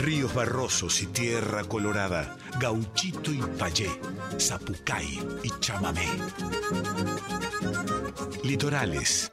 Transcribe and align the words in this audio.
Ríos 0.00 0.32
barrosos 0.32 1.02
y 1.02 1.08
tierra 1.08 1.62
colorada, 1.64 2.34
gauchito 2.58 3.34
y 3.34 3.42
payé, 3.58 3.90
zapucay 4.38 5.18
y 5.42 5.50
chamamé. 5.60 6.06
Litorales. 8.42 9.30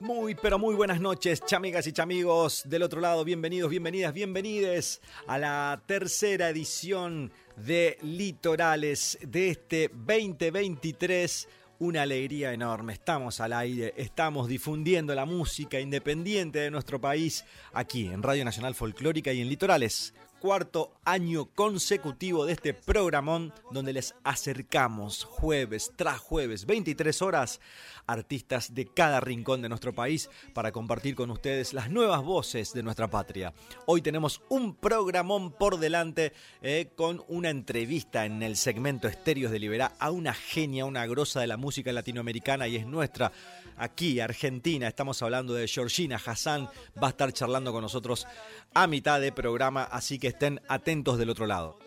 Muy, 0.00 0.34
pero 0.34 0.58
muy 0.58 0.74
buenas 0.74 1.02
noches, 1.02 1.44
chamigas 1.44 1.86
y 1.86 1.92
chamigos 1.92 2.62
del 2.64 2.82
otro 2.82 3.02
lado. 3.02 3.26
Bienvenidos, 3.26 3.68
bienvenidas, 3.68 4.14
bienvenides 4.14 5.02
a 5.26 5.36
la 5.36 5.82
tercera 5.86 6.48
edición 6.48 7.30
de 7.56 7.98
Litorales 8.00 9.18
de 9.20 9.50
este 9.50 9.90
2023 9.92 11.46
una 11.82 12.02
alegría 12.02 12.52
enorme. 12.52 12.92
Estamos 12.92 13.40
al 13.40 13.52
aire, 13.52 13.92
estamos 13.96 14.46
difundiendo 14.46 15.16
la 15.16 15.24
música 15.24 15.80
independiente 15.80 16.60
de 16.60 16.70
nuestro 16.70 17.00
país 17.00 17.44
aquí 17.72 18.06
en 18.06 18.22
Radio 18.22 18.44
Nacional 18.44 18.76
Folclórica 18.76 19.32
y 19.32 19.40
en 19.40 19.48
Litorales 19.48 20.14
cuarto 20.42 20.92
año 21.04 21.46
consecutivo 21.54 22.44
de 22.44 22.54
este 22.54 22.74
programón 22.74 23.54
donde 23.70 23.92
les 23.92 24.16
acercamos 24.24 25.22
jueves 25.22 25.92
tras 25.94 26.18
jueves, 26.18 26.66
23 26.66 27.22
horas, 27.22 27.60
artistas 28.08 28.74
de 28.74 28.86
cada 28.86 29.20
rincón 29.20 29.62
de 29.62 29.68
nuestro 29.68 29.92
país 29.92 30.28
para 30.52 30.72
compartir 30.72 31.14
con 31.14 31.30
ustedes 31.30 31.72
las 31.72 31.90
nuevas 31.92 32.24
voces 32.24 32.72
de 32.72 32.82
nuestra 32.82 33.08
patria. 33.08 33.54
Hoy 33.86 34.02
tenemos 34.02 34.42
un 34.48 34.74
programón 34.74 35.52
por 35.52 35.78
delante 35.78 36.32
eh, 36.60 36.90
con 36.96 37.22
una 37.28 37.50
entrevista 37.50 38.26
en 38.26 38.42
el 38.42 38.56
segmento 38.56 39.06
Estéreos 39.06 39.52
de 39.52 39.60
Liberá 39.60 39.92
a 40.00 40.10
una 40.10 40.34
genia, 40.34 40.86
una 40.86 41.06
grosa 41.06 41.38
de 41.38 41.46
la 41.46 41.56
música 41.56 41.92
latinoamericana 41.92 42.66
y 42.66 42.74
es 42.74 42.86
nuestra 42.86 43.30
aquí, 43.76 44.20
Argentina. 44.20 44.88
Estamos 44.88 45.22
hablando 45.22 45.54
de 45.54 45.68
Georgina 45.68 46.20
Hassan, 46.24 46.68
va 47.02 47.08
a 47.08 47.10
estar 47.10 47.32
charlando 47.32 47.72
con 47.72 47.82
nosotros 47.82 48.26
a 48.74 48.86
mitad 48.86 49.20
de 49.20 49.32
programa, 49.32 49.84
así 49.84 50.18
que 50.18 50.28
estén 50.28 50.60
atentos 50.68 51.18
del 51.18 51.30
otro 51.30 51.46
lado. 51.46 51.78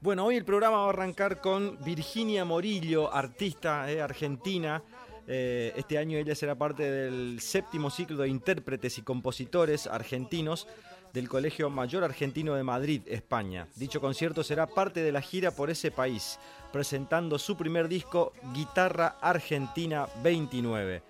Bueno, 0.00 0.24
hoy 0.24 0.36
el 0.36 0.44
programa 0.44 0.78
va 0.78 0.86
a 0.86 0.88
arrancar 0.88 1.40
con 1.40 1.76
Virginia 1.84 2.44
Morillo, 2.44 3.12
artista 3.12 3.90
eh, 3.92 4.00
argentina. 4.00 4.82
Eh, 5.26 5.74
este 5.76 5.98
año 5.98 6.16
ella 6.16 6.34
será 6.34 6.54
parte 6.54 6.90
del 6.90 7.40
séptimo 7.40 7.90
ciclo 7.90 8.16
de 8.16 8.28
intérpretes 8.28 8.96
y 8.96 9.02
compositores 9.02 9.86
argentinos 9.86 10.66
del 11.12 11.28
Colegio 11.28 11.70
Mayor 11.70 12.04
Argentino 12.04 12.54
de 12.54 12.62
Madrid, 12.62 13.02
España. 13.06 13.66
Dicho 13.76 14.00
concierto 14.00 14.42
será 14.44 14.66
parte 14.66 15.02
de 15.02 15.12
la 15.12 15.22
gira 15.22 15.50
por 15.50 15.70
ese 15.70 15.90
país, 15.90 16.38
presentando 16.72 17.38
su 17.38 17.56
primer 17.56 17.88
disco 17.88 18.32
Guitarra 18.54 19.16
Argentina 19.20 20.06
29. 20.22 21.02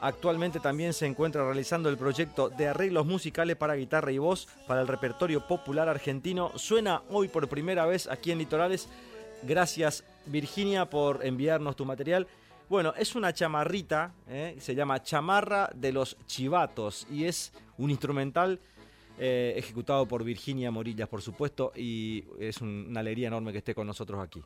Actualmente 0.00 0.60
también 0.60 0.92
se 0.92 1.06
encuentra 1.06 1.44
realizando 1.44 1.88
el 1.88 1.96
proyecto 1.96 2.50
de 2.50 2.68
arreglos 2.68 3.06
musicales 3.06 3.56
para 3.56 3.74
guitarra 3.74 4.12
y 4.12 4.18
voz 4.18 4.48
para 4.66 4.80
el 4.80 4.88
repertorio 4.88 5.46
popular 5.46 5.88
argentino. 5.88 6.52
Suena 6.56 7.02
hoy 7.10 7.28
por 7.28 7.48
primera 7.48 7.86
vez 7.86 8.06
aquí 8.08 8.30
en 8.30 8.38
Litorales. 8.38 8.88
Gracias 9.42 10.04
Virginia 10.26 10.90
por 10.90 11.24
enviarnos 11.24 11.76
tu 11.76 11.84
material. 11.84 12.26
Bueno, 12.68 12.94
es 12.96 13.14
una 13.14 13.32
chamarrita, 13.32 14.14
¿eh? 14.28 14.56
se 14.58 14.74
llama 14.74 15.02
Chamarra 15.02 15.70
de 15.74 15.92
los 15.92 16.16
Chivatos 16.26 17.06
y 17.10 17.24
es 17.24 17.52
un 17.76 17.90
instrumental 17.90 18.58
eh, 19.18 19.54
ejecutado 19.56 20.06
por 20.06 20.24
Virginia 20.24 20.70
Morillas, 20.70 21.08
por 21.08 21.22
supuesto, 21.22 21.72
y 21.76 22.24
es 22.38 22.60
una 22.60 23.00
alegría 23.00 23.28
enorme 23.28 23.52
que 23.52 23.58
esté 23.58 23.74
con 23.74 23.86
nosotros 23.86 24.20
aquí. 24.20 24.42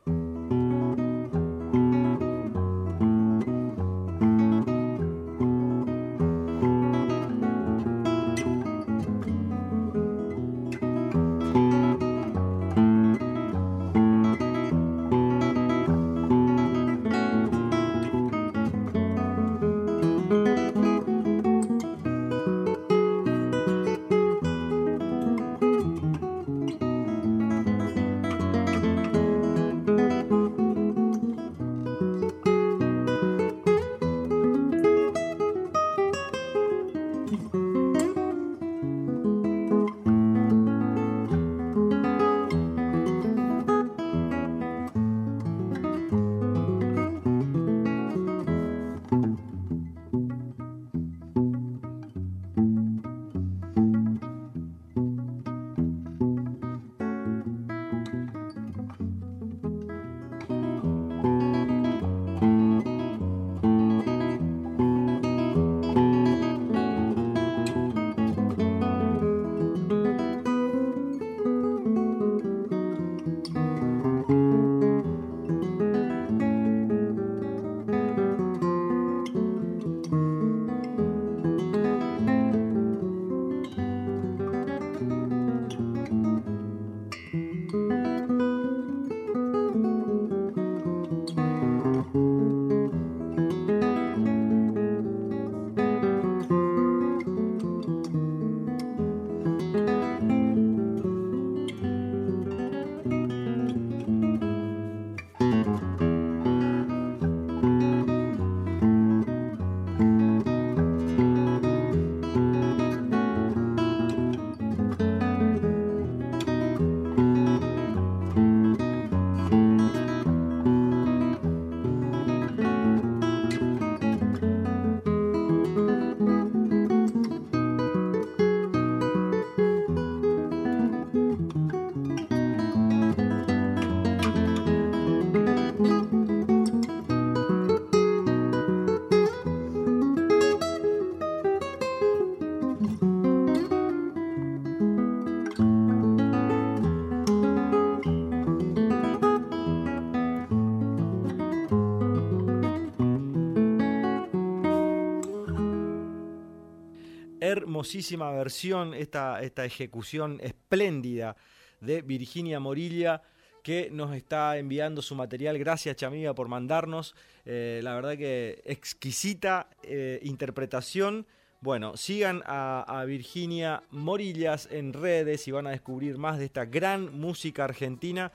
Versión, 158.32 158.94
esta, 158.94 159.42
esta 159.42 159.64
ejecución 159.64 160.38
espléndida 160.42 161.36
de 161.80 162.02
Virginia 162.02 162.60
Morilla 162.60 163.22
que 163.62 163.90
nos 163.90 164.14
está 164.14 164.56
enviando 164.58 165.02
su 165.02 165.14
material. 165.14 165.58
Gracias, 165.58 165.96
Chamiga, 165.96 166.34
por 166.34 166.48
mandarnos. 166.48 167.14
Eh, 167.44 167.80
la 167.82 167.94
verdad 167.94 168.16
que 168.16 168.62
exquisita 168.64 169.68
eh, 169.82 170.20
interpretación. 170.22 171.26
Bueno, 171.60 171.96
sigan 171.96 172.42
a, 172.46 172.84
a, 172.86 173.04
Virginia 173.04 173.82
Morillas 173.90 174.68
en 174.70 174.92
redes 174.92 175.48
y 175.48 175.50
van 175.50 175.66
a 175.66 175.70
descubrir 175.70 176.16
más 176.16 176.38
de 176.38 176.44
esta 176.44 176.64
gran 176.64 177.18
música 177.18 177.64
argentina 177.64 178.30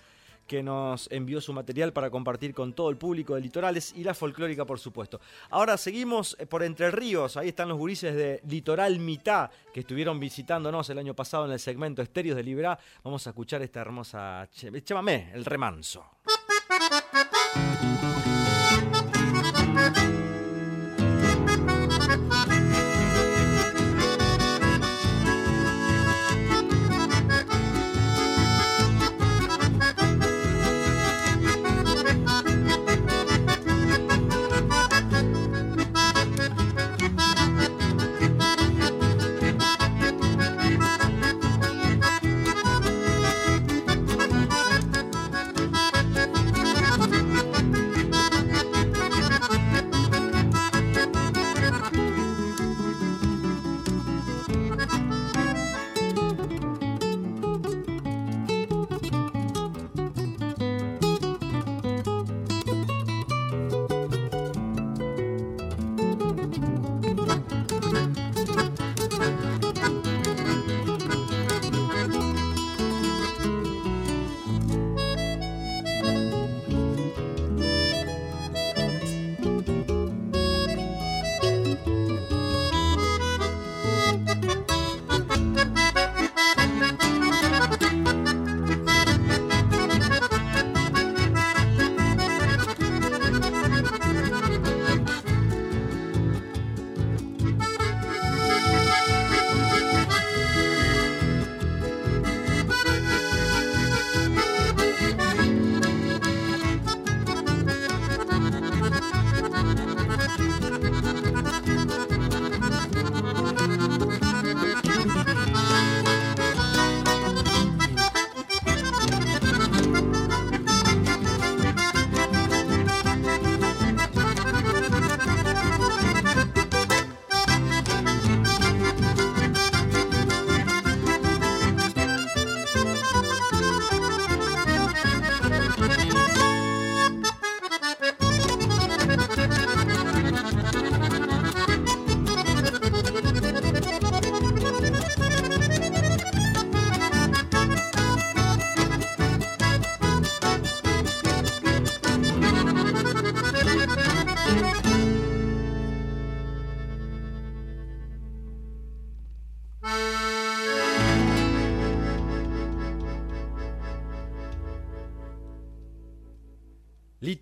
que 0.47 0.63
nos 0.63 1.09
envió 1.11 1.41
su 1.41 1.53
material 1.53 1.93
para 1.93 2.09
compartir 2.09 2.53
con 2.53 2.73
todo 2.73 2.89
el 2.89 2.97
público 2.97 3.35
de 3.35 3.41
Litorales 3.41 3.93
y 3.95 4.03
la 4.03 4.13
folclórica, 4.13 4.65
por 4.65 4.79
supuesto. 4.79 5.19
Ahora 5.49 5.77
seguimos 5.77 6.35
eh, 6.39 6.45
por 6.45 6.63
Entre 6.63 6.91
Ríos, 6.91 7.37
ahí 7.37 7.49
están 7.49 7.69
los 7.69 7.77
gurises 7.77 8.15
de 8.15 8.41
Litoral 8.47 8.99
Mitad 8.99 9.49
que 9.73 9.81
estuvieron 9.81 10.19
visitándonos 10.19 10.89
el 10.89 10.99
año 10.99 11.13
pasado 11.13 11.45
en 11.45 11.51
el 11.51 11.59
segmento 11.59 12.01
Estéreos 12.01 12.35
de 12.35 12.43
Libra. 12.43 12.77
Vamos 13.03 13.25
a 13.27 13.31
escuchar 13.31 13.61
esta 13.61 13.81
hermosa 13.81 14.47
chamamé, 14.83 15.31
el 15.33 15.45
remanso. 15.45 16.05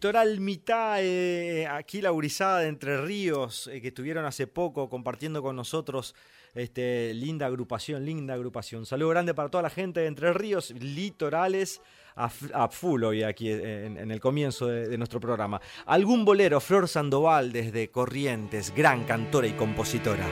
Litoral 0.02 0.40
Mitad, 0.40 0.98
eh, 1.00 1.68
aquí 1.68 2.02
la 2.02 2.12
Urizada 2.12 2.62
de 2.62 2.70
Entre 2.70 3.00
Ríos, 3.00 3.68
eh, 3.68 3.82
que 3.82 3.90
estuvieron 3.90 4.26
hace 4.26 4.48
poco 4.48 4.90
compartiendo 4.90 5.44
con 5.44 5.56
nosotros. 5.56 6.16
Este, 6.56 7.14
linda 7.14 7.46
agrupación, 7.46 8.04
linda 8.04 8.34
agrupación. 8.34 8.88
Saludo 8.88 9.10
grande 9.10 9.36
para 9.36 9.50
toda 9.50 9.62
la 9.62 9.70
gente 9.70 10.00
de 10.00 10.08
Entre 10.08 10.34
Ríos, 10.34 10.72
litorales 10.72 11.82
a, 12.16 12.30
full 12.70 13.04
hoy 13.04 13.22
aquí 13.22 13.52
en, 13.52 14.10
el 14.10 14.20
comienzo 14.20 14.66
de, 14.66 14.98
nuestro 14.98 15.20
programa. 15.20 15.62
Algún 15.86 16.26
bolero, 16.26 16.60
Flor 16.60 16.88
Sandoval 16.88 17.52
desde 17.52 17.92
Corrientes, 17.92 18.74
gran 18.76 19.04
cantora 19.04 19.46
y 19.46 19.52
compositora. 19.52 20.26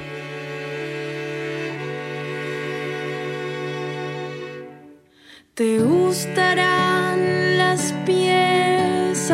Te 5.59 5.77
gustarán 5.79 7.57
las 7.57 7.91
pies 8.05 9.29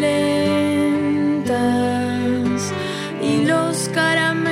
lentas 0.00 1.42
y 3.20 3.44
los 3.44 3.88
caramelos 3.88 4.45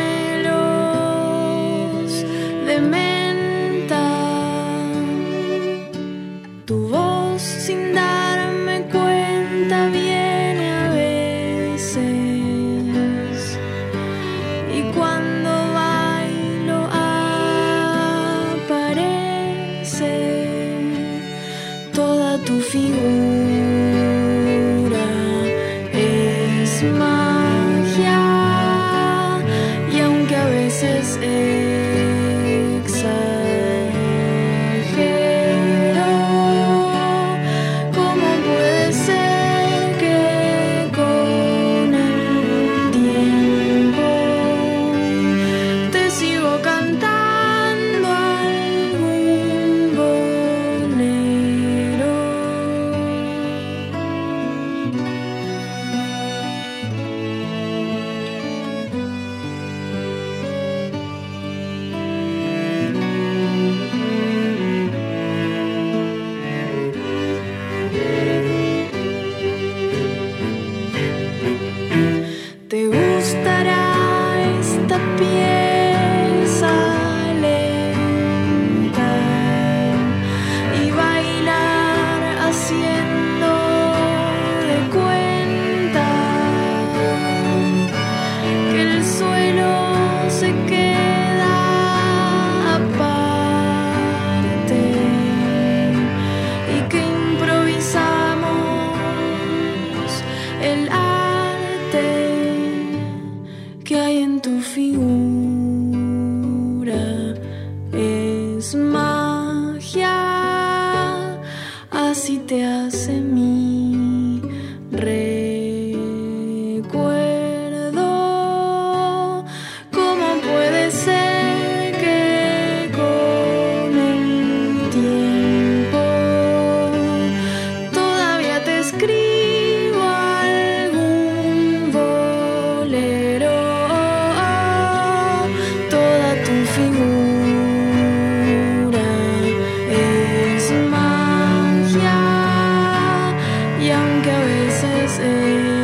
veces 145.19 145.84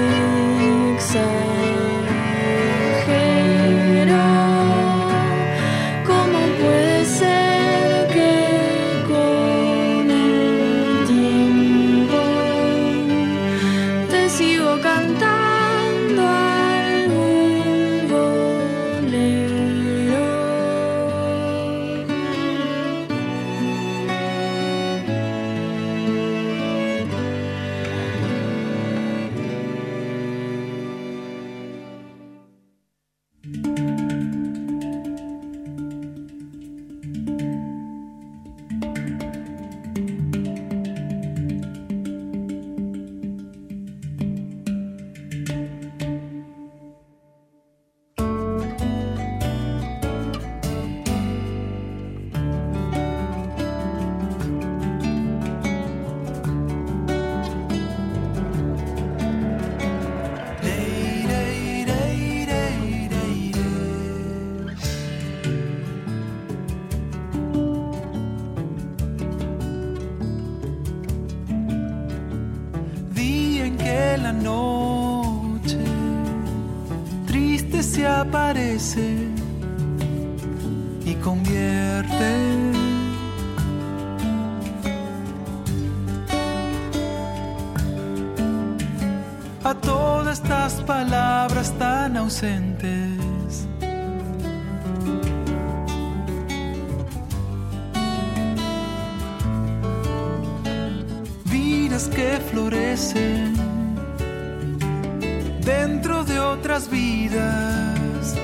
dentro 105.71 106.25
de 106.25 106.37
otras 106.39 106.83
vidas. 106.91 108.35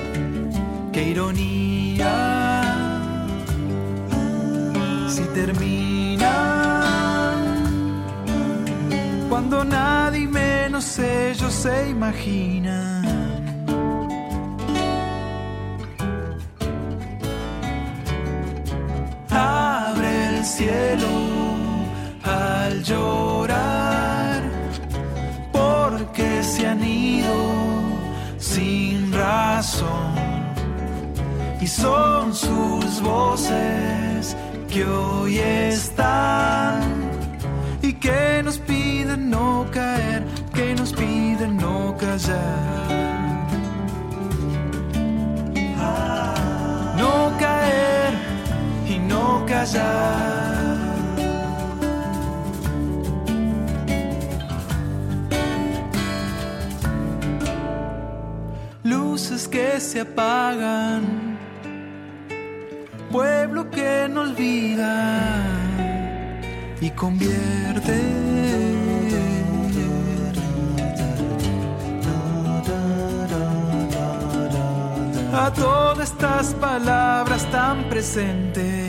Qué 0.93 1.01
ironía 1.13 2.15
si 5.13 5.23
terminan 5.39 6.27
cuando 9.29 9.63
nadie 9.63 10.27
menos 10.27 10.85
ellos 10.99 11.53
se 11.53 11.89
imaginan. 11.89 12.97
abre 19.29 20.11
el 20.29 20.45
cielo 20.45 21.13
al 22.23 22.83
llorar, 22.83 23.46
sin 29.61 29.87
razón. 29.87 30.13
Y 31.59 31.67
son 31.67 32.33
sus 32.33 33.01
voces 33.01 34.35
que 34.69 34.85
hoy 34.85 35.39
están 35.39 36.81
y 37.81 37.93
que 37.93 38.41
nos 38.43 38.59
piden 38.59 39.29
no 39.29 39.65
caer, 39.71 40.23
que 40.53 40.75
nos 40.75 40.93
piden 40.93 41.57
no 41.57 41.95
callar. 41.97 43.07
No 46.97 47.37
caer 47.39 48.13
y 48.87 48.99
no 48.99 49.45
callar. 49.45 50.46
Que 59.51 59.79
se 59.79 60.01
apagan, 60.01 61.37
pueblo 63.11 63.71
que 63.71 64.07
no 64.09 64.21
olvida 64.21 65.41
y 66.81 66.89
convierte. 66.91 68.01
A 75.33 75.51
todas 75.53 76.11
estas 76.11 76.53
palabras 76.55 77.49
tan 77.49 77.87
presentes. 77.89 78.87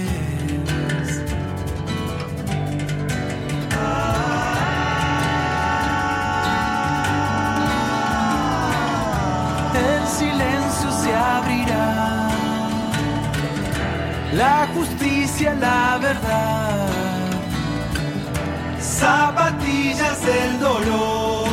silencio 10.19 10.48
se 11.09 11.15
abrirá. 11.15 12.29
La 14.33 14.69
justicia, 14.75 15.55
la 15.55 15.99
verdad. 15.99 16.89
Zapatillas 18.81 20.19
del 20.27 20.61
dolor. 20.61 21.49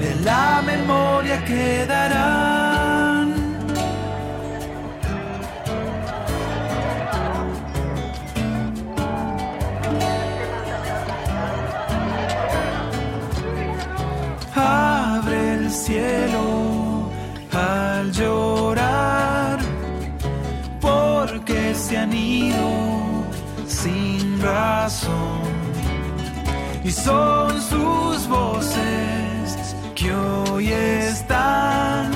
En 0.00 0.24
la 0.24 0.62
memoria 0.64 1.44
quedarán. 1.44 2.76
abre 14.58 15.54
el 15.54 15.70
cielo 15.70 16.25
se 21.86 21.96
han 21.96 22.12
ido 22.12 22.66
sin 23.68 24.40
razón. 24.42 25.46
Y 26.82 26.90
son 26.90 27.62
sus 27.62 28.26
voces 28.28 29.76
que 29.94 30.12
hoy 30.12 30.72
están 30.72 32.10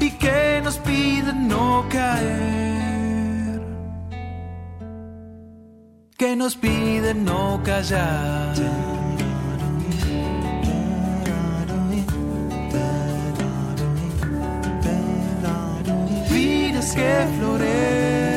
y 0.00 0.10
que 0.12 0.60
nos 0.64 0.78
piden 0.78 1.48
no 1.48 1.84
caer, 1.90 3.60
que 6.16 6.36
nos 6.36 6.56
piden 6.56 7.24
no 7.24 7.60
callar. 7.62 8.54
que 16.94 17.26
florecen 17.38 18.31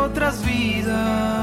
otras 0.00 0.42
vidas. 0.44 1.39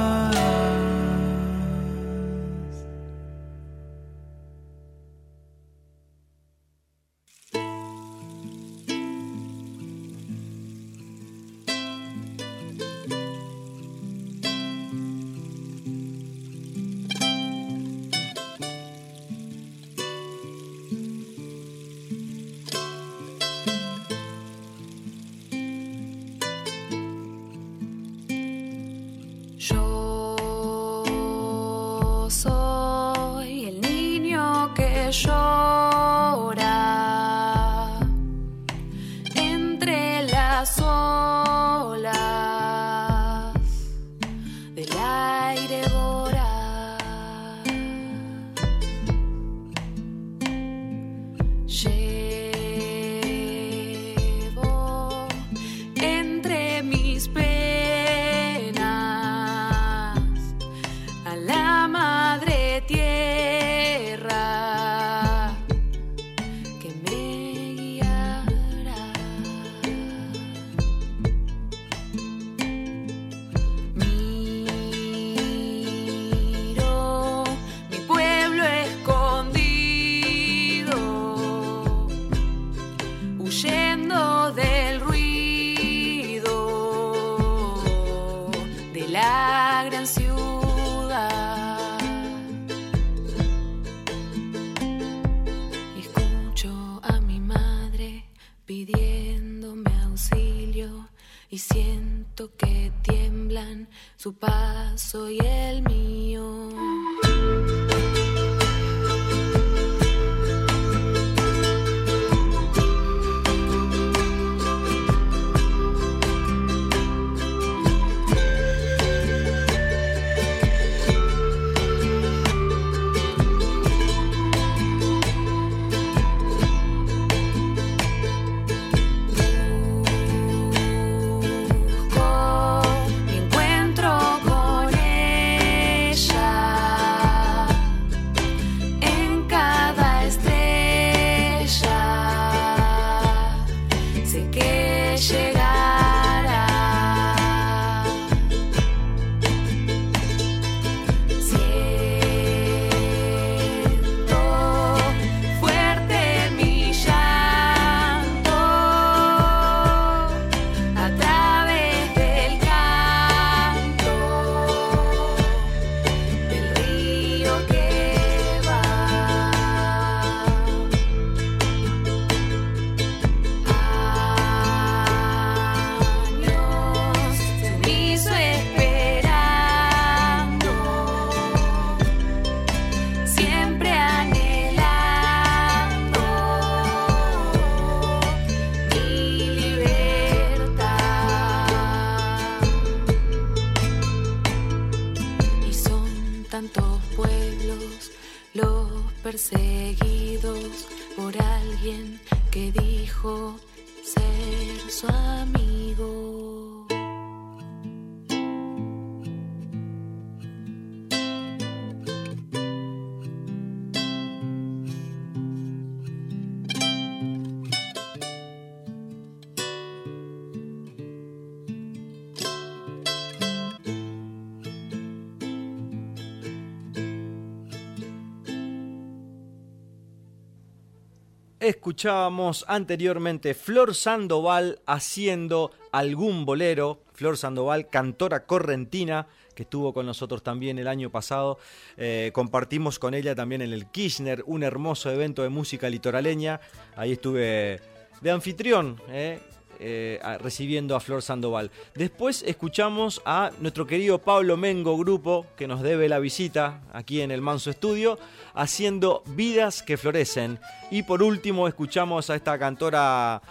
Escuchábamos 231.68 232.64
anteriormente 232.70 233.53
Flor 233.53 233.94
Sandoval 233.94 234.80
haciendo 234.86 235.72
algún 235.92 236.46
bolero. 236.46 237.01
Flor 237.12 237.36
Sandoval, 237.36 237.90
cantora 237.90 238.46
correntina, 238.46 239.27
que 239.53 239.64
estuvo 239.64 239.94
con 239.94 240.06
nosotros 240.06 240.42
también 240.44 240.80
el 240.80 240.88
año 240.88 241.10
pasado. 241.10 241.60
Eh, 241.98 242.32
compartimos 242.34 243.00
con 243.00 243.14
ella 243.14 243.36
también 243.36 243.62
en 243.62 243.74
el 243.74 243.88
Kirchner, 243.88 244.46
un 244.46 244.64
hermoso 244.64 245.12
evento 245.12 245.44
de 245.44 245.50
música 245.50 245.90
litoraleña. 245.90 246.62
Ahí 246.96 247.12
estuve 247.12 247.82
de 248.22 248.32
anfitrión, 248.32 249.01
eh, 249.10 249.38
eh, 249.79 250.20
recibiendo 250.40 250.96
a 250.96 251.00
Flor 251.00 251.22
Sandoval. 251.22 251.72
Después 251.96 252.44
escuchamos 252.46 253.22
a 253.25 253.51
nuestro 253.59 253.85
querido 253.85 254.20
Pablo 254.20 254.57
Mengo 254.57 254.98
Grupo, 254.98 255.46
que 255.55 255.68
nos 255.68 255.81
debe 255.81 256.09
la 256.09 256.20
visita 256.20 256.81
aquí 256.94 257.22
en 257.22 257.31
el 257.31 257.42
Manso 257.42 257.70
Estudio, 257.70 258.18
haciendo 258.53 259.24
Vidas 259.27 259.83
que 259.83 259.98
Florecen. 259.98 260.59
Y 260.92 261.03
por 261.03 261.22
último 261.22 261.68
escuchamos 261.68 262.29
a 262.29 262.35
esta 262.35 262.57
cantora 262.57 263.42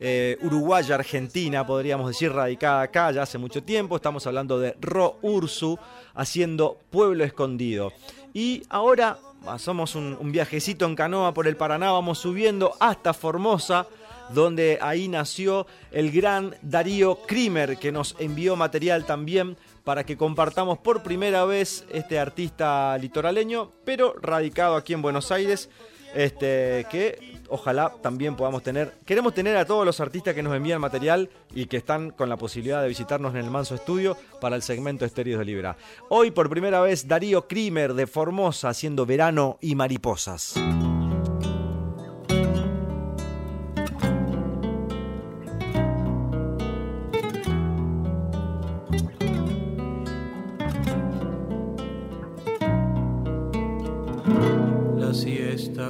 eh, 0.00 0.38
uruguaya 0.42 0.96
argentina, 0.96 1.66
podríamos 1.66 2.08
decir, 2.08 2.32
radicada 2.32 2.82
acá 2.82 3.10
ya 3.12 3.22
hace 3.22 3.38
mucho 3.38 3.62
tiempo. 3.62 3.96
Estamos 3.96 4.26
hablando 4.26 4.58
de 4.58 4.76
Ro 4.80 5.18
Ursu 5.22 5.78
haciendo 6.14 6.78
Pueblo 6.90 7.24
Escondido. 7.24 7.92
Y 8.32 8.62
ahora 8.68 9.18
hacemos 9.46 9.94
un, 9.94 10.16
un 10.18 10.32
viajecito 10.32 10.86
en 10.86 10.96
canoa 10.96 11.32
por 11.34 11.46
el 11.46 11.56
Paraná, 11.56 11.92
vamos 11.92 12.18
subiendo 12.18 12.74
hasta 12.80 13.14
Formosa 13.14 13.86
donde 14.30 14.78
ahí 14.80 15.08
nació 15.08 15.66
el 15.90 16.10
gran 16.10 16.54
Darío 16.62 17.16
Krimer, 17.26 17.76
que 17.76 17.92
nos 17.92 18.16
envió 18.18 18.56
material 18.56 19.04
también 19.04 19.56
para 19.84 20.04
que 20.04 20.16
compartamos 20.16 20.78
por 20.78 21.02
primera 21.02 21.44
vez 21.44 21.84
este 21.92 22.18
artista 22.18 22.96
litoraleño, 22.98 23.70
pero 23.84 24.14
radicado 24.20 24.76
aquí 24.76 24.94
en 24.94 25.02
Buenos 25.02 25.30
Aires, 25.30 25.68
este, 26.14 26.86
que 26.90 27.34
ojalá 27.48 27.92
también 28.00 28.36
podamos 28.36 28.62
tener, 28.62 28.94
queremos 29.04 29.34
tener 29.34 29.56
a 29.56 29.66
todos 29.66 29.84
los 29.84 30.00
artistas 30.00 30.34
que 30.34 30.42
nos 30.42 30.54
envían 30.54 30.80
material 30.80 31.28
y 31.54 31.66
que 31.66 31.76
están 31.76 32.10
con 32.10 32.28
la 32.28 32.36
posibilidad 32.36 32.80
de 32.82 32.88
visitarnos 32.88 33.34
en 33.34 33.40
el 33.40 33.50
Manso 33.50 33.74
Estudio 33.74 34.16
para 34.40 34.56
el 34.56 34.62
segmento 34.62 35.04
Estéreos 35.04 35.40
de 35.40 35.44
Libra. 35.44 35.76
Hoy 36.08 36.30
por 36.30 36.48
primera 36.48 36.80
vez 36.80 37.06
Darío 37.06 37.46
Krimer 37.46 37.94
de 37.94 38.06
Formosa 38.06 38.70
haciendo 38.70 39.04
verano 39.06 39.58
y 39.60 39.74
mariposas. 39.74 40.54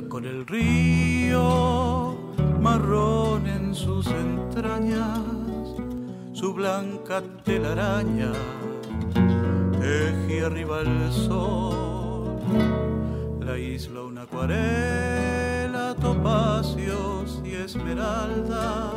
Con 0.03 0.25
el 0.25 0.45
río 0.47 2.17
marrón 2.61 3.47
en 3.47 3.75
sus 3.75 4.07
entrañas, 4.09 5.21
su 6.33 6.53
blanca 6.53 7.23
telaraña 7.45 8.33
teje 9.81 10.45
arriba 10.45 10.81
el 10.81 11.13
sol, 11.13 12.39
la 13.41 13.57
isla 13.57 14.03
una 14.03 14.23
acuarela, 14.23 15.95
topacios 16.01 17.41
y 17.45 17.55
esmeraldas, 17.55 18.91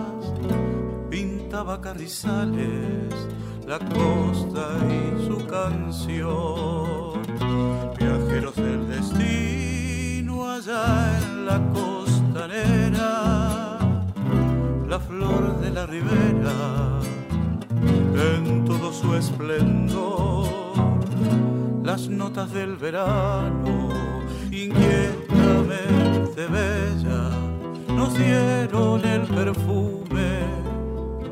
pintaba 1.11 1.79
carrizales, 1.79 3.13
la 3.67 3.77
costa 3.77 4.69
y 4.89 5.27
su 5.27 5.45
canción, 5.45 7.21
viajeros 7.99 8.55
del 8.55 8.87
destino 8.87 9.46
allá 10.57 11.19
en 11.21 11.45
la 11.45 11.59
costanera, 11.71 13.11
la 14.87 14.99
flor 14.99 15.59
de 15.59 15.69
la 15.69 15.85
ribera, 15.85 16.99
en 18.15 18.65
todo 18.65 18.91
su 18.91 19.15
esplendor, 19.15 20.47
las 21.83 22.09
notas 22.09 22.51
del 22.53 22.75
verano, 22.77 23.89
inquietamente 24.49 26.47
bella, 26.47 27.29
nos 27.89 28.17
dieron 28.17 29.05
el 29.05 29.27
perfume 29.27 30.39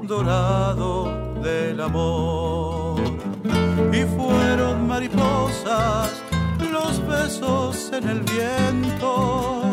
dorado 0.04 1.12
del 1.42 1.82
amor. 1.82 3.02
Y 3.92 4.04
fueron 4.04 4.88
mariposas 4.88 6.25
besos 7.26 7.92
en 7.92 8.08
el 8.08 8.22
viento, 8.22 9.64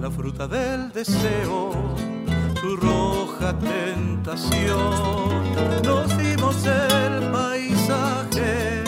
la 0.00 0.10
fruta 0.10 0.48
del 0.48 0.92
deseo, 0.92 1.70
su 2.60 2.76
roja 2.76 3.56
tentación. 3.58 5.30
Nos 5.84 6.18
dimos 6.18 6.56
el 6.66 7.30
paisaje 7.30 8.82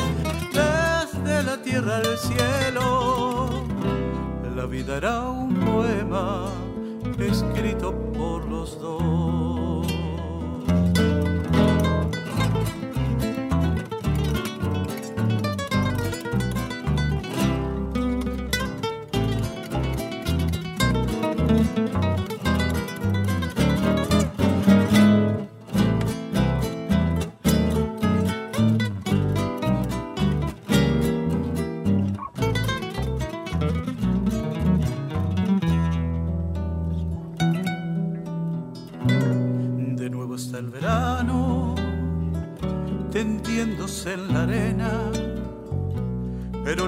desde 0.53 1.43
la 1.45 1.57
tierra 1.63 1.99
al 1.99 2.19
cielo. 2.19 3.49
La 4.57 4.67
vida 4.67 4.97
era 4.97 5.21
un 5.29 5.55
poema 5.55 6.47
escrito 7.19 7.95
por 8.13 8.45
los 8.47 8.81
dos. 8.81 9.76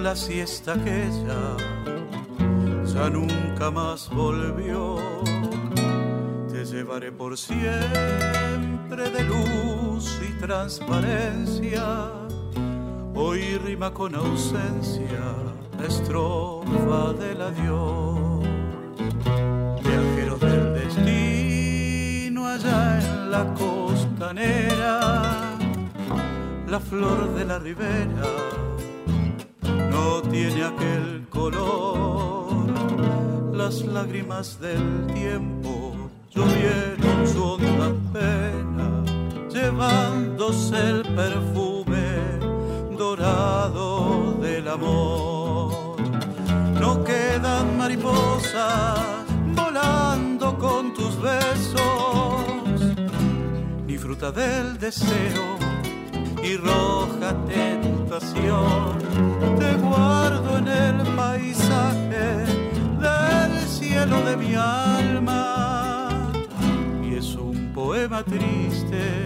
La 0.08 0.16
siesta 0.16 0.72
aquella 0.72 1.54
ya 2.94 3.10
nunca 3.10 3.70
más 3.70 4.08
volvió. 4.08 4.96
Te 6.50 6.64
llevaré 6.64 7.12
por 7.12 7.36
siempre 7.36 9.10
de 9.10 9.24
luz 9.24 10.18
y 10.26 10.32
transparencia. 10.40 12.10
Hoy 13.14 13.58
rima 13.58 13.92
con 13.92 14.14
ausencia 14.14 15.24
la 15.78 15.86
estrofa 15.86 17.12
del 17.12 17.42
adiós. 17.42 18.46
Viajeros 19.84 20.40
del 20.40 20.72
destino 20.72 22.46
allá 22.46 22.98
en 22.98 23.30
la 23.30 23.44
costanera 23.52 25.00
la 26.66 26.80
flor 26.80 27.34
de 27.34 27.44
la 27.44 27.58
ribera 27.58 28.67
no 29.98 30.22
tiene 30.22 30.64
aquel 30.64 31.26
color. 31.28 32.48
Las 33.52 33.74
lágrimas 33.96 34.46
del 34.60 35.06
tiempo 35.12 35.72
llovieron 36.34 37.18
su 37.32 37.42
honda 37.52 37.88
pena, 38.12 38.88
llevándose 39.54 40.76
el 40.92 41.02
perfume 41.20 42.06
dorado 42.96 44.34
del 44.40 44.68
amor. 44.68 45.96
No 46.82 46.90
quedan 47.04 47.76
mariposas 47.76 49.00
volando 49.60 50.46
con 50.58 50.94
tus 50.94 51.14
besos, 51.20 52.80
ni 53.86 53.96
fruta 53.98 54.30
del 54.30 54.78
deseo 54.78 55.77
y 56.42 56.56
roja 56.56 57.34
tentación. 57.46 58.98
Te 59.58 59.74
guardo 59.74 60.58
en 60.58 60.68
el 60.68 61.14
paisaje 61.16 62.44
del 63.00 63.58
cielo 63.66 64.22
de 64.22 64.36
mi 64.36 64.54
alma. 64.54 66.32
Y 67.02 67.16
es 67.16 67.34
un 67.34 67.72
poema 67.74 68.22
triste, 68.22 69.24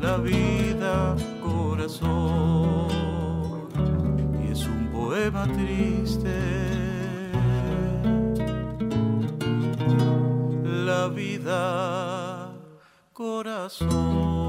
la 0.00 0.16
vida, 0.18 1.16
corazón. 1.42 2.88
Y 4.44 4.52
es 4.52 4.66
un 4.66 4.88
poema 4.92 5.44
triste. 5.44 6.36
La 10.62 11.08
vida, 11.08 12.52
corazón. 13.12 14.39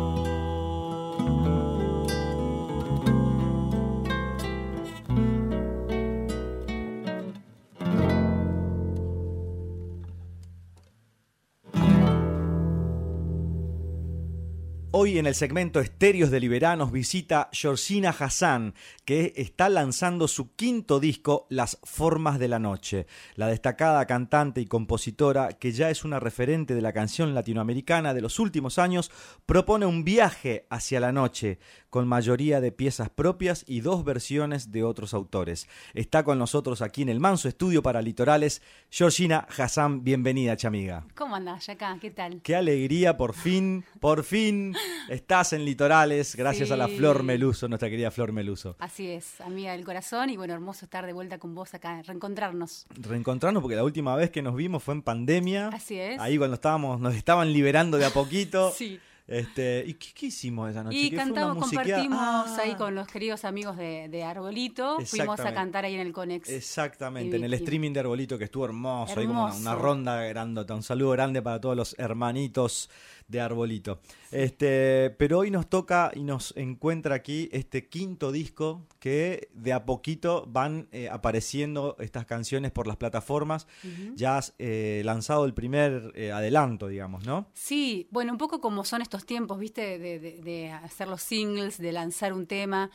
Hoy 15.03 15.17
en 15.17 15.25
el 15.25 15.33
segmento 15.33 15.79
Estéreos 15.79 16.29
de 16.29 16.39
Liberanos 16.39 16.91
visita 16.91 17.49
Georgina 17.53 18.11
Hassan, 18.11 18.75
que 19.03 19.33
está 19.35 19.67
lanzando 19.67 20.27
su 20.27 20.53
quinto 20.53 20.99
disco, 20.99 21.47
Las 21.49 21.79
Formas 21.81 22.37
de 22.37 22.47
la 22.47 22.59
Noche. 22.59 23.07
La 23.33 23.47
destacada 23.47 24.05
cantante 24.05 24.61
y 24.61 24.67
compositora, 24.67 25.53
que 25.53 25.71
ya 25.71 25.89
es 25.89 26.05
una 26.05 26.19
referente 26.19 26.75
de 26.75 26.83
la 26.83 26.93
canción 26.93 27.33
latinoamericana 27.33 28.13
de 28.13 28.21
los 28.21 28.37
últimos 28.37 28.77
años, 28.77 29.09
propone 29.47 29.87
un 29.87 30.03
viaje 30.03 30.67
hacia 30.69 30.99
la 30.99 31.11
noche, 31.11 31.57
con 31.89 32.07
mayoría 32.07 32.61
de 32.61 32.71
piezas 32.71 33.09
propias 33.09 33.65
y 33.67 33.81
dos 33.81 34.05
versiones 34.05 34.71
de 34.71 34.83
otros 34.83 35.15
autores. 35.15 35.67
Está 35.95 36.23
con 36.23 36.37
nosotros 36.37 36.83
aquí 36.83 37.01
en 37.01 37.09
el 37.09 37.19
Manso 37.19 37.47
Estudio 37.47 37.81
para 37.81 38.03
Litorales, 38.03 38.61
Georgina 38.91 39.47
Hassan. 39.57 40.03
Bienvenida, 40.03 40.55
chamiga. 40.57 41.07
¿Cómo 41.15 41.35
andás, 41.35 41.69
acá? 41.69 41.97
¿Qué 41.99 42.11
tal? 42.11 42.43
Qué 42.43 42.55
alegría, 42.55 43.17
por 43.17 43.33
fin, 43.33 43.83
por 43.99 44.23
fin 44.23 44.75
Estás 45.09 45.53
en 45.53 45.65
Litorales, 45.65 46.35
gracias 46.35 46.71
a 46.71 46.77
la 46.77 46.87
Flor 46.87 47.23
Meluso, 47.23 47.67
nuestra 47.67 47.89
querida 47.89 48.11
Flor 48.11 48.31
Meluso. 48.31 48.75
Así 48.79 49.09
es, 49.09 49.41
amiga 49.41 49.71
del 49.73 49.83
corazón, 49.83 50.29
y 50.29 50.37
bueno, 50.37 50.53
hermoso 50.53 50.85
estar 50.85 51.05
de 51.05 51.13
vuelta 51.13 51.37
con 51.37 51.53
vos 51.55 51.73
acá, 51.73 52.01
reencontrarnos. 52.03 52.85
Reencontrarnos, 52.89 53.61
porque 53.61 53.75
la 53.75 53.83
última 53.83 54.15
vez 54.15 54.29
que 54.29 54.41
nos 54.41 54.55
vimos 54.55 54.83
fue 54.83 54.93
en 54.93 55.01
pandemia. 55.01 55.69
Así 55.69 55.99
es. 55.99 56.19
Ahí 56.19 56.37
cuando 56.37 56.55
estábamos, 56.55 56.99
nos 56.99 57.15
estaban 57.15 57.51
liberando 57.51 57.97
de 57.97 58.05
a 58.05 58.09
poquito. 58.11 58.71
sí. 58.75 58.99
Este, 59.27 59.85
¿Y 59.87 59.93
qué, 59.93 60.09
qué 60.13 60.25
hicimos 60.25 60.69
esa 60.69 60.83
noche? 60.83 60.97
Y 60.97 61.09
¿Qué 61.09 61.15
fue 61.15 61.25
una 61.25 61.33
cantamos, 61.35 61.63
compartimos 61.63 62.19
Ah, 62.19 62.57
ahí 62.63 62.75
con 62.75 62.95
los 62.95 63.07
queridos 63.07 63.45
amigos 63.45 63.77
de, 63.77 64.09
de 64.09 64.23
Arbolito. 64.23 64.97
Fuimos 65.05 65.39
a 65.39 65.53
cantar 65.53 65.85
ahí 65.85 65.93
en 65.95 66.01
el 66.01 66.11
Conex. 66.11 66.49
Exactamente, 66.49 67.37
en 67.37 67.45
el 67.45 67.53
streaming 67.53 67.93
de 67.93 68.01
Arbolito 68.01 68.37
que 68.37 68.43
estuvo 68.45 68.65
hermoso, 68.65 69.17
ahí 69.17 69.27
como 69.27 69.43
una, 69.43 69.51
Hermoso. 69.53 69.69
una 69.69 69.75
ronda 69.75 70.21
grandota. 70.25 70.75
Un 70.75 70.83
saludo 70.83 71.11
grande 71.11 71.41
para 71.41 71.61
todos 71.61 71.77
los 71.77 71.95
hermanitos 71.97 72.89
de 73.31 73.41
Arbolito. 73.41 73.99
Este, 74.31 75.09
pero 75.17 75.39
hoy 75.39 75.51
nos 75.51 75.69
toca 75.69 76.11
y 76.13 76.23
nos 76.23 76.53
encuentra 76.55 77.15
aquí 77.15 77.49
este 77.51 77.87
quinto 77.89 78.31
disco 78.31 78.85
que 78.99 79.49
de 79.53 79.73
a 79.73 79.85
poquito 79.85 80.45
van 80.47 80.87
eh, 80.91 81.09
apareciendo 81.09 81.95
estas 81.99 82.25
canciones 82.25 82.71
por 82.71 82.87
las 82.87 82.97
plataformas. 82.97 83.67
Ya 84.15 84.37
has 84.37 84.53
eh, 84.59 85.01
lanzado 85.05 85.45
el 85.45 85.53
primer 85.53 86.11
eh, 86.15 86.31
adelanto, 86.31 86.87
digamos, 86.87 87.25
¿no? 87.25 87.47
Sí, 87.53 88.07
bueno, 88.11 88.31
un 88.31 88.37
poco 88.37 88.61
como 88.61 88.83
son 88.85 89.01
estos 89.01 89.25
tiempos, 89.25 89.57
¿viste? 89.59 89.97
De, 89.99 90.19
de- 90.19 90.41
de 90.41 90.71
hacer 90.71 91.07
los 91.07 91.21
singles, 91.21 91.77
de 91.77 91.91
lanzar 91.91 92.33
un 92.33 92.45
tema. 92.47 92.89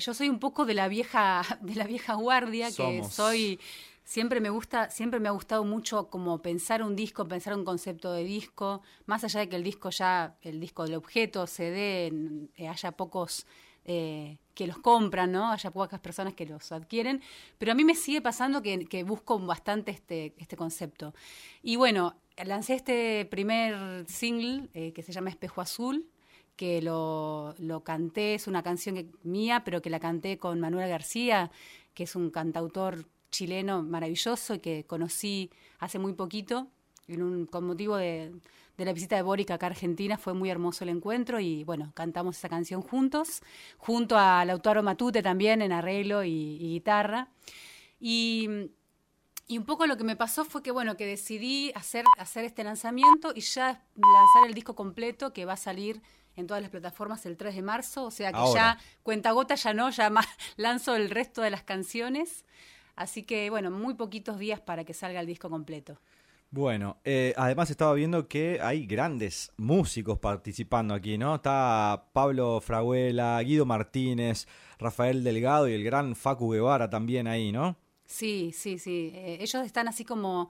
Yo 0.00 0.14
soy 0.14 0.30
un 0.30 0.38
poco 0.38 0.64
de 0.64 0.72
la 0.72 0.88
vieja, 0.88 1.42
de 1.60 1.74
la 1.74 1.84
vieja 1.84 2.14
guardia, 2.14 2.68
que 2.68 3.00
soy. 3.10 3.60
Siempre 4.06 4.40
me 4.40 4.50
gusta, 4.50 4.88
siempre 4.88 5.18
me 5.18 5.28
ha 5.28 5.32
gustado 5.32 5.64
mucho 5.64 6.08
como 6.10 6.40
pensar 6.40 6.80
un 6.80 6.94
disco, 6.94 7.26
pensar 7.26 7.56
un 7.56 7.64
concepto 7.64 8.12
de 8.12 8.22
disco, 8.22 8.80
más 9.04 9.24
allá 9.24 9.40
de 9.40 9.48
que 9.48 9.56
el 9.56 9.64
disco 9.64 9.90
ya, 9.90 10.36
el 10.42 10.60
disco 10.60 10.84
del 10.84 10.94
objeto, 10.94 11.44
CD, 11.48 12.12
eh, 12.54 12.68
haya 12.68 12.92
pocos 12.92 13.48
eh, 13.84 14.38
que 14.54 14.68
los 14.68 14.78
compran, 14.78 15.32
¿no? 15.32 15.50
Haya 15.50 15.72
pocas 15.72 15.98
personas 15.98 16.34
que 16.34 16.46
los 16.46 16.70
adquieren, 16.70 17.20
pero 17.58 17.72
a 17.72 17.74
mí 17.74 17.84
me 17.84 17.96
sigue 17.96 18.20
pasando 18.22 18.62
que, 18.62 19.02
busco 19.02 19.40
bastante 19.40 19.90
este, 19.90 20.34
este 20.38 20.56
concepto. 20.56 21.12
Y 21.60 21.74
bueno, 21.74 22.14
lancé 22.44 22.74
este 22.74 23.26
primer 23.28 24.06
single 24.08 24.68
eh, 24.74 24.92
que 24.92 25.02
se 25.02 25.10
llama 25.10 25.30
Espejo 25.30 25.60
Azul, 25.60 26.08
que 26.54 26.80
lo, 26.80 27.56
lo 27.58 27.82
canté, 27.82 28.34
es 28.36 28.46
una 28.46 28.62
canción 28.62 29.10
mía, 29.24 29.62
pero 29.64 29.82
que 29.82 29.90
la 29.90 29.98
canté 29.98 30.38
con 30.38 30.60
Manuel 30.60 30.88
García, 30.88 31.50
que 31.92 32.04
es 32.04 32.14
un 32.14 32.30
cantautor 32.30 33.04
chileno 33.30 33.82
maravilloso 33.82 34.54
y 34.54 34.58
que 34.60 34.84
conocí 34.84 35.50
hace 35.78 35.98
muy 35.98 36.12
poquito, 36.14 36.68
en 37.08 37.22
un, 37.22 37.46
con 37.46 37.64
motivo 37.64 37.96
de, 37.96 38.32
de 38.76 38.84
la 38.84 38.92
visita 38.92 39.16
de 39.16 39.22
Boric 39.22 39.50
acá 39.50 39.66
a 39.66 39.70
Argentina, 39.70 40.18
fue 40.18 40.34
muy 40.34 40.50
hermoso 40.50 40.84
el 40.84 40.90
encuentro 40.90 41.38
y 41.40 41.64
bueno, 41.64 41.92
cantamos 41.94 42.36
esa 42.36 42.48
canción 42.48 42.82
juntos, 42.82 43.42
junto 43.78 44.18
a 44.18 44.44
Lautaro 44.44 44.82
Matute 44.82 45.22
también 45.22 45.62
en 45.62 45.72
arreglo 45.72 46.24
y, 46.24 46.30
y 46.30 46.70
guitarra. 46.74 47.28
Y 48.00 48.70
y 49.48 49.58
un 49.58 49.64
poco 49.64 49.86
lo 49.86 49.96
que 49.96 50.04
me 50.04 50.16
pasó 50.16 50.44
fue 50.44 50.62
que, 50.62 50.72
bueno, 50.72 50.96
que 50.96 51.06
decidí 51.06 51.70
hacer, 51.76 52.04
hacer 52.18 52.44
este 52.44 52.64
lanzamiento 52.64 53.32
y 53.34 53.42
ya 53.42 53.80
lanzar 53.94 54.48
el 54.48 54.54
disco 54.54 54.74
completo 54.74 55.32
que 55.32 55.44
va 55.44 55.52
a 55.52 55.56
salir 55.56 56.02
en 56.34 56.48
todas 56.48 56.60
las 56.60 56.70
plataformas 56.70 57.24
el 57.26 57.36
3 57.36 57.54
de 57.54 57.62
marzo. 57.62 58.04
O 58.04 58.10
sea 58.10 58.32
que 58.32 58.38
Ahora. 58.38 58.76
ya, 58.76 58.78
cuenta 59.04 59.30
gota 59.30 59.54
ya 59.54 59.72
no, 59.72 59.90
ya 59.90 60.10
más, 60.10 60.26
lanzo 60.56 60.96
el 60.96 61.10
resto 61.10 61.42
de 61.42 61.50
las 61.50 61.62
canciones. 61.62 62.44
Así 62.96 63.22
que, 63.22 63.50
bueno, 63.50 63.70
muy 63.70 63.94
poquitos 63.94 64.38
días 64.38 64.60
para 64.60 64.84
que 64.84 64.94
salga 64.94 65.20
el 65.20 65.26
disco 65.26 65.48
completo. 65.48 66.00
Bueno, 66.50 66.98
eh, 67.04 67.34
además 67.36 67.70
estaba 67.70 67.92
viendo 67.94 68.28
que 68.28 68.60
hay 68.60 68.86
grandes 68.86 69.52
músicos 69.56 70.18
participando 70.18 70.94
aquí, 70.94 71.18
¿no? 71.18 71.36
Está 71.36 72.06
Pablo 72.12 72.60
Fraguela, 72.60 73.40
Guido 73.42 73.66
Martínez, 73.66 74.46
Rafael 74.78 75.22
Delgado 75.22 75.68
y 75.68 75.74
el 75.74 75.84
gran 75.84 76.16
Facu 76.16 76.50
Guevara 76.50 76.88
también 76.88 77.26
ahí, 77.26 77.52
¿no? 77.52 77.76
Sí, 78.06 78.52
sí, 78.54 78.78
sí. 78.78 79.12
Eh, 79.14 79.38
ellos 79.40 79.66
están 79.66 79.88
así 79.88 80.04
como 80.04 80.48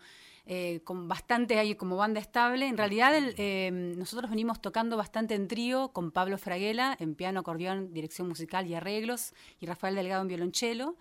eh, 0.48 0.80
con 0.85 1.09
bastante 1.09 1.59
ahí 1.59 1.74
como 1.74 1.96
banda 1.96 2.20
estable. 2.20 2.68
En 2.68 2.76
realidad 2.76 3.16
el, 3.16 3.35
eh, 3.37 3.70
nosotros 3.72 4.30
venimos 4.30 4.61
tocando 4.61 4.96
bastante 4.96 5.35
en 5.35 5.48
trío 5.48 5.88
con 5.88 6.12
Pablo 6.12 6.38
Fraguela 6.38 6.96
en 7.00 7.16
piano, 7.16 7.40
acordeón, 7.40 7.92
dirección 7.92 8.28
musical 8.28 8.64
y 8.68 8.74
arreglos 8.74 9.32
y 9.59 9.66
Rafael 9.66 9.96
Delgado 9.96 10.22
en 10.22 10.28
violonchelo. 10.28 10.94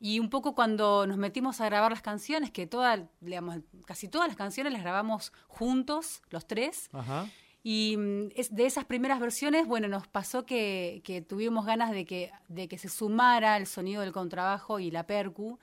Y 0.00 0.20
un 0.20 0.30
poco 0.30 0.54
cuando 0.54 1.06
nos 1.06 1.16
metimos 1.16 1.60
a 1.60 1.66
grabar 1.66 1.90
las 1.90 2.02
canciones, 2.02 2.50
que 2.50 2.66
todas, 2.66 3.00
digamos, 3.20 3.58
casi 3.84 4.08
todas 4.08 4.28
las 4.28 4.36
canciones 4.36 4.72
las 4.72 4.82
grabamos 4.82 5.32
juntos, 5.48 6.22
los 6.30 6.46
tres. 6.46 6.88
Ajá. 6.92 7.26
Y 7.62 7.96
mm, 7.96 8.28
es, 8.34 8.54
de 8.54 8.66
esas 8.66 8.84
primeras 8.84 9.20
versiones, 9.20 9.66
bueno, 9.66 9.88
nos 9.88 10.06
pasó 10.06 10.46
que, 10.46 11.02
que 11.04 11.20
tuvimos 11.20 11.66
ganas 11.66 11.90
de 11.90 12.04
que, 12.04 12.30
de 12.48 12.68
que 12.68 12.78
se 12.78 12.88
sumara 12.88 13.56
el 13.56 13.66
sonido 13.66 14.02
del 14.02 14.12
contrabajo 14.12 14.78
y 14.78 14.90
la 14.90 15.06
percu. 15.06 15.58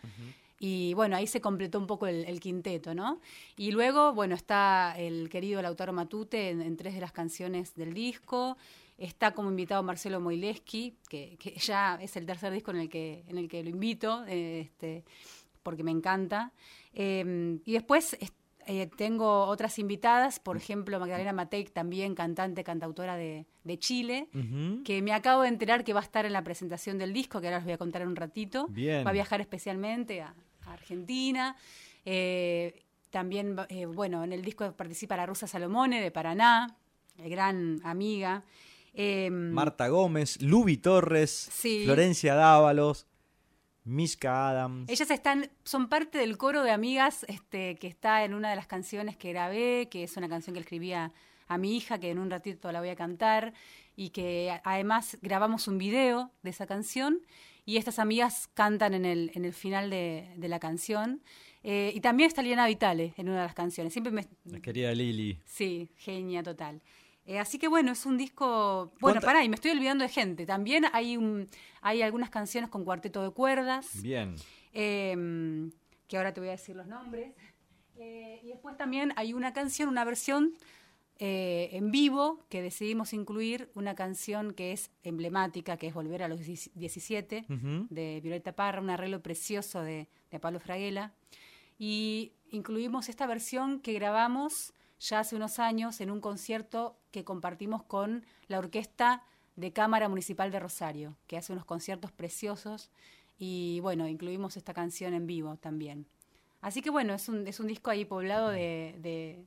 Y 0.60 0.94
bueno, 0.94 1.16
ahí 1.18 1.28
se 1.28 1.42
completó 1.42 1.80
un 1.80 1.88
poco 1.88 2.08
el, 2.08 2.24
el 2.26 2.40
quinteto, 2.40 2.96
¿no? 2.96 3.20
Y 3.58 3.72
luego, 3.72 4.14
bueno, 4.14 4.36
está 4.36 4.94
el 4.98 5.30
querido 5.30 5.62
Lautaro 5.62 5.94
Matute 5.94 6.50
en, 6.50 6.62
en 6.62 6.78
tres 6.78 6.94
de 6.94 7.02
las 7.02 7.12
canciones 7.12 7.76
del 7.76 7.94
disco. 7.94 8.58
Está 8.98 9.32
como 9.32 9.50
invitado 9.50 9.84
Marcelo 9.84 10.20
Moileski, 10.22 10.96
que, 11.10 11.36
que 11.38 11.52
ya 11.60 11.98
es 12.02 12.16
el 12.16 12.26
tercer 12.26 12.52
disco 12.54 12.72
en 12.72 12.78
el 12.78 12.90
que, 12.90 13.24
en 13.28 13.38
el 13.38 13.48
que 13.50 13.64
lo 13.64 13.70
invito, 13.70 14.24
eh, 14.28 14.62
este, 14.62 15.04
porque 15.64 15.84
me 15.84 15.92
encanta. 15.92 16.52
Eh, 16.94 17.60
y 17.66 17.74
después 17.74 18.16
es- 18.20 18.34
eh, 18.68 18.90
tengo 18.98 19.44
otras 19.46 19.78
invitadas, 19.78 20.40
por 20.40 20.58
ejemplo, 20.58 21.00
Magdalena 21.00 21.34
Matei, 21.34 21.66
también 21.66 22.16
cantante, 22.16 22.64
cantautora 22.64 23.16
de, 23.16 23.46
de 23.64 23.78
Chile, 23.78 24.28
que 24.84 25.04
me 25.04 25.14
acabo 25.14 25.44
de 25.44 25.50
enterar 25.50 25.84
que 25.84 25.94
va 25.94 26.00
a 26.00 26.04
estar 26.04 26.26
en 26.26 26.34
la 26.34 26.44
presentación 26.44 26.98
del 26.98 27.14
disco, 27.14 27.40
que 27.42 27.46
ahora 27.48 27.58
les 27.60 27.66
voy 27.66 27.74
a 27.74 27.78
contar 27.78 28.02
en 28.02 28.08
un 28.08 28.16
ratito. 28.16 28.66
Bien. 28.70 29.06
Va 29.06 29.12
a 29.12 29.14
viajar 29.14 29.40
especialmente 29.40 30.22
a, 30.22 30.34
a 30.66 30.74
Argentina. 30.74 31.56
Eh, 32.06 32.82
también, 33.12 33.56
bueno, 33.94 34.24
en 34.24 34.34
el 34.34 34.42
disco 34.42 34.72
participa 34.74 35.16
la 35.16 35.28
rusa 35.28 35.46
Salomone 35.46 36.02
de 36.02 36.10
Paraná, 36.10 36.76
gran 37.18 37.80
amiga. 37.84 38.44
Eh, 38.96 39.30
Marta 39.30 39.88
Gómez, 39.90 40.42
Luby 40.42 40.78
Torres, 40.78 41.50
Sí. 41.52 41.84
Florencia 41.86 42.36
Dávalos, 42.36 43.08
Mishka 43.84 44.50
Adams. 44.50 44.90
Ellas 44.90 45.12
están, 45.12 45.50
son 45.64 45.90
parte 45.90 46.18
del 46.18 46.38
coro 46.38 46.64
de 46.64 46.72
amigas 46.72 47.26
este, 47.28 47.76
que 47.76 47.88
está 47.88 48.24
en 48.24 48.34
una 48.34 48.50
de 48.50 48.56
las 48.56 48.68
canciones 48.68 49.16
que 49.16 49.32
grabé, 49.32 49.90
que 49.90 50.04
es 50.04 50.18
una 50.18 50.28
canción 50.28 50.54
que 50.54 50.60
le 50.60 50.64
escribí 50.64 50.94
a, 50.94 51.12
mi 51.60 51.78
hija, 51.78 52.00
que 52.00 52.10
en 52.10 52.18
un 52.18 52.32
ratito 52.32 52.72
la 52.72 52.80
voy 52.80 52.90
a 52.90 52.96
cantar, 52.96 53.54
y 53.96 54.10
que 54.10 54.60
además 54.64 55.18
grabamos 55.22 55.68
un 55.68 55.78
video 55.78 56.32
de 56.42 56.50
esa 56.50 56.66
canción, 56.66 57.22
y 57.66 57.78
estas 57.78 58.00
amigas 58.00 58.50
cantan 58.54 58.94
en 58.94 59.06
el, 59.06 59.32
en 59.36 59.46
el 59.46 59.54
final 59.54 59.90
de, 59.90 60.28
de 60.36 60.48
la 60.48 60.60
canción. 60.60 61.22
Eh, 61.68 61.92
y 61.96 62.00
también 62.00 62.28
está 62.28 62.44
Liana 62.44 62.68
Vitale 62.68 63.14
en 63.18 63.28
una 63.28 63.40
de 63.40 63.46
las 63.46 63.56
canciones. 63.56 63.92
Siempre 63.92 64.12
me, 64.12 64.28
La 64.46 64.60
querida 64.60 64.94
Lili. 64.94 65.40
Sí, 65.46 65.90
genia 65.98 66.44
total. 66.44 66.80
Eh, 67.26 67.40
así 67.40 67.58
que 67.58 67.68
bueno, 67.68 67.92
es 67.92 68.06
un 68.06 68.18
disco. 68.18 68.92
Bueno, 69.00 69.16
¿Cuánta- 69.20 69.22
pará, 69.28 69.44
y 69.44 69.50
me 69.50 69.56
estoy 69.56 69.72
olvidando 69.72 70.04
de 70.04 70.10
gente. 70.10 70.46
También 70.46 70.86
hay 70.94 71.18
un, 71.18 71.48
hay 71.82 72.02
algunas 72.04 72.30
canciones 72.30 72.70
con 72.70 72.84
cuarteto 72.86 73.24
de 73.24 73.32
cuerdas. 73.32 74.02
Bien. 74.02 74.36
eh, 74.74 75.70
que 76.08 76.18
ahora 76.18 76.34
te 76.34 76.40
voy 76.40 76.50
a 76.50 76.52
decir 76.54 76.76
los 76.76 76.86
nombres. 76.88 77.34
Eh, 77.98 78.42
y 78.44 78.48
después 78.50 78.78
también 78.78 79.12
hay 79.16 79.34
una 79.34 79.54
canción, 79.54 79.90
una 79.90 80.04
versión 80.04 80.54
eh, 81.18 81.70
en 81.72 81.92
vivo 81.92 82.46
que 82.50 82.62
decidimos 82.62 83.14
incluir, 83.14 83.72
una 83.74 83.96
canción 83.96 84.54
que 84.54 84.74
es 84.74 84.92
emblemática, 85.04 85.78
que 85.78 85.88
es 85.88 85.94
Volver 85.94 86.22
a 86.22 86.28
los 86.28 86.42
17, 86.42 87.46
Ujú. 87.50 87.88
de 87.90 88.20
Violeta 88.22 88.52
Parra, 88.54 88.82
un 88.82 88.90
arreglo 88.90 89.22
precioso 89.24 89.82
de, 89.82 90.10
de 90.30 90.40
Pablo 90.40 90.60
Fraguela. 90.60 91.14
Y 91.80 92.34
incluimos 92.52 93.10
esta 93.10 93.26
versión 93.28 93.80
que 93.80 93.94
grabamos 93.94 94.74
ya 95.00 95.20
hace 95.20 95.36
unos 95.36 95.60
años 95.60 96.02
en 96.02 96.12
un 96.12 96.22
concierto 96.22 96.98
que 97.12 97.24
compartimos 97.24 97.84
con 97.84 98.26
la 98.48 98.60
Orquesta 98.60 99.24
de 99.56 99.72
Cámara 99.72 100.10
Municipal 100.10 100.52
de 100.52 100.60
Rosario, 100.60 101.16
que 101.28 101.38
hace 101.38 101.54
unos 101.54 101.66
conciertos 101.66 102.12
preciosos. 102.12 102.90
Y 103.38 103.80
bueno, 103.82 104.08
incluimos 104.08 104.58
esta 104.58 104.74
canción 104.74 105.14
en 105.14 105.28
vivo 105.28 105.58
también. 105.58 106.06
Así 106.62 106.82
que 106.82 106.90
bueno, 106.90 107.14
es 107.14 107.28
un, 107.30 107.46
es 107.48 107.60
un 107.60 107.68
disco 107.68 107.90
ahí 107.92 108.06
poblado 108.06 108.50
de, 108.50 108.96
de- 109.02 109.46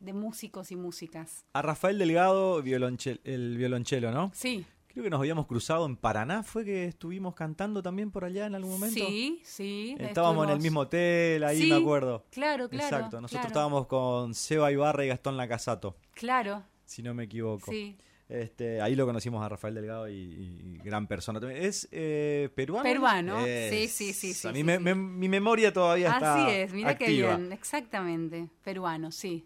de 0.00 0.12
músicos 0.12 0.70
y 0.70 0.76
músicas. 0.76 1.44
A 1.54 1.62
Rafael 1.62 1.98
Delgado, 1.98 2.58
el 2.58 3.56
violonchelo, 3.56 4.10
¿no? 4.12 4.30
Sí, 4.34 4.66
Creo 4.94 5.02
que 5.02 5.10
nos 5.10 5.18
habíamos 5.18 5.46
cruzado 5.46 5.86
en 5.86 5.96
Paraná. 5.96 6.44
¿Fue 6.44 6.64
que 6.64 6.84
estuvimos 6.84 7.34
cantando 7.34 7.82
también 7.82 8.12
por 8.12 8.24
allá 8.24 8.46
en 8.46 8.54
algún 8.54 8.70
momento? 8.70 8.94
sí, 9.08 9.40
sí. 9.42 9.96
Estábamos 9.98 10.44
en 10.46 10.52
el 10.52 10.60
mismo 10.60 10.80
hotel, 10.80 11.42
ahí 11.42 11.58
Sí, 11.62 11.68
me 11.68 11.74
acuerdo. 11.74 12.24
Claro, 12.30 12.68
claro. 12.68 12.84
Exacto, 12.84 13.20
nosotros 13.20 13.40
claro, 13.40 13.46
estábamos 13.48 13.86
con 13.88 14.34
Seba 14.34 14.70
Ibarra 14.70 15.04
y 15.04 15.08
Gastón 15.08 15.36
Lacasato, 15.36 15.96
Claro, 16.14 16.62
si 16.84 17.02
no 17.02 17.12
me 17.12 17.24
equivoco. 17.24 17.72
sí. 17.72 17.96
Este, 18.28 18.80
ahí 18.80 18.94
lo 18.94 19.04
conocimos 19.04 19.44
a 19.44 19.48
Rafael 19.48 19.74
Delgado 19.74 20.08
y, 20.08 20.14
y 20.14 20.78
gran 20.82 21.06
persona 21.08 21.40
también. 21.40 21.62
¿Es 21.64 21.88
eh, 21.90 22.48
peruano? 22.54 22.84
Peruano, 22.84 23.44
Es- 23.44 23.70
sí, 23.70 23.88
sí, 23.88 24.12
sí, 24.12 24.32
sí, 24.32 24.48
A 24.48 24.52
mí 24.52 24.58
sí, 24.60 24.64
me- 24.64 24.78
sí. 24.78 24.82
me- 24.84 24.94
mi 24.94 25.28
memoria 25.28 25.72
todavía 25.72 26.08
está 26.12 26.46
Así 26.46 26.50
es, 26.54 26.72
mira 26.72 26.96
qué 26.96 27.08
bien, 27.10 27.52
exactamente, 27.52 28.48
peruano, 28.62 29.10
sí. 29.10 29.44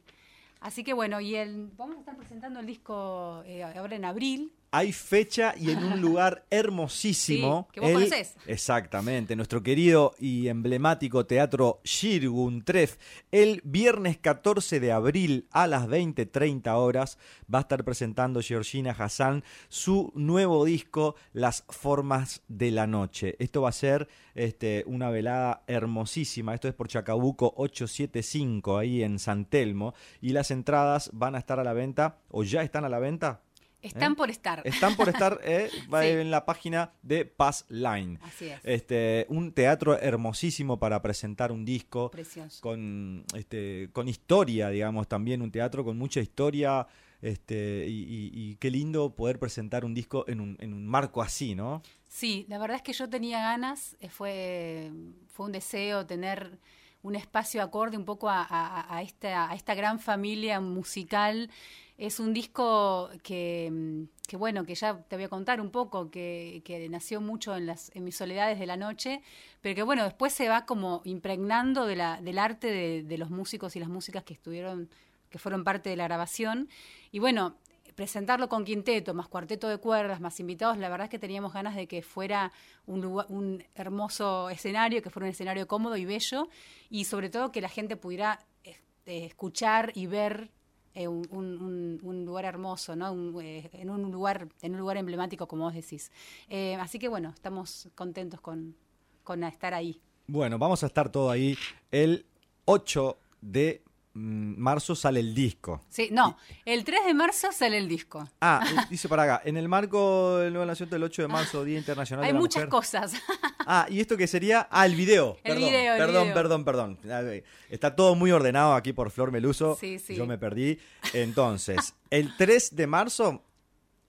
Así 0.61 0.85
que 0.85 0.93
bueno, 0.93 1.21
y 1.21 1.35
el, 1.37 1.71
vamos 1.77 1.97
a 1.97 2.01
estar 2.01 2.17
presentando 2.19 2.61
el 2.61 2.67
disco 2.67 3.43
eh, 3.47 3.63
ahora 3.65 3.97
en 3.97 4.05
abril, 4.05 4.53
hay 4.71 4.93
fecha 4.93 5.55
y 5.57 5.71
en 5.71 5.85
un 5.85 6.01
lugar 6.01 6.45
hermosísimo. 6.51 7.67
Sí, 7.69 7.75
que 7.75 7.81
vos 7.81 7.93
conocés. 7.93 8.35
Exactamente, 8.47 9.37
nuestro 9.37 9.63
querido 9.63 10.15
y 10.19 10.49
emblemático 10.49 11.27
teatro 11.27 11.81
Shirgun 11.85 12.63
Tref, 12.65 12.97
el 13.31 13.61
viernes 13.65 14.19
14 14.19 14.81
de 14.81 14.93
abril 14.93 15.47
a 15.51 15.67
las 15.67 15.89
20.30 15.89 16.75
horas 16.75 17.19
va 17.53 17.59
a 17.59 17.63
estar 17.63 17.85
presentando 17.85 18.41
Georgina 18.41 18.95
Hassan 18.99 19.45
su 19.69 20.13
nuevo 20.15 20.65
disco 20.65 21.17
Las 21.33 21.65
Formas 21.69 22.43
de 22.49 22.71
la 22.71 22.87
Noche. 22.87 23.37
Esto 23.39 23.63
va 23.63 23.71
a 23.71 23.73
ser 23.73 24.09
este, 24.35 24.85
una 24.87 25.11
velada 25.11 25.63
hermosísima, 25.67 26.55
esto 26.55 26.69
es 26.69 26.75
por 26.75 26.89
Chacabuco 26.89 27.55
875, 27.57 28.79
ahí 28.79 29.03
en 29.03 29.19
San 29.19 29.45
Telmo, 29.45 29.95
y 30.21 30.31
las 30.31 30.51
entradas 30.51 31.11
van 31.13 31.35
a 31.35 31.39
estar 31.39 31.59
a 31.59 31.65
la 31.65 31.73
venta, 31.73 32.19
o 32.29 32.45
ya 32.45 32.63
están 32.63 32.85
a 32.85 32.89
la 32.89 32.99
venta, 32.99 33.43
están 33.83 34.13
¿Eh? 34.13 34.17
por 34.17 34.31
estar. 34.31 34.63
Están 34.65 34.97
por 34.97 35.09
estar 35.09 35.41
eh, 35.45 35.71
va 35.93 36.03
Sí. 36.03 36.09
en 36.09 36.31
la 36.31 36.45
página 36.45 36.93
de 37.03 37.25
Paz 37.25 37.65
Line. 37.69 38.19
Así 38.23 38.47
es. 38.47 38.61
Este, 38.65 39.27
un 39.29 39.53
teatro 39.53 39.99
hermosísimo 39.99 40.79
para 40.79 41.01
presentar 41.03 41.53
un 41.53 41.65
disco 41.65 42.11
Precioso. 42.11 42.61
con, 42.61 43.25
este, 43.35 43.89
con 43.93 44.09
historia, 44.09 44.69
digamos, 44.71 45.09
también 45.09 45.43
un 45.43 45.51
teatro 45.51 45.85
con 45.85 45.97
mucha 45.99 46.21
historia. 46.21 46.87
Este, 47.21 47.85
y, 47.89 48.03
y- 48.05 48.31
y 48.33 48.55
qué 48.57 48.71
lindo 48.71 49.15
poder 49.17 49.41
presentar 49.41 49.85
un 49.85 49.93
disco 49.93 50.25
en 50.29 50.41
un, 50.41 50.57
en 50.61 50.73
un 50.73 50.87
marco 50.87 51.21
así, 51.21 51.57
¿no? 51.57 51.83
Sí, 52.07 52.47
la 52.49 52.59
verdad 52.59 52.77
es 52.77 52.83
que 52.83 52.93
yo 52.93 53.09
tenía 53.09 53.41
ganas, 53.41 53.97
eh, 53.99 54.09
fue, 54.09 54.93
fue 55.27 55.47
un 55.47 55.53
deseo 55.53 56.07
tener 56.07 56.61
un 57.09 57.17
espacio 57.17 57.63
acorde 57.63 57.97
un 57.97 58.05
poco 58.05 58.29
a, 58.31 59.01
esta, 59.03 59.51
a 59.51 59.55
esta 59.55 59.75
gran 59.75 59.99
familia 59.99 60.61
musical. 60.61 61.51
Es 61.97 62.21
un 62.21 62.33
disco 62.33 63.11
que, 63.25 63.69
mm, 63.73 64.37
bueno, 64.37 64.65
que 64.65 64.75
ya 64.75 65.03
te 65.03 65.17
voy 65.17 65.25
a 65.25 65.29
contar 65.29 65.61
un 65.61 65.71
poco, 65.71 66.11
que, 66.11 66.87
nació 66.91 67.21
mucho 67.21 67.57
en, 67.57 67.67
las, 67.67 67.91
mis 67.97 68.17
soledades 68.17 68.59
de 68.59 68.67
la 68.67 68.77
noche, 68.77 69.23
pero 69.63 69.75
que 69.75 69.83
bueno, 69.83 70.05
después 70.05 70.33
se 70.33 70.49
va 70.49 70.67
como 70.67 71.01
impregnando 71.05 71.87
del 71.87 72.39
arte 72.39 73.03
de 73.03 73.19
los 73.19 73.31
músicos 73.31 73.75
y 73.75 73.81
las 73.81 73.89
músicas 73.89 74.23
que 74.23 74.35
estuvieron, 74.35 74.89
que 75.31 75.39
fueron 75.39 75.65
parte 75.65 75.91
de 75.91 75.97
la 75.97 76.05
grabación. 76.05 76.69
Y 77.11 77.19
bueno, 77.19 77.57
presentarlo 77.99 78.49
con 78.49 78.65
quinteto, 78.65 79.13
más 79.13 79.27
cuarteto 79.27 79.67
de 79.67 79.79
cuerdas, 79.79 80.21
más 80.21 80.39
invitados, 80.39 80.79
la 80.79 80.89
verdad 80.89 81.07
es 81.07 81.11
que 81.11 81.19
teníamos 81.19 81.53
ganas 81.53 81.75
de 81.75 81.89
que 81.89 82.01
fuera 82.01 82.53
un, 82.87 83.01
lugar- 83.01 83.27
un 83.29 83.65
hermoso 83.75 84.51
escenario, 84.51 85.03
que 85.03 85.11
fuera 85.11 85.27
un 85.27 85.33
escenario 85.33 85.67
cómodo 85.67 85.97
y 85.97 86.05
bello, 86.05 86.47
y 86.91 87.07
sobre 87.07 87.29
todo 87.29 87.51
que 87.51 87.61
la 87.61 87.69
gente 87.69 87.97
pudiera 87.97 88.39
este, 88.63 89.25
escuchar 89.25 89.91
y 89.97 90.07
ver 90.07 90.53
eh, 90.95 91.09
un, 91.09 91.99
lugar 92.25 92.45
hermoso, 92.45 92.95
¿no? 92.95 93.11
Un, 93.11 93.37
eh, 93.43 93.69
en 93.73 93.91
un 93.91 94.13
lugar, 94.13 94.47
en 94.63 94.75
un 94.75 94.79
lugar 94.79 94.97
emblemático, 94.97 95.49
como 95.49 95.65
vos 95.65 95.75
decís. 95.75 96.13
Eh, 96.49 96.77
así 96.77 97.01
que 97.01 97.09
bueno, 97.09 97.31
estamos 97.31 97.89
contentos 97.97 98.41
con, 98.41 98.77
con 99.25 99.43
estar 99.43 99.75
ahí. 99.75 100.01
Bueno, 100.29 100.57
vamos 100.57 100.85
a 100.85 100.87
estar 100.87 101.11
todo 101.11 101.31
ahí. 101.33 101.59
El 101.91 102.27
8 102.65 103.19
de 103.41 103.83
marzo 104.19 104.95
sale 104.95 105.21
el 105.21 105.35
disco. 105.35 105.83
Sí, 105.89 106.09
no, 106.11 106.37
el 106.65 106.85
3 106.85 107.07
de 107.07 107.15
marzo 107.15 107.53
sale 107.53 107.79
el 107.79 107.89
disco. 107.89 108.29
Ah, 108.41 108.61
eh, 108.83 108.87
dice 108.91 109.09
para 109.09 109.23
acá, 109.23 109.43
en 109.45 109.57
el 109.57 109.69
marco 109.69 110.39
del 110.39 110.53
nuevo 110.53 110.67
nacimiento 110.67 110.97
del 110.97 111.05
8 111.05 111.23
de 111.23 111.29
marzo, 111.29 111.65
Día 111.65 111.79
Internacional 111.79 112.25
Hay 112.25 112.31
de 112.31 112.35
la 112.35 112.41
muchas 112.41 112.65
Mujer. 112.65 112.69
cosas. 112.71 113.13
Ah, 113.71 113.87
¿y 113.91 114.01
esto 114.01 114.17
qué 114.17 114.27
sería? 114.27 114.67
Ah, 114.71 114.87
el 114.87 114.95
video. 114.95 115.37
El 115.45 115.53
perdón, 115.53 115.69
video, 115.69 115.93
el 115.93 115.99
perdón, 115.99 116.23
video. 116.23 116.35
perdón, 116.35 116.65
perdón. 116.65 116.99
Ver, 117.03 117.45
Está 117.69 117.95
todo 117.95 118.15
muy 118.15 118.31
ordenado 118.31 118.73
aquí 118.73 118.95
por 118.95 119.11
Flor 119.11 119.31
Meluso. 119.31 119.77
Sí, 119.79 119.99
sí. 119.99 120.15
Yo 120.15 120.25
me 120.27 120.39
perdí. 120.39 120.79
Entonces, 121.13 121.93
el 122.11 122.35
3 122.35 122.77
de 122.77 122.87
marzo, 122.87 123.43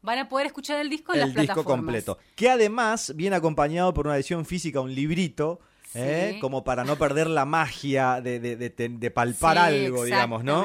Van 0.01 0.17
a 0.17 0.29
poder 0.29 0.47
escuchar 0.47 0.79
el 0.79 0.89
disco 0.89 1.13
en 1.13 1.19
las 1.19 1.29
el 1.31 1.35
disco 1.35 1.65
completo. 1.65 2.17
Que 2.37 2.49
además 2.49 3.11
viene 3.17 3.35
acompañado 3.35 3.93
por 3.93 4.07
una 4.07 4.15
edición 4.15 4.45
física, 4.45 4.79
un 4.79 4.95
librito. 4.95 5.59
¿Eh? 5.95 6.31
Sí. 6.33 6.39
Como 6.39 6.63
para 6.63 6.83
no 6.83 6.97
perder 6.97 7.27
la 7.27 7.45
magia 7.45 8.21
de, 8.21 8.39
de- 8.39 8.55
de- 8.55 8.69
de- 8.69 8.89
de 8.89 9.11
palpar 9.11 9.57
Sí, 9.57 9.63
algo, 9.85 10.03
digamos, 10.05 10.43
¿no? 10.43 10.63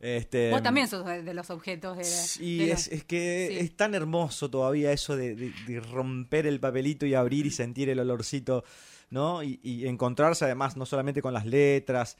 Este, 0.00 0.50
Vos 0.50 0.62
también 0.62 0.88
sos 0.88 1.04
de 1.06 1.34
los 1.34 1.50
objetos 1.50 1.96
de, 1.96 2.02
los- 2.02 2.36
es, 2.70 2.88
es 2.88 3.04
que 3.04 3.48
sí. 3.50 3.58
es 3.58 3.76
tan 3.76 3.94
hermoso 3.94 4.50
todavía 4.50 4.92
eso 4.92 5.16
de, 5.16 5.52
romper 5.92 6.46
el 6.46 6.60
papelito 6.60 7.06
y 7.06 7.14
abrir 7.14 7.46
y 7.46 7.50
sentir 7.50 7.88
el 7.88 7.98
olorcito, 8.00 8.64
¿no? 9.10 9.42
Y, 9.42 9.60
y 9.62 9.86
encontrarse 9.86 10.44
además 10.44 10.76
no 10.76 10.86
solamente 10.86 11.22
con 11.22 11.32
las 11.34 11.46
letras, 11.46 12.16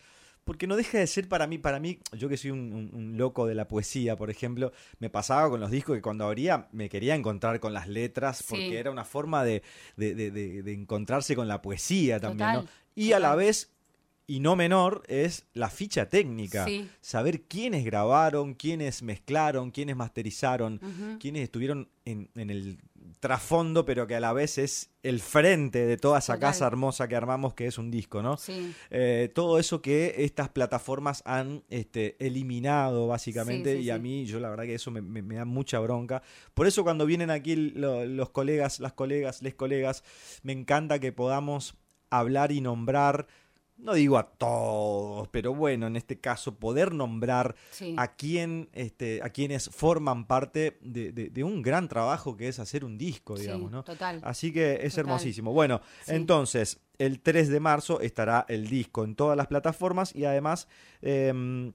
porque 0.49 0.67
no 0.67 0.75
deja 0.77 0.99
de 0.99 1.07
ser 1.07 1.29
para 1.29 1.47
mí, 1.47 1.59
para 1.59 1.79
mí, 1.79 1.99
yo 2.17 2.29
que 2.29 2.37
soy 2.39 2.51
un, 2.51 2.73
un- 2.73 2.91
un 2.95 3.17
loco 3.19 3.47
de 3.47 3.55
la 3.55 3.69
poesía, 3.69 4.17
por 4.17 4.31
ejemplo, 4.31 4.73
me 4.99 5.11
pasaba 5.11 5.49
con 5.51 5.61
los 5.61 5.71
discos 5.71 5.95
que 5.95 6.03
cuando 6.03 6.25
abría 6.25 6.69
me 6.73 6.89
quería 6.89 7.15
encontrar 7.15 7.61
con 7.61 7.73
las 7.75 7.87
letras, 7.87 8.43
porque 8.49 8.71
Sí. 8.71 8.77
era 8.77 8.91
una 8.91 9.05
forma 9.05 9.45
de, 9.45 9.63
de- 9.97 10.15
de- 10.15 10.73
encontrarse 10.73 11.37
con 11.37 11.47
la 11.49 11.61
poesía 11.61 12.19
también, 12.19 12.49
¿no? 12.53 12.61
Total, 12.63 12.75
Y 12.97 13.13
a 13.13 13.21
la 13.21 13.35
vez... 13.37 13.71
Y 14.31 14.41
no 14.41 14.57
menor 14.57 15.05
es 15.09 15.47
la 15.55 15.71
ficha 15.71 16.11
técnica. 16.11 16.67
Sí. 16.67 16.87
Saber 17.01 17.45
quiénes 17.45 17.83
grabaron, 17.83 18.53
quiénes 18.53 19.03
mezclaron, 19.03 19.71
quiénes 19.71 19.97
masterizaron, 19.97 20.75
Ujú. 20.83 21.19
quienes 21.19 21.45
estuvieron 21.45 21.89
en, 22.05 22.29
en 22.35 22.51
el 22.51 22.79
trasfondo, 23.21 23.85
pero 23.85 24.07
que 24.07 24.15
a 24.15 24.21
la 24.21 24.33
vez 24.33 24.59
es 24.59 24.91
el 25.03 25.21
frente 25.21 25.87
de 25.87 25.97
toda 25.97 26.19
esa 26.19 26.35
Total. 26.35 26.51
casa 26.51 26.67
hermosa 26.67 27.09
que 27.09 27.17
armamos, 27.17 27.55
que 27.55 27.67
es 27.67 27.79
un 27.79 27.91
disco, 27.91 28.23
¿no? 28.23 28.37
Sí. 28.37 28.73
Eh, 28.91 29.31
todo 29.35 29.59
eso 29.59 29.83
que 29.83 30.15
estas 30.19 30.49
plataformas 30.49 31.23
han 31.25 31.65
este, 31.69 32.17
eliminado, 32.25 33.07
básicamente, 33.09 33.73
Sí, 33.73 33.79
sí, 33.81 33.85
y 33.87 33.91
a 33.91 33.99
mí, 33.99 34.25
yo 34.27 34.41
la 34.41 34.51
verdad 34.51 34.65
que 34.65 34.75
eso 34.75 34.91
me, 34.91 35.01
me- 35.03 35.23
me 35.23 35.35
da 35.37 35.45
mucha 35.45 35.79
bronca. 35.81 36.23
Por 36.55 36.67
eso 36.67 36.85
cuando 36.85 37.07
vienen 37.07 37.31
aquí 37.31 37.57
lo- 37.57 38.05
los 38.07 38.31
colegas, 38.31 38.81
las 38.81 38.93
colegas, 38.93 39.43
les 39.43 39.55
colegas, 39.55 40.05
me 40.43 40.53
encanta 40.53 40.99
que 40.99 41.13
podamos 41.13 41.77
hablar 42.11 42.53
y 42.53 42.61
nombrar. 42.61 43.27
No 43.79 43.95
digo 43.95 44.19
a 44.19 44.29
todos, 44.29 45.29
pero 45.29 45.55
bueno, 45.55 45.87
en 45.87 45.95
este 45.97 46.19
caso, 46.19 46.57
poder 46.57 46.93
nombrar 46.93 47.55
Sí. 47.71 47.95
a 47.97 48.09
quién, 48.17 48.69
este, 48.73 49.21
a 49.23 49.31
quienes 49.31 49.71
forman 49.71 50.27
parte 50.27 50.79
de, 50.81 51.13
de- 51.13 51.31
de 51.31 51.45
un 51.45 51.63
gran 51.63 51.89
trabajo 51.89 52.37
que 52.37 52.49
es 52.49 52.59
hacer 52.59 52.85
un 52.85 52.99
disco, 52.99 53.37
Sí, 53.37 53.43
digamos, 53.43 53.71
¿no? 53.71 53.85
total. 53.85 54.21
Así 54.25 54.53
que 54.53 54.81
es 54.83 54.95
Total. 54.95 55.01
hermosísimo. 55.05 55.53
Bueno, 55.53 55.81
Sí. 56.03 56.13
entonces, 56.15 56.81
el 56.99 57.21
3 57.21 57.49
de 57.49 57.61
marzo 57.61 58.01
estará 58.01 58.45
el 58.49 58.69
disco 58.69 59.05
en 59.05 59.15
todas 59.15 59.37
las 59.37 59.47
plataformas 59.47 60.13
y 60.15 60.25
además 60.25 60.67
em, 61.01 61.73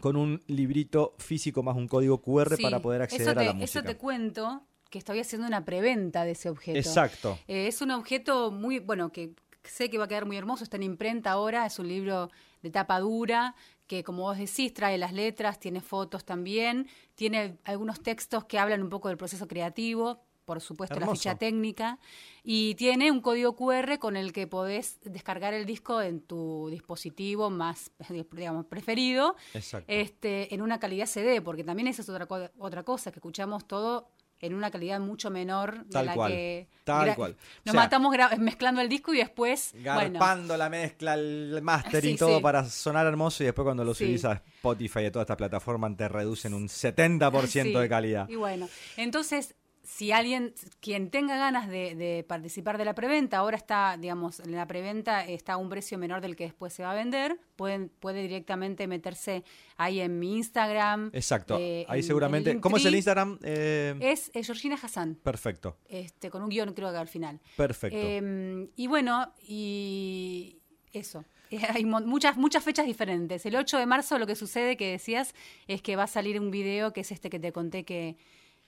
con 0.00 0.16
un 0.16 0.42
librito 0.46 1.14
físico 1.18 1.62
más 1.64 1.76
un 1.76 1.88
código 1.88 2.22
QR 2.22 2.56
para 2.62 2.80
poder 2.80 3.02
acceder 3.02 3.34
te, 3.34 3.40
a 3.40 3.44
la 3.46 3.52
música. 3.52 3.80
Eso 3.80 3.82
te 3.86 3.96
cuento 3.96 4.62
que 4.90 4.98
estoy 4.98 5.18
haciendo 5.18 5.46
una 5.48 5.64
preventa 5.64 6.24
de 6.24 6.30
ese 6.32 6.48
objeto. 6.50 6.78
Exacto. 6.78 7.38
Eh, 7.48 7.66
es 7.66 7.82
un 7.82 7.90
objeto 7.90 8.50
muy, 8.52 8.78
bueno, 8.78 9.10
que 9.10 9.34
sé 9.70 9.90
que 9.90 9.98
va 9.98 10.04
a 10.04 10.08
quedar 10.08 10.26
muy 10.26 10.36
hermoso, 10.36 10.64
está 10.64 10.76
en 10.76 10.82
imprenta 10.84 11.32
ahora, 11.32 11.66
es 11.66 11.78
un 11.78 11.88
libro 11.88 12.30
de 12.62 12.70
tapa 12.70 12.98
dura, 13.00 13.54
que 13.86 14.02
como 14.04 14.22
vos 14.22 14.38
decís, 14.38 14.72
trae 14.72 14.96
las 14.98 15.12
letras, 15.12 15.60
tiene 15.60 15.80
fotos 15.80 16.24
también, 16.24 16.88
tiene 17.14 17.58
algunos 17.64 18.02
textos 18.02 18.44
que 18.44 18.58
hablan 18.58 18.82
un 18.82 18.88
poco 18.88 19.08
del 19.08 19.16
proceso 19.18 19.46
creativo, 19.46 20.22
por 20.44 20.60
supuesto 20.60 20.98
la 20.98 21.06
ficha 21.06 21.36
técnica, 21.38 21.98
y 22.42 22.74
tiene 22.74 23.10
un 23.12 23.20
código 23.20 23.54
QR 23.54 23.98
con 23.98 24.16
el 24.16 24.32
que 24.32 24.46
podés 24.48 24.98
descargar 25.04 25.54
el 25.54 25.66
disco 25.66 26.00
en 26.02 26.20
tu 26.20 26.68
dispositivo 26.70 27.48
más, 27.50 27.92
digamos, 28.32 28.66
preferido, 28.66 29.36
Exacto. 29.54 29.86
este, 29.92 30.52
en 30.54 30.62
una 30.62 30.80
calidad 30.80 31.06
CD, 31.06 31.40
porque 31.42 31.62
también 31.62 31.86
esa 31.88 32.02
es 32.02 32.08
otra, 32.08 32.26
co- 32.26 32.50
otra 32.58 32.82
cosa, 32.82 33.12
que 33.12 33.18
escuchamos 33.20 33.66
todo 33.68 34.10
en 34.42 34.54
una 34.54 34.70
calidad 34.70 35.00
mucho 35.00 35.30
menor 35.30 35.84
de 35.86 35.92
Tal 35.92 36.06
la 36.06 36.14
cual, 36.14 36.32
que 36.32 36.68
tal 36.84 37.14
cual. 37.14 37.32
O 37.32 37.36
nos 37.64 37.72
sea, 37.72 37.80
matamos 37.80 38.14
mezclando 38.38 38.80
el 38.80 38.88
disco 38.88 39.14
y 39.14 39.18
después 39.18 39.72
bueno 39.72 40.18
Garpando 40.18 40.56
la 40.56 40.68
mezcla, 40.68 41.14
el 41.14 41.60
mastering, 41.62 42.12
Sí, 42.14 42.18
todo 42.18 42.36
sí. 42.38 42.42
para 42.42 42.64
sonar 42.68 43.06
hermoso 43.06 43.42
y 43.42 43.46
después 43.46 43.64
cuando 43.64 43.84
lo 43.84 43.94
Sí. 43.94 44.04
subís 44.04 44.24
a 44.24 44.32
Spotify 44.32 45.00
y 45.00 45.06
a 45.06 45.12
todas 45.12 45.24
estas 45.24 45.36
plataformas 45.36 45.96
te 45.96 46.08
reducen 46.08 46.54
un 46.54 46.68
70% 46.68 47.46
Sí, 47.62 47.72
de 47.72 47.88
calidad. 47.88 48.28
y 48.28 48.34
bueno 48.34 48.68
entonces 48.96 49.54
si 49.82 50.12
alguien 50.12 50.54
quien 50.80 51.10
tenga 51.10 51.36
ganas 51.36 51.68
de, 51.68 51.94
de 51.94 52.24
participar 52.26 52.78
de 52.78 52.84
la 52.84 52.94
preventa 52.94 53.38
ahora 53.38 53.56
está 53.56 53.96
digamos 53.98 54.40
en 54.40 54.52
la 54.52 54.66
preventa 54.66 55.26
está 55.26 55.54
a 55.54 55.56
un 55.56 55.68
precio 55.68 55.98
menor 55.98 56.20
del 56.20 56.36
que 56.36 56.44
después 56.44 56.72
se 56.72 56.84
va 56.84 56.92
a 56.92 56.94
vender 56.94 57.40
pueden 57.56 57.90
puede 58.00 58.22
directamente 58.22 58.86
meterse 58.86 59.42
ahí 59.76 60.00
en 60.00 60.18
mi 60.18 60.36
Instagram 60.36 61.10
Exacto. 61.12 61.56
eh, 61.58 61.84
Ahí 61.88 62.00
en 62.00 62.06
seguramente. 62.06 62.60
¿Cómo 62.60 62.76
es 62.76 62.84
el. 62.84 62.94
Instagram? 62.94 63.38
Eh, 63.42 63.96
es 64.00 64.30
eh, 64.34 64.44
Georgina 64.44 64.76
Hassan 64.80 65.16
perfecto. 65.16 65.76
este 65.88 66.30
con 66.30 66.42
un 66.42 66.48
guion 66.48 66.74
creo 66.74 66.90
que 66.92 66.98
al 66.98 67.08
final 67.08 67.40
Perfecto. 67.56 67.96
Eh, 67.98 68.68
y 68.76 68.86
bueno, 68.86 69.32
y 69.46 70.58
eso. 70.92 71.24
Hay 71.74 71.84
muchas, 71.84 72.36
muchas 72.36 72.64
fechas 72.64 72.86
diferentes. 72.86 73.44
El 73.44 73.56
8 73.56 73.78
de 73.78 73.86
marzo 73.86 74.18
lo 74.18 74.26
que 74.26 74.36
sucede, 74.36 74.76
que 74.76 74.92
decías, 74.92 75.34
es 75.66 75.82
que 75.82 75.96
va 75.96 76.04
a 76.04 76.06
salir 76.06 76.40
un 76.40 76.50
video 76.50 76.92
que 76.92 77.02
es 77.02 77.12
este 77.12 77.28
que 77.28 77.38
te 77.38 77.52
conté 77.52 77.84
que, 77.84 78.16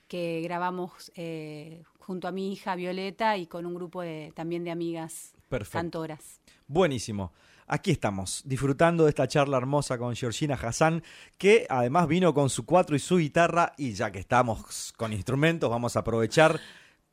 que 0.07 0.41
grabamos 0.41 1.11
eh, 1.15 1.83
junto 1.99 2.27
a 2.27 2.31
mi 2.31 2.51
hija 2.51 2.75
Violeta 2.75 3.37
y 3.37 3.47
con 3.47 3.65
un 3.65 3.73
grupo 3.73 4.01
de, 4.01 4.31
también 4.35 4.63
de 4.63 4.71
amigas 4.71 5.33
Perfecto. 5.49 5.79
cantoras. 5.79 6.39
Buenísimo. 6.67 7.33
aquí 7.67 7.91
estamos, 7.91 8.43
disfrutando 8.45 9.05
de 9.05 9.09
esta 9.09 9.27
charla 9.27 9.57
hermosa 9.57 9.97
con 9.97 10.15
Georgina 10.15 10.55
Hassan, 10.55 11.03
que 11.37 11.65
además 11.69 12.07
vino 12.07 12.33
con 12.33 12.49
su 12.49 12.65
cuatro 12.65 12.95
y 12.95 12.99
su 12.99 13.17
guitarra, 13.17 13.73
y 13.77 13.93
ya 13.93 14.11
que 14.11 14.19
estamos 14.19 14.93
con 14.97 15.13
instrumentos, 15.13 15.69
vamos 15.69 15.95
a 15.95 15.99
aprovechar 15.99 16.59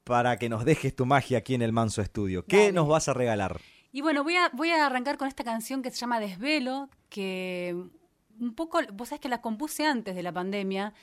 para 0.05 0.37
que 0.37 0.49
nos 0.49 0.65
dejes 0.65 0.95
tu 0.95 1.07
magia 1.07 1.39
aquí 1.39 1.55
en 1.55 1.63
el 1.63 1.73
Manso 1.73 2.03
Estudio. 2.03 2.45
¿Qué 2.45 2.59
Dale. 2.59 2.73
nos 2.73 2.89
vas 2.89 3.09
a 3.09 3.15
regalar? 3.15 3.61
Y 3.93 4.01
bueno, 4.01 4.25
voy 4.25 4.37
a, 4.37 4.51
voy 4.53 4.71
a 4.71 4.87
arrancar 4.87 5.17
con 5.17 5.29
esta 5.29 5.45
canción 5.45 5.83
que 5.83 5.91
se 5.91 5.97
llama 5.97 6.19
Desvelo, 6.19 6.89
que 7.09 7.77
un 8.41 8.55
poco, 8.55 8.81
vos 8.93 9.09
sabés 9.09 9.21
que 9.21 9.29
la 9.29 9.41
compuse 9.41 9.87
antes 9.87 10.15
de 10.15 10.23
la 10.23 10.33
pandemia, 10.33 10.95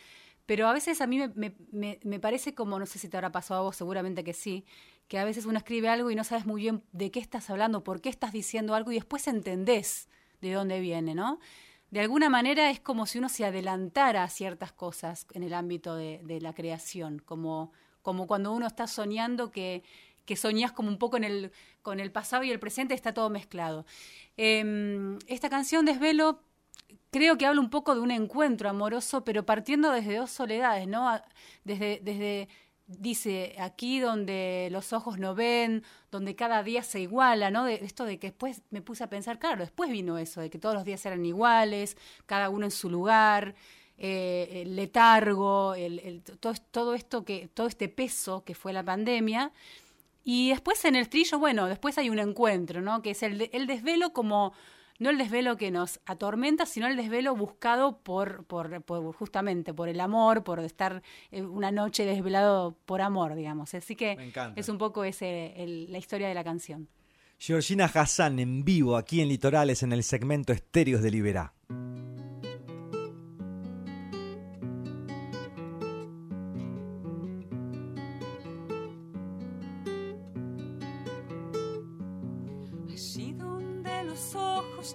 pero 0.50 0.68
a 0.68 0.74
veces 0.74 1.00
a 1.00 1.06
mí 1.06 1.20
me, 1.20 1.54
me- 1.72 2.00
me- 2.04 2.20
parece 2.20 2.56
como, 2.56 2.80
no 2.80 2.88
sé 2.88 2.98
si 2.98 3.08
te 3.08 3.18
habrá 3.18 3.32
pasado 3.32 3.60
a 3.60 3.64
vos, 3.66 3.76
seguramente 3.76 4.24
que 4.24 4.34
sí, 4.34 4.66
que 5.08 5.20
a 5.20 5.24
veces 5.24 5.46
uno 5.46 5.60
escribe 5.60 5.90
algo 5.90 6.10
y 6.10 6.16
no 6.16 6.24
sabes 6.24 6.48
muy 6.48 6.60
bien 6.64 6.82
de 6.92 7.12
qué 7.12 7.20
estás 7.20 7.52
hablando, 7.52 7.84
por 7.84 8.02
qué 8.02 8.10
estás 8.10 8.32
diciendo 8.34 8.74
algo 8.74 8.92
y 8.92 8.96
después 8.96 9.28
entendés 9.28 10.10
de 10.42 10.54
dónde 10.54 10.80
viene, 10.80 11.14
¿no? 11.14 11.40
De 11.92 12.00
alguna 12.00 12.32
manera 12.32 12.72
es 12.72 12.80
como 12.80 13.06
si 13.06 13.20
uno 13.20 13.30
se 13.30 13.46
adelantara 13.46 14.24
a 14.24 14.28
ciertas 14.30 14.72
cosas 14.72 15.28
en 15.36 15.44
el 15.44 15.54
ámbito 15.54 15.94
de, 15.96 16.20
de 16.24 16.42
la 16.42 16.54
creación, 16.56 17.20
como, 17.20 17.72
como 18.02 18.26
cuando 18.26 18.52
uno 18.52 18.66
está 18.66 18.88
soñando 18.88 19.52
que, 19.52 19.84
que 20.26 20.36
soñás 20.36 20.72
como 20.72 20.90
un 20.90 20.98
poco 20.98 21.18
en 21.18 21.26
el, 21.26 21.52
con 21.84 22.00
el 22.00 22.12
pasado 22.12 22.44
y 22.44 22.50
el 22.50 22.60
presente, 22.60 22.96
está 22.96 23.14
todo 23.14 23.30
mezclado. 23.30 23.86
Em, 24.38 25.18
esta 25.28 25.50
canción, 25.50 25.86
Desvelo, 25.86 26.42
creo 27.12 27.38
que 27.38 27.46
habla 27.46 27.62
un 27.62 27.70
poco 27.70 27.96
de 27.96 28.02
un 28.02 28.12
encuentro 28.12 28.70
amoroso, 28.70 29.24
pero 29.24 29.46
partiendo 29.46 29.92
desde 29.92 30.16
dos 30.18 30.32
soledades, 30.32 30.88
¿no? 30.88 31.20
Desde, 31.64 32.00
desde 32.04 32.50
dice, 32.88 33.56
aquí 33.60 34.00
donde 34.00 34.70
los 34.72 34.94
ojos 34.94 35.20
no 35.20 35.36
ven, 35.36 35.84
donde 36.12 36.36
cada 36.36 36.64
día 36.64 36.82
se 36.84 37.00
iguala, 37.02 37.52
¿no? 37.52 37.66
De 37.66 37.76
esto 37.76 38.06
de 38.06 38.18
que 38.20 38.28
después 38.28 38.62
me 38.72 38.82
puse 38.82 39.04
a 39.04 39.10
pensar, 39.10 39.38
claro, 39.40 39.62
después 39.62 39.92
vino 39.92 40.18
eso, 40.18 40.42
de 40.42 40.50
que 40.50 40.58
todos 40.60 40.76
los 40.76 40.86
días 40.86 41.06
eran 41.06 41.24
iguales, 41.26 41.98
cada 42.26 42.50
uno 42.50 42.66
en 42.66 42.72
su 42.72 42.90
lugar, 42.90 43.56
eh, 43.98 44.64
el 44.64 44.76
letargo, 44.76 45.76
el, 45.76 46.00
el- 46.00 46.22
todo, 46.24 46.54
todo 46.72 46.96
esto 46.96 47.26
que, 47.26 47.48
todo 47.54 47.68
este 47.68 47.90
peso 47.90 48.44
que 48.44 48.56
fue 48.56 48.74
la 48.74 48.84
pandemia. 48.84 49.52
Y 50.24 50.50
después 50.50 50.84
en 50.86 50.96
el 50.96 51.10
trillo, 51.10 51.40
bueno, 51.40 51.68
después 51.68 51.98
hay 51.98 52.10
un 52.10 52.20
encuentro, 52.20 52.82
¿no? 52.82 53.02
Que 53.02 53.12
es 53.12 53.24
el, 53.24 53.50
el 53.54 53.68
desvelo 53.68 54.14
como, 54.14 54.54
no 55.00 55.10
el 55.10 55.18
desvelo 55.18 55.58
que 55.58 55.72
nos 55.72 56.00
atormenta, 56.06 56.66
sino 56.66 56.86
el 56.88 56.96
desvelo 56.96 57.36
buscado 57.36 57.98
por, 58.00 58.44
por, 58.46 58.82
por 58.84 59.14
justamente 59.16 59.74
por 59.74 59.90
el 59.90 60.00
amor, 60.00 60.44
por 60.44 60.60
estar 60.60 61.02
eh, 61.32 61.42
una 61.42 61.72
noche 61.72 62.06
desvelado 62.06 62.78
por 62.86 63.02
amor, 63.02 63.34
digamos. 63.36 63.74
Así 63.74 63.96
que 63.96 64.16
es 64.56 64.70
un 64.70 64.78
poco 64.78 65.04
ese 65.04 65.54
el- 65.64 65.92
la 65.92 65.98
historia 65.98 66.28
de 66.28 66.34
la 66.36 66.44
canción. 66.44 66.88
Georgina 67.38 67.86
Hassan 67.86 68.38
en 68.40 68.66
vivo 68.66 68.98
aquí 68.98 69.22
en 69.22 69.30
Litorales 69.30 69.82
en 69.82 69.94
el 69.94 70.04
segmento 70.04 70.52
Estéreos 70.54 71.02
de 71.02 71.10
Liberá. 71.12 71.54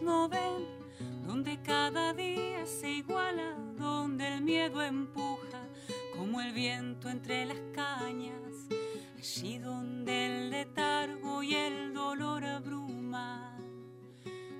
Donde 0.01 1.61
cada 1.63 2.13
día 2.15 2.67
se 2.67 2.91
iguala, 2.91 3.57
donde 3.77 4.27
el 4.27 4.41
miedo 4.41 4.83
empuja 4.83 5.69
como 6.17 6.41
el 6.41 6.53
viento 6.53 7.09
entre 7.09 7.47
las 7.47 7.61
cañas. 7.73 8.69
Allí 9.17 9.59
donde 9.59 10.27
el 10.27 10.51
letargo 10.51 11.43
y 11.43 11.55
el 11.55 11.95
dolor 11.95 12.45
abruma, 12.45 13.57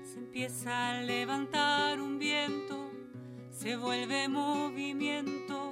se 0.03 0.19
empieza 0.19 0.91
a 0.91 1.01
levantar 1.01 1.99
un 1.99 2.17
viento, 2.17 2.91
se 3.51 3.75
vuelve 3.75 4.29
movimiento. 4.29 5.71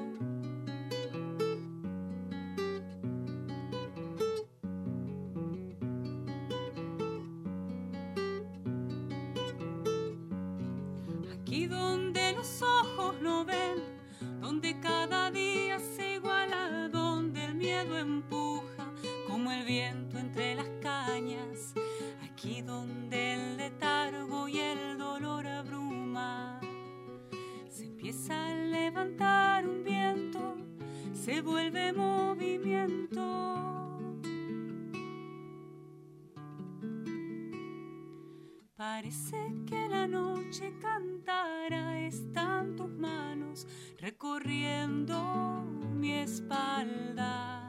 Viento 19.73 20.19
entre 20.19 20.53
las 20.53 20.69
cañas. 20.83 21.73
Aquí 22.23 22.61
donde 22.61 23.33
el 23.33 23.57
letargo 23.57 24.47
y 24.47 24.59
el 24.59 24.99
dolor 24.99 25.47
abruma, 25.47 26.59
se 27.69 27.85
empieza 27.85 28.33
a 28.45 28.53
levantar 28.53 29.67
un 29.67 29.83
viento, 29.83 30.57
se 31.13 31.41
vuelve 31.41 31.91
movimiento. 31.91 33.21
Parece 38.75 39.39
que 39.65 39.87
la 39.89 40.05
noche 40.05 40.71
cantara, 40.79 41.99
están 42.05 42.75
tus 42.75 42.91
manos 42.91 43.65
recorriendo 43.97 45.63
mi 45.95 46.11
espalda. 46.11 47.62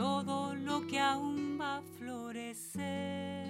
Todo 0.00 0.54
lo 0.54 0.86
que 0.86 0.98
aún 0.98 1.58
va 1.60 1.76
a 1.76 1.82
florecer. 1.98 3.46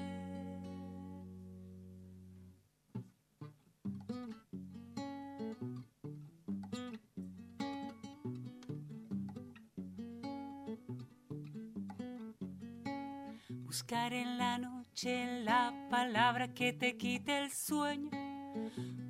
Buscar 13.65 14.13
en 14.13 14.37
la 14.37 14.59
noche 14.59 15.45
la 15.45 15.73
palabra 15.89 16.53
que 16.53 16.73
te 16.73 16.97
quite 16.97 17.45
el 17.45 17.53
sueño 17.53 18.11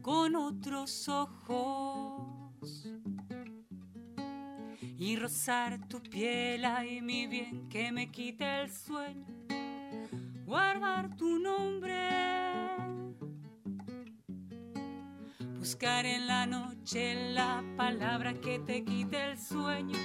con 0.02 0.36
otros 0.36 1.08
ojos. 1.08 1.89
Y 5.02 5.16
rozar 5.16 5.88
tu 5.88 5.98
piel, 6.02 6.62
ay 6.66 7.00
mi 7.00 7.26
bien, 7.26 7.70
que 7.70 7.90
me 7.90 8.10
quite 8.10 8.44
el 8.60 8.70
sueño. 8.70 9.24
Guardar 10.44 11.16
tu 11.16 11.38
nombre. 11.38 11.96
Buscar 15.58 16.04
en 16.04 16.26
la 16.26 16.44
noche 16.44 17.32
la 17.32 17.64
palabra 17.78 18.34
que 18.34 18.58
te 18.58 18.84
quite 18.84 19.30
el 19.30 19.38
sueño 19.38 19.96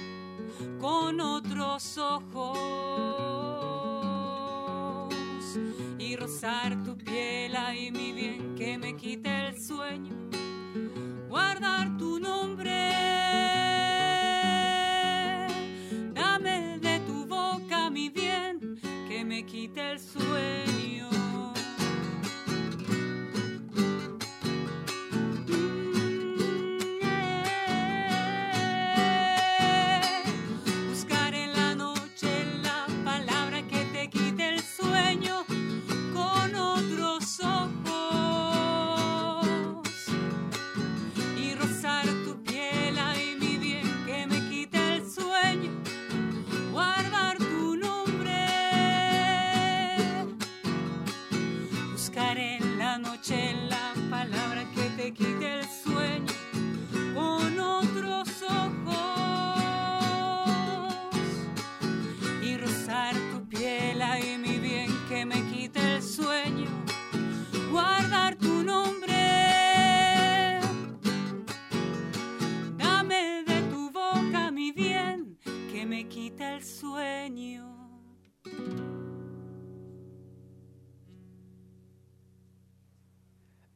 con 0.80 1.20
otros 1.20 1.98
ojos 1.98 2.58
y 5.98 6.16
rozar 6.16 6.82
tu 6.84 6.96
piel 6.96 7.56
ay 7.56 7.90
mi 7.90 8.12
bien 8.12 8.54
que 8.54 8.78
me 8.78 8.94
quite 8.96 9.48
el 9.48 9.60
sueño 9.60 10.14
guardar 11.28 11.95
tu 11.95 11.95
el 19.78 20.00
sueño 20.00 21.15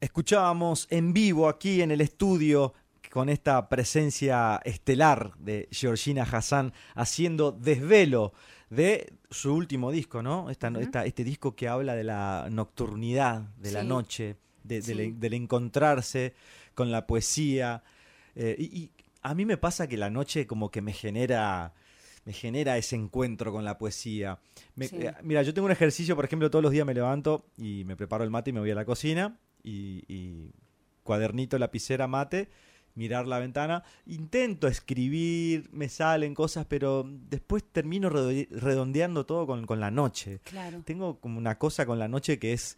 Escuchábamos 0.01 0.86
en 0.90 1.12
vivo 1.12 1.46
aquí 1.46 1.82
en 1.82 1.90
el 1.90 2.01
estudio 2.01 2.72
con 3.12 3.28
esta 3.28 3.68
presencia 3.68 4.59
estelar 4.64 5.32
de 5.38 5.68
Georgina 5.70 6.22
Hassan 6.22 6.72
haciendo 6.94 7.53
desvelo 7.53 8.32
de 8.70 9.12
su 9.30 9.53
último 9.55 9.90
disco, 9.90 10.22
¿no? 10.22 10.48
Esta, 10.48 10.68
esta, 10.80 11.05
este 11.05 11.22
disco 11.22 11.55
que 11.55 11.68
habla 11.68 11.94
de 11.96 12.05
la 12.05 12.46
nocturnidad, 12.51 13.42
de 13.59 13.72
la 13.72 13.82
noche, 13.82 14.36
de- 14.64 14.80
Sí. 14.80 14.94
del, 14.94 15.20
del 15.20 15.34
encontrarse 15.34 16.32
con 16.74 16.90
la 16.90 17.07
poesía. 17.07 17.82
Eh, 18.36 18.57
y, 18.59 18.64
y 18.78 18.92
a 19.20 19.34
mí 19.34 19.44
me 19.44 19.59
pasa 19.59 19.86
que 19.86 19.98
la 19.98 20.09
noche 20.09 20.46
como 20.46 20.70
que 20.70 20.80
me 20.80 20.92
genera 20.94 21.74
me 22.24 22.32
genera 22.34 22.76
ese 22.78 22.96
encuentro 22.96 23.51
con 23.51 23.64
la 23.64 23.76
poesía. 23.78 24.38
Me- 24.76 24.88
Sí. 24.88 24.96
eh, 24.98 25.12
mira, 25.22 25.42
yo 25.42 25.53
tengo 25.53 25.66
un 25.66 25.72
ejercicio, 25.72 26.14
por 26.16 26.24
ejemplo, 26.24 26.51
todos 26.51 26.62
los 26.62 26.70
días 26.72 26.86
me 26.86 26.94
levanto 26.94 27.44
y 27.59 27.84
me 27.84 27.96
preparo 27.96 28.24
el 28.24 28.30
mate 28.30 28.51
y 28.51 28.53
me 28.55 28.61
voy 28.61 28.70
a 28.70 28.74
la 28.74 28.84
cocina 28.86 29.38
y, 29.62 30.04
y 30.08 30.50
cuadernito, 31.02 31.58
lapicera, 31.58 32.06
mate, 32.06 32.48
mirar 32.94 33.26
la 33.26 33.38
ventana. 33.38 33.82
Intento 34.06 34.66
escribir, 34.68 35.68
me 35.72 35.88
salen 35.88 36.34
cosas, 36.34 36.66
pero 36.68 37.04
después 37.28 37.64
termino 37.64 38.11
redo- 38.11 38.48
redondeando 38.50 39.26
todo 39.26 39.46
con, 39.46 39.64
con 39.66 39.80
la 39.80 39.90
noche. 39.90 40.40
Claro. 40.44 40.82
Tengo 40.84 41.18
como 41.20 41.38
una 41.38 41.58
cosa 41.58 41.86
con 41.86 41.98
la 41.98 42.08
noche 42.08 42.38
que 42.38 42.52
es... 42.52 42.76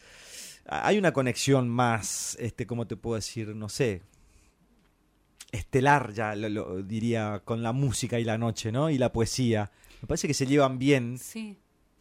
Hay 0.66 0.96
una 0.96 1.12
conexión 1.12 1.68
más, 1.68 2.36
este, 2.38 2.66
¿cómo 2.66 2.86
te 2.86 2.96
puedo 2.96 3.16
decir? 3.16 3.48
No 3.48 3.68
sé, 3.68 4.02
estelar 5.50 6.12
ya 6.12 6.34
lo, 6.34 6.48
lo 6.48 6.82
diría 6.82 7.42
con 7.44 7.62
la 7.62 7.72
música 7.72 8.18
y 8.18 8.24
la 8.24 8.38
noche, 8.38 8.72
¿no? 8.72 8.88
Y 8.90 8.98
la 8.98 9.12
poesía. 9.12 9.70
Me 10.00 10.08
parece 10.08 10.26
que 10.28 10.34
se 10.34 10.46
llevan 10.46 10.78
bien. 10.78 11.18
Sí. 11.18 11.58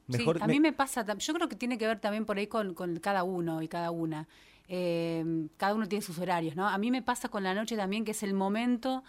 Mejor 0.08 0.38
sí, 0.38 0.44
a 0.44 0.48
me- 0.48 0.54
mí 0.54 0.60
me 0.60 0.74
pasa, 0.74 1.06
tam- 1.06 1.20
yo 1.20 1.34
creo 1.34 1.48
que 1.48 1.56
tiene 1.56 1.78
que 1.78 1.88
ver 1.88 2.00
también 2.00 2.26
por 2.26 2.38
ahí 2.38 2.48
con, 2.48 2.74
con 2.74 3.00
cada 3.00 3.24
uno 3.24 3.62
y 3.62 3.68
cada 3.68 3.92
una. 3.92 4.28
Eh, 4.74 5.26
cada 5.58 5.76
uno 5.76 5.86
tiene 5.88 6.02
sus 6.02 6.18
horarios, 6.20 6.56
¿no? 6.56 6.68
A 6.70 6.78
mí 6.78 6.92
me 6.92 7.02
pasa 7.02 7.28
con 7.28 7.44
la 7.44 7.54
noche 7.54 7.76
también 7.76 8.06
que 8.06 8.12
es 8.12 8.24
el 8.24 8.34
momento 8.34 9.04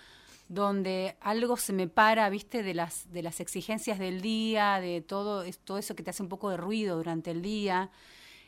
donde 0.49 1.17
algo 1.21 1.57
se 1.57 1.73
me 1.73 1.87
para, 1.89 2.29
¿viste? 2.31 2.63
De 2.65 2.75
las, 2.75 3.13
de 3.13 3.23
las 3.23 3.41
exigencias 3.41 3.99
del 4.01 4.21
día, 4.23 4.81
de 4.81 5.01
todo, 5.03 5.45
todo 5.65 5.79
eso 5.79 5.95
que 5.95 6.03
te 6.03 6.11
hace 6.11 6.23
un 6.23 6.29
poco 6.29 6.51
de 6.51 6.57
ruido 6.57 6.97
durante 6.97 7.31
el 7.31 7.43
día. 7.43 7.91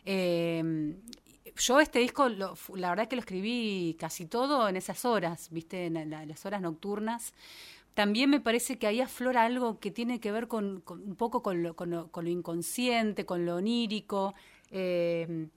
Eh, 0.05 0.97
yo 1.57 1.81
este 1.81 1.99
disco, 2.01 2.29
la 2.29 2.91
verdad 2.91 3.09
que 3.09 3.17
lo 3.17 3.21
escribí 3.21 3.97
casi 3.99 4.27
todo 4.27 4.69
en 4.69 4.77
esas 4.77 5.05
horas, 5.05 5.49
¿viste? 5.51 5.87
En, 5.87 6.11
la- 6.11 6.27
las 6.27 6.45
horas 6.47 6.61
nocturnas. 6.63 7.33
También 7.95 8.31
me 8.31 8.41
parece 8.41 8.79
que 8.79 8.87
ahí 8.89 9.01
aflora 9.01 9.45
algo 9.45 9.79
que 9.79 9.91
tiene 9.91 10.19
que 10.21 10.33
ver 10.33 10.49
con, 10.49 10.83
un 10.89 11.15
poco 11.17 11.43
con 11.43 11.63
lo, 11.63 11.77
con, 11.77 11.91
lo, 11.91 12.09
con 12.11 12.25
lo 12.25 12.31
inconsciente, 12.31 13.25
con 13.27 13.47
lo 13.47 13.57
onírico. 13.57 14.35
eh, 14.71 15.49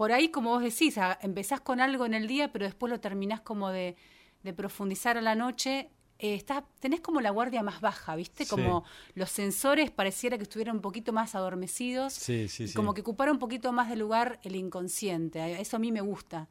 por 0.00 0.12
ahí, 0.12 0.30
como 0.30 0.48
vos 0.48 0.62
decís, 0.62 0.96
a- 0.96 1.18
empezás 1.20 1.60
con 1.60 1.78
algo 1.78 2.06
en 2.06 2.14
el 2.14 2.26
día, 2.26 2.50
pero 2.52 2.64
después 2.64 2.88
lo 2.90 3.00
terminás 3.00 3.42
como 3.42 3.68
de, 3.68 3.96
de 4.42 4.52
profundizar 4.54 5.18
a 5.18 5.20
la 5.20 5.34
noche. 5.34 5.90
eh, 6.18 6.34
estás, 6.34 6.64
tenés 6.80 7.00
como 7.02 7.20
la 7.20 7.28
guardia 7.30 7.62
más 7.62 7.82
baja, 7.82 8.16
¿viste? 8.16 8.44
Sí. 8.44 8.50
Como 8.50 8.84
los 9.14 9.28
sensores 9.30 9.90
pareciera 9.90 10.38
que 10.38 10.44
estuvieran 10.44 10.76
un 10.76 10.80
poquito 10.82 11.12
más 11.12 11.34
adormecidos. 11.34 12.14
Sí, 12.14 12.48
sí, 12.48 12.64
y 12.64 12.68
sí. 12.68 12.74
Como 12.74 12.94
que 12.94 13.02
ocupara 13.02 13.30
un 13.30 13.38
poquito 13.38 13.72
más 13.72 13.90
de 13.90 13.96
lugar 13.96 14.38
el 14.42 14.56
inconsciente. 14.56 15.60
Eso 15.60 15.76
a 15.76 15.80
mí 15.80 15.92
me 15.92 16.00
gusta. 16.00 16.48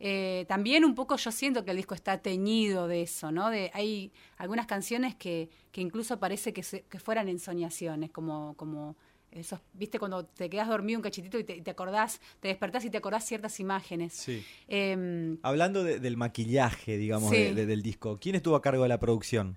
Eh, 0.00 0.44
también 0.48 0.84
un 0.84 0.94
poco 0.96 1.16
yo 1.16 1.30
siento 1.32 1.64
que 1.64 1.70
el 1.72 1.76
disco 1.78 1.94
está 1.94 2.18
teñido 2.18 2.86
de 2.88 3.02
eso, 3.02 3.30
¿no? 3.32 3.50
De, 3.50 3.70
hay 3.74 4.12
algunas 4.38 4.66
canciones 4.66 5.14
que, 5.16 5.48
que 5.72 5.80
incluso 5.80 6.18
parece 6.18 6.52
que, 6.52 6.62
se- 6.64 6.82
que 6.82 6.98
fueran 6.98 7.28
ensoñaciones, 7.28 8.10
como, 8.10 8.54
como 8.56 8.96
esos, 9.32 9.60
viste, 9.72 9.98
cuando 9.98 10.24
te 10.24 10.48
quedas 10.50 10.68
dormido 10.68 10.98
un 10.98 11.02
cachitito 11.02 11.38
y 11.38 11.44
te, 11.44 11.56
y 11.56 11.62
te 11.62 11.70
acordás, 11.70 12.20
te 12.40 12.48
despertás 12.48 12.84
y 12.84 12.90
te 12.90 12.98
acordás 12.98 13.24
ciertas 13.26 13.58
imágenes. 13.60 14.12
Sí. 14.12 14.44
Em, 14.68 15.38
Hablando 15.42 15.82
de- 15.84 15.98
del 16.00 16.16
maquillaje, 16.16 16.96
digamos, 16.98 17.30
Sí. 17.30 17.36
de- 17.36 17.54
de- 17.54 17.66
del 17.66 17.82
disco, 17.82 18.18
¿quién 18.20 18.34
estuvo 18.34 18.56
a 18.56 18.62
cargo 18.62 18.82
de 18.84 18.88
la 18.88 18.98
producción? 19.00 19.56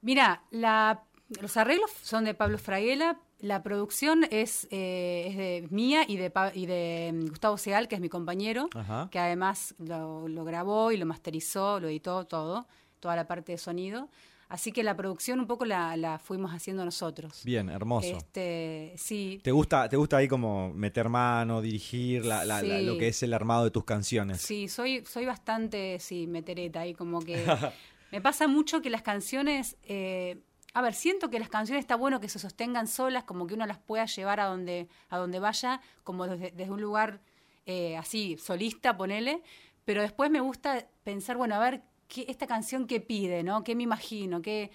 Mira, 0.00 0.42
la, 0.50 1.02
los 1.40 1.56
arreglos 1.56 1.90
son 2.02 2.24
de 2.24 2.34
Pablo 2.34 2.58
Fraguela, 2.58 3.18
la 3.40 3.62
producción 3.62 4.24
es, 4.30 4.66
eh, 4.70 5.26
es 5.28 5.36
de 5.36 5.68
mía 5.70 6.04
y 6.08 6.16
de, 6.16 6.32
y 6.54 6.66
de 6.66 7.12
mm, 7.14 7.28
Gustavo 7.28 7.58
Segal, 7.58 7.86
que 7.88 7.96
es 7.96 8.00
mi 8.00 8.08
compañero, 8.08 8.68
Ajá. 8.74 9.08
que 9.10 9.18
además 9.18 9.74
lo, 9.78 10.28
lo 10.28 10.44
grabó 10.44 10.90
y 10.92 10.96
lo 10.96 11.04
masterizó, 11.06 11.78
lo 11.80 11.88
editó 11.88 12.24
todo, 12.26 12.66
toda 13.00 13.14
la 13.16 13.26
parte 13.26 13.52
de 13.52 13.58
sonido. 13.58 14.08
Así 14.48 14.70
que 14.70 14.82
la 14.84 14.96
producción 14.96 15.40
un 15.40 15.46
poco 15.46 15.64
la, 15.64 15.96
la 15.96 16.18
fuimos 16.20 16.52
haciendo 16.52 16.84
nosotros. 16.84 17.42
Bien, 17.44 17.68
hermoso. 17.68 18.16
Este, 18.16 18.92
sí, 18.96 19.40
¿Te 19.42 19.50
gusta, 19.50 19.88
¿Te 19.88 19.96
gusta 19.96 20.18
ahí 20.18 20.28
como 20.28 20.72
meter 20.72 21.08
mano, 21.08 21.60
dirigir 21.60 22.24
la- 22.24 22.44
la- 22.44 22.62
la- 22.62 22.78
Sí. 22.78 22.84
lo 22.84 22.96
que 22.96 23.08
es 23.08 23.22
el 23.24 23.34
armado 23.34 23.64
de 23.64 23.70
tus 23.72 23.84
canciones? 23.84 24.40
Sí, 24.40 24.68
soy, 24.68 25.04
soy 25.04 25.24
bastante, 25.26 25.98
sí, 25.98 26.26
metereta 26.28 26.80
ahí, 26.80 26.94
como 26.94 27.20
que 27.20 27.34
me 28.12 28.20
pasa 28.20 28.46
mucho 28.46 28.80
que 28.82 28.88
las 28.90 29.02
canciones, 29.02 29.76
eh, 29.82 30.38
a 30.74 30.80
ver, 30.82 30.94
siento 30.94 31.28
que 31.28 31.40
las 31.40 31.48
canciones 31.48 31.82
está 31.82 31.96
bueno 31.96 32.20
que 32.20 32.28
se 32.28 32.38
sostengan 32.38 32.86
solas, 32.86 33.24
como 33.24 33.46
que 33.48 33.54
uno 33.54 33.66
las 33.66 33.78
pueda 33.78 34.06
llevar 34.06 34.38
a 34.38 34.44
donde, 34.44 34.88
a 35.08 35.18
donde 35.18 35.40
vaya, 35.40 35.80
como 36.04 36.26
desde, 36.28 36.52
desde 36.52 36.70
un 36.70 36.80
lugar 36.80 37.20
eh, 37.66 37.96
así, 37.96 38.36
solista, 38.38 38.96
ponele, 38.96 39.42
pero 39.84 40.02
después 40.02 40.30
me 40.30 40.40
gusta 40.40 40.86
pensar, 41.02 41.36
bueno, 41.36 41.56
a 41.56 41.58
ver, 41.58 41.82
¿qué, 42.08 42.26
esta 42.28 42.46
canción 42.46 42.86
qué 42.86 43.00
pide, 43.00 43.42
¿no? 43.42 43.64
¿Qué 43.64 43.74
me 43.74 43.82
imagino? 43.82 44.42
¿Qué, 44.42 44.70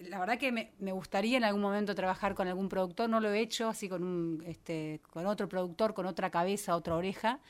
la 0.00 0.18
verdad 0.18 0.38
que 0.38 0.52
me, 0.52 0.72
me 0.78 0.92
gustaría 0.92 1.36
en 1.36 1.44
algún 1.44 1.62
momento 1.62 1.94
trabajar 1.94 2.34
con 2.34 2.48
algún 2.48 2.68
productor, 2.68 3.08
no 3.08 3.20
lo 3.20 3.32
he 3.32 3.40
hecho, 3.40 3.68
así 3.68 3.88
con 3.88 4.02
un, 4.02 4.44
este, 4.46 5.00
con 5.10 5.26
otro 5.26 5.48
productor, 5.48 5.94
con 5.94 6.06
otra 6.06 6.30
cabeza, 6.30 6.76
otra 6.76 6.96
oreja. 6.96 7.40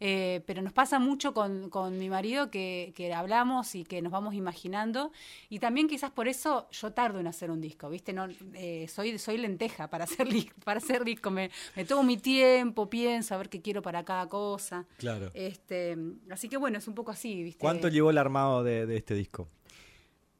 Eh, 0.00 0.42
pero 0.46 0.62
nos 0.62 0.72
pasa 0.72 0.98
mucho 0.98 1.34
con, 1.34 1.70
con 1.70 1.98
mi 1.98 2.08
marido 2.08 2.50
que, 2.50 2.92
que 2.94 3.12
hablamos 3.12 3.74
y 3.74 3.84
que 3.84 4.00
nos 4.00 4.12
vamos 4.12 4.34
imaginando. 4.34 5.12
Y 5.48 5.58
también 5.58 5.88
quizás 5.88 6.10
por 6.10 6.28
eso 6.28 6.68
yo 6.70 6.92
tardo 6.92 7.18
en 7.18 7.26
hacer 7.26 7.50
un 7.50 7.60
disco, 7.60 7.88
¿viste? 7.90 8.12
No, 8.12 8.28
eh, 8.54 8.86
soy, 8.88 9.18
soy 9.18 9.38
lenteja 9.38 9.88
para 9.90 10.04
hacer, 10.04 10.28
para 10.64 10.78
hacer 10.78 11.04
disco. 11.04 11.30
Me, 11.30 11.50
me 11.74 11.84
tomo 11.84 12.02
mi 12.02 12.16
tiempo, 12.16 12.88
pienso 12.88 13.34
a 13.34 13.38
ver 13.38 13.48
qué 13.48 13.60
quiero 13.60 13.82
para 13.82 14.04
cada 14.04 14.28
cosa. 14.28 14.86
Claro. 14.98 15.30
Este, 15.34 15.96
así 16.30 16.48
que 16.48 16.56
bueno, 16.56 16.78
es 16.78 16.86
un 16.86 16.94
poco 16.94 17.10
así, 17.10 17.42
¿viste? 17.42 17.60
¿Cuánto 17.60 17.88
llevó 17.88 18.10
el 18.10 18.18
armado 18.18 18.62
de, 18.62 18.86
de 18.86 18.96
este 18.96 19.14
disco? 19.14 19.48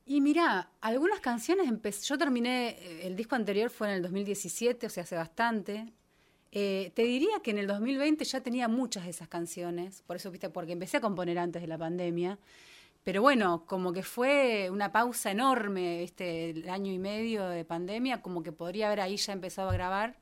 Y 0.06 0.22
mira, 0.22 0.70
algunas 0.80 1.20
canciones 1.20 1.68
empecé. 1.68 2.06
Yo 2.06 2.16
terminé, 2.16 2.70
eh, 2.70 3.06
el 3.06 3.14
disco 3.14 3.34
anterior 3.34 3.68
fue 3.68 3.88
en 3.88 3.94
el 3.96 4.02
2017, 4.02 4.86
o 4.86 4.88
sea, 4.88 5.02
hace 5.02 5.16
bastante. 5.16 5.92
Eh, 6.52 6.92
te 6.94 7.02
diría 7.02 7.40
que 7.42 7.50
en 7.50 7.58
el 7.58 7.66
2020 7.66 8.24
ya 8.24 8.40
tenía 8.40 8.68
muchas 8.68 9.04
de 9.04 9.10
esas 9.10 9.28
canciones, 9.28 10.02
por 10.06 10.16
eso, 10.16 10.30
viste, 10.30 10.48
porque 10.48 10.72
empecé 10.72 10.96
a 10.96 11.00
componer 11.00 11.38
antes 11.38 11.60
de 11.62 11.68
la 11.68 11.76
pandemia. 11.78 12.38
Pero 13.04 13.22
bueno, 13.22 13.64
como 13.66 13.92
que 13.92 14.02
fue 14.02 14.68
una 14.70 14.90
pausa 14.92 15.30
enorme, 15.30 16.02
este, 16.02 16.50
el 16.50 16.68
año 16.68 16.92
y 16.92 16.98
medio 16.98 17.46
de 17.48 17.64
pandemia, 17.64 18.20
como 18.22 18.42
que 18.42 18.52
podría 18.52 18.86
haber 18.88 19.00
ahí 19.00 19.16
ya 19.16 19.32
empezado 19.32 19.70
a 19.70 19.72
grabar. 19.72 20.16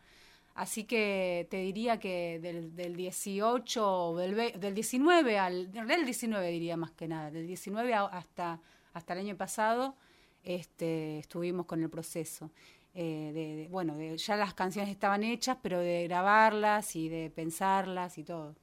Así 0.55 0.85
que 0.85 1.47
te 1.51 1.59
diría 1.59 1.99
que 1.99 2.39
del, 2.41 2.75
del 2.77 2.97
18, 2.97 4.11
o 4.11 4.17
del, 4.17 4.35
ve- 4.35 4.55
del 4.59 4.75
19 4.75 5.39
al. 5.39 5.67
En 5.67 5.73
realidad, 5.75 5.99
el 6.01 6.05
19 6.07 6.49
diría 6.51 6.77
más 6.77 6.93
que 6.93 7.09
nada. 7.09 7.31
Del 7.31 7.47
19 7.47 7.93
a- 7.95 8.05
hasta, 8.07 8.61
hasta 8.95 9.13
el 9.15 9.19
año 9.21 9.37
pasado 9.37 9.97
este, 10.45 11.19
estuvimos 11.19 11.67
con 11.67 11.83
el 11.83 11.91
proceso. 11.91 12.51
Eh, 12.97 13.31
de, 13.33 13.57
de- 13.57 13.69
bueno, 13.69 13.97
de- 13.97 14.17
ya 14.19 14.37
las 14.37 14.55
canciones 14.55 14.91
estaban 14.91 15.23
hechas, 15.23 15.59
pero 15.63 15.79
de 15.79 16.05
grabarlas 16.09 16.97
y 16.97 17.09
de 17.09 17.31
pensarlas 17.31 18.19
y 18.19 18.25
todo. 18.25 18.55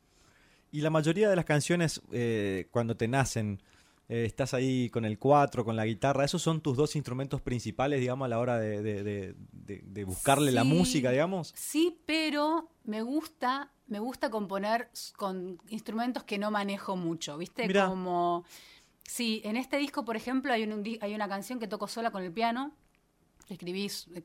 Y 0.71 0.81
la 0.81 0.89
mayoría 0.89 1.29
de 1.29 1.35
las 1.35 1.45
canciones, 1.45 2.01
eh, 2.11 2.67
cuando 2.71 2.97
te 2.97 3.07
nacen, 3.07 3.61
eh, 4.09 4.25
estás 4.25 4.53
ahí 4.53 4.89
con 4.89 5.05
el 5.05 5.17
cuatro, 5.19 5.63
con 5.63 5.75
la 5.75 5.85
guitarra, 5.85 6.25
¿esos 6.25 6.41
son 6.41 6.61
tus 6.61 6.75
dos 6.75 6.95
instrumentos 6.95 7.41
principales, 7.41 7.99
digamos, 7.99 8.25
a 8.25 8.29
la 8.29 8.39
hora 8.39 8.57
de, 8.59 8.81
de- 8.81 10.03
buscarle 10.03 10.51
la 10.51 10.63
música, 10.63 11.11
digamos? 11.11 11.53
Sí, 11.55 11.97
pero 12.05 12.69
me 12.83 13.01
gusta, 13.01 13.71
me 13.87 13.99
gusta 13.99 14.29
componer 14.29 14.89
con 15.15 15.59
instrumentos 15.69 16.23
que 16.23 16.37
no 16.37 16.51
manejo 16.51 16.95
mucho, 16.97 17.37
¿viste? 17.37 17.67
Mirá. 17.67 17.87
Como 17.87 18.43
sí, 19.03 19.41
en 19.45 19.57
este 19.57 19.77
disco, 19.77 20.03
por 20.03 20.15
ejemplo, 20.15 20.51
hay 20.53 20.63
un, 20.63 20.83
hay 21.01 21.13
una 21.15 21.27
canción 21.29 21.59
que 21.59 21.67
toco 21.67 21.87
sola 21.87 22.11
con 22.11 22.23
el 22.23 22.31
piano. 22.31 22.73
Que 23.47 23.53
Escribí, 23.55 23.85
s- 23.85 24.09
eh, 24.15 24.21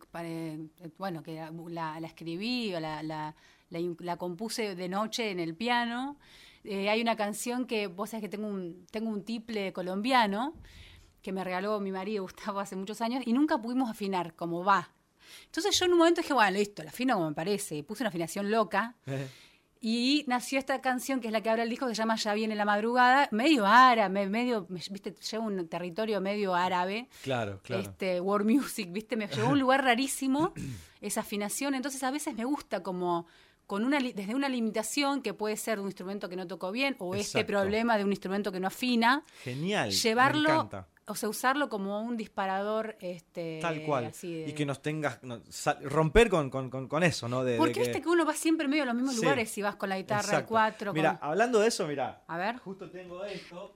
eh, 0.81 0.91
bueno, 0.99 1.23
que 1.23 1.35
la, 1.69 1.99
escribí, 2.05 2.75
o 2.75 2.81
la, 2.81 3.35
la 3.71 4.17
compuse 4.17 4.75
de 4.75 4.89
noche 4.89 5.31
en 5.31 5.41
el 5.41 5.55
piano. 5.55 6.17
Eh, 6.65 6.89
hay 6.91 7.01
una 7.01 7.17
canción 7.17 7.67
que, 7.67 7.87
vos 7.87 8.11
sabés 8.11 8.23
que 8.23 8.29
tengo 8.29 8.47
un, 8.49 8.87
tengo 8.91 9.11
un 9.11 9.23
tiple 9.25 9.73
colombiano 9.73 10.55
que 11.23 11.33
me 11.33 11.43
regaló 11.45 11.81
mi 11.81 11.91
marido 11.93 12.23
Gustavo 12.25 12.61
hace 12.61 12.77
muchos 12.77 13.01
años 13.01 13.23
y 13.27 13.33
nunca 13.33 13.59
pudimos 13.61 13.91
afinar 13.91 14.35
como 14.35 14.65
va. 14.65 14.91
Entonces 15.47 15.79
yo 15.79 15.85
en 15.87 15.93
un 15.93 15.99
momento 15.99 16.21
dije, 16.23 16.33
bueno, 16.33 16.51
listo, 16.57 16.83
la 16.83 16.91
afino 16.91 17.15
como 17.15 17.29
me 17.29 17.35
parece. 17.35 17.83
Puse 17.85 18.03
una 18.03 18.09
afinación 18.09 18.51
loca 18.51 18.97
y 19.81 20.25
nació 20.27 20.59
esta 20.59 20.81
canción 20.81 21.21
que 21.21 21.29
es 21.29 21.33
la 21.33 21.41
que 21.41 21.51
abre 21.51 21.63
el 21.63 21.71
disco 21.71 21.87
que 21.87 21.95
se 21.95 21.99
llama 21.99 22.17
Ya 22.17 22.35
viene 22.35 22.55
la 22.55 22.65
madrugada, 22.65 23.29
medio 23.33 23.67
árabe, 23.67 24.29
medio, 24.29 24.67
me- 24.69 24.81
viste, 24.91 25.15
lleva 25.31 25.45
un 25.45 25.69
territorio 25.69 26.21
medio 26.21 26.55
árabe. 26.55 27.09
Claro, 27.23 27.61
claro. 27.63 27.83
Este, 27.83 28.21
world 28.21 28.51
music, 28.51 28.91
¿viste? 28.93 29.17
Me 29.17 29.29
llevó 29.29 29.49
a 29.49 29.53
un 29.53 29.61
lugar 29.61 29.85
rarísimo 29.85 30.53
esa 31.01 31.21
afinación. 31.21 31.75
Entonces 31.75 32.03
a 32.03 32.11
veces 32.11 32.35
me 32.35 32.45
gusta 32.45 32.83
como, 32.83 33.27
con 33.67 33.85
una, 33.85 33.99
desde 34.01 34.35
una 34.35 34.49
limitación 34.49 35.23
que 35.23 35.35
puede 35.35 35.57
ser 35.57 35.77
de 35.77 35.83
un 35.83 35.89
instrumento 35.89 36.29
que 36.29 36.37
no 36.37 36.47
tocó 36.47 36.73
bien 36.73 36.97
o 36.99 37.15
este 37.15 37.45
problema 37.45 37.97
de 37.99 38.05
un 38.05 38.11
instrumento 38.11 38.51
que 38.51 38.61
no 38.61 38.67
afina, 38.67 39.23
Genial. 39.45 39.91
llevarlo. 39.93 40.69
O 41.09 41.15
sea, 41.15 41.29
usarlo 41.29 41.69
como 41.69 42.01
un 42.03 42.17
disparador 42.17 42.97
este, 43.01 43.59
Tal 43.61 43.83
cual. 43.83 44.05
así 44.07 44.33
de- 44.43 44.49
Y 44.51 44.53
que 44.53 44.65
nos 44.67 44.81
tengas. 44.83 45.23
no, 45.23 45.41
romper 45.83 46.29
con, 46.29 46.51
con- 46.51 46.71
con- 46.89 47.03
eso, 47.03 47.29
¿no? 47.29 47.45
De, 47.45 47.53
de 47.53 47.59
Porque 47.59 47.75
que- 47.75 47.81
viste 47.81 48.01
que 48.03 48.09
uno 48.09 48.25
va 48.27 48.35
siempre 48.35 48.69
medio 48.69 48.83
a 48.83 48.87
los 48.87 48.95
mismos 48.95 49.15
Sí. 49.17 49.23
lugares 49.23 49.51
si 49.51 49.63
vas 49.63 49.77
con 49.77 49.89
la 49.89 49.97
guitarra 49.99 50.23
de 50.23 50.27
Exacto. 50.29 50.49
cuatro. 50.49 50.93
Mira, 50.93 51.19
con- 51.19 51.31
hablando 51.31 51.61
de 51.61 51.69
eso, 51.69 51.87
mira. 51.87 52.23
A 52.27 52.37
ver, 52.39 52.57
Justo 52.59 52.91
tengo 52.91 53.25
esto, 53.25 53.75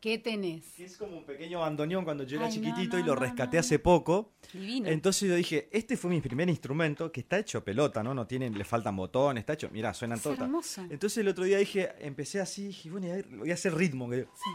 ¿qué 0.00 0.18
tenés? 0.18 0.64
que 0.76 0.84
es 0.84 0.96
como 0.96 1.18
un 1.18 1.24
pequeño 1.24 1.60
bandoneón 1.60 2.04
cuando 2.04 2.22
yo 2.24 2.36
era 2.36 2.46
Ay, 2.46 2.52
chiquitito 2.52 2.96
no, 2.96 3.02
y 3.02 3.06
lo 3.06 3.14
rescaté 3.16 3.58
hace 3.58 3.78
poco. 3.78 4.32
Divino. 4.52 4.88
Entonces 4.88 5.28
yo 5.28 5.34
dije, 5.34 5.68
este 5.72 5.96
fue 5.96 6.10
mi 6.10 6.20
primer 6.20 6.48
instrumento 6.48 7.10
que 7.10 7.20
está 7.20 7.38
hecho 7.38 7.64
pelota, 7.64 8.02
¿no? 8.02 8.14
No 8.14 8.26
tiene, 8.26 8.48
le 8.50 8.64
faltan 8.64 8.94
botones, 8.94 9.42
está 9.42 9.54
hecho, 9.54 9.68
mira, 9.72 9.92
suenan 9.94 10.20
todas. 10.20 10.78
Entonces 10.90 11.18
el 11.18 11.28
otro 11.28 11.44
día 11.44 11.58
dije, 11.58 11.92
empecé 12.00 12.40
así, 12.40 12.68
dije, 12.68 12.90
bueno, 12.90 13.08
voy 13.38 13.50
a 13.50 13.54
hacer 13.54 13.74
ritmo. 13.74 14.08
que- 14.08 14.22
Sí. 14.34 14.50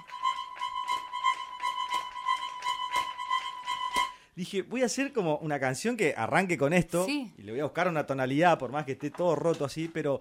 Dije, 4.42 4.64
voy 4.64 4.82
a 4.82 4.88
hacer 4.88 5.14
como 5.14 5.38
una 5.38 5.60
canción 5.60 5.96
que 5.96 6.16
arranque 6.18 6.58
con 6.58 6.74
esto 6.74 7.06
Sí. 7.06 7.32
y 7.38 7.44
le 7.44 7.52
voy 7.52 7.60
a 7.62 7.66
buscar 7.66 7.88
una 7.88 8.08
tonalidad, 8.08 8.58
por 8.58 8.72
más 8.72 8.86
que 8.86 8.94
esté 8.94 9.12
todo 9.12 9.36
roto 9.36 9.66
así, 9.66 9.88
pero, 9.88 10.20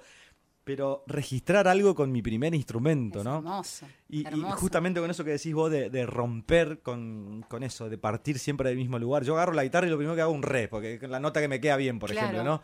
pero 0.62 1.02
registrar 1.06 1.66
algo 1.66 1.94
con 1.94 2.12
mi 2.12 2.20
primer 2.20 2.54
instrumento, 2.54 3.20
Es 3.20 3.24
¿no? 3.24 3.36
hermoso. 3.38 3.86
Y, 4.10 4.24
justamente 4.56 5.00
con 5.00 5.10
eso 5.10 5.24
que 5.24 5.30
decís 5.30 5.54
vos 5.54 5.70
de, 5.70 5.88
de 5.88 6.04
romper 6.04 6.80
con, 6.82 7.46
con 7.48 7.62
eso, 7.62 7.88
de 7.88 7.96
partir 7.96 8.38
siempre 8.38 8.68
del 8.68 8.76
mismo 8.76 8.98
lugar. 8.98 9.24
Yo 9.24 9.32
agarro 9.36 9.54
la 9.54 9.64
guitarra 9.64 9.86
y 9.86 9.90
lo 9.90 9.96
primero 9.96 10.14
que 10.14 10.20
hago 10.20 10.32
es 10.32 10.36
un 10.36 10.42
re, 10.42 10.68
porque 10.68 10.96
es 11.00 11.08
la 11.08 11.18
nota 11.18 11.40
que 11.40 11.48
me 11.48 11.58
queda 11.58 11.76
bien, 11.78 11.98
por 11.98 12.10
Claro. 12.10 12.26
ejemplo, 12.26 12.44
¿no? 12.44 12.60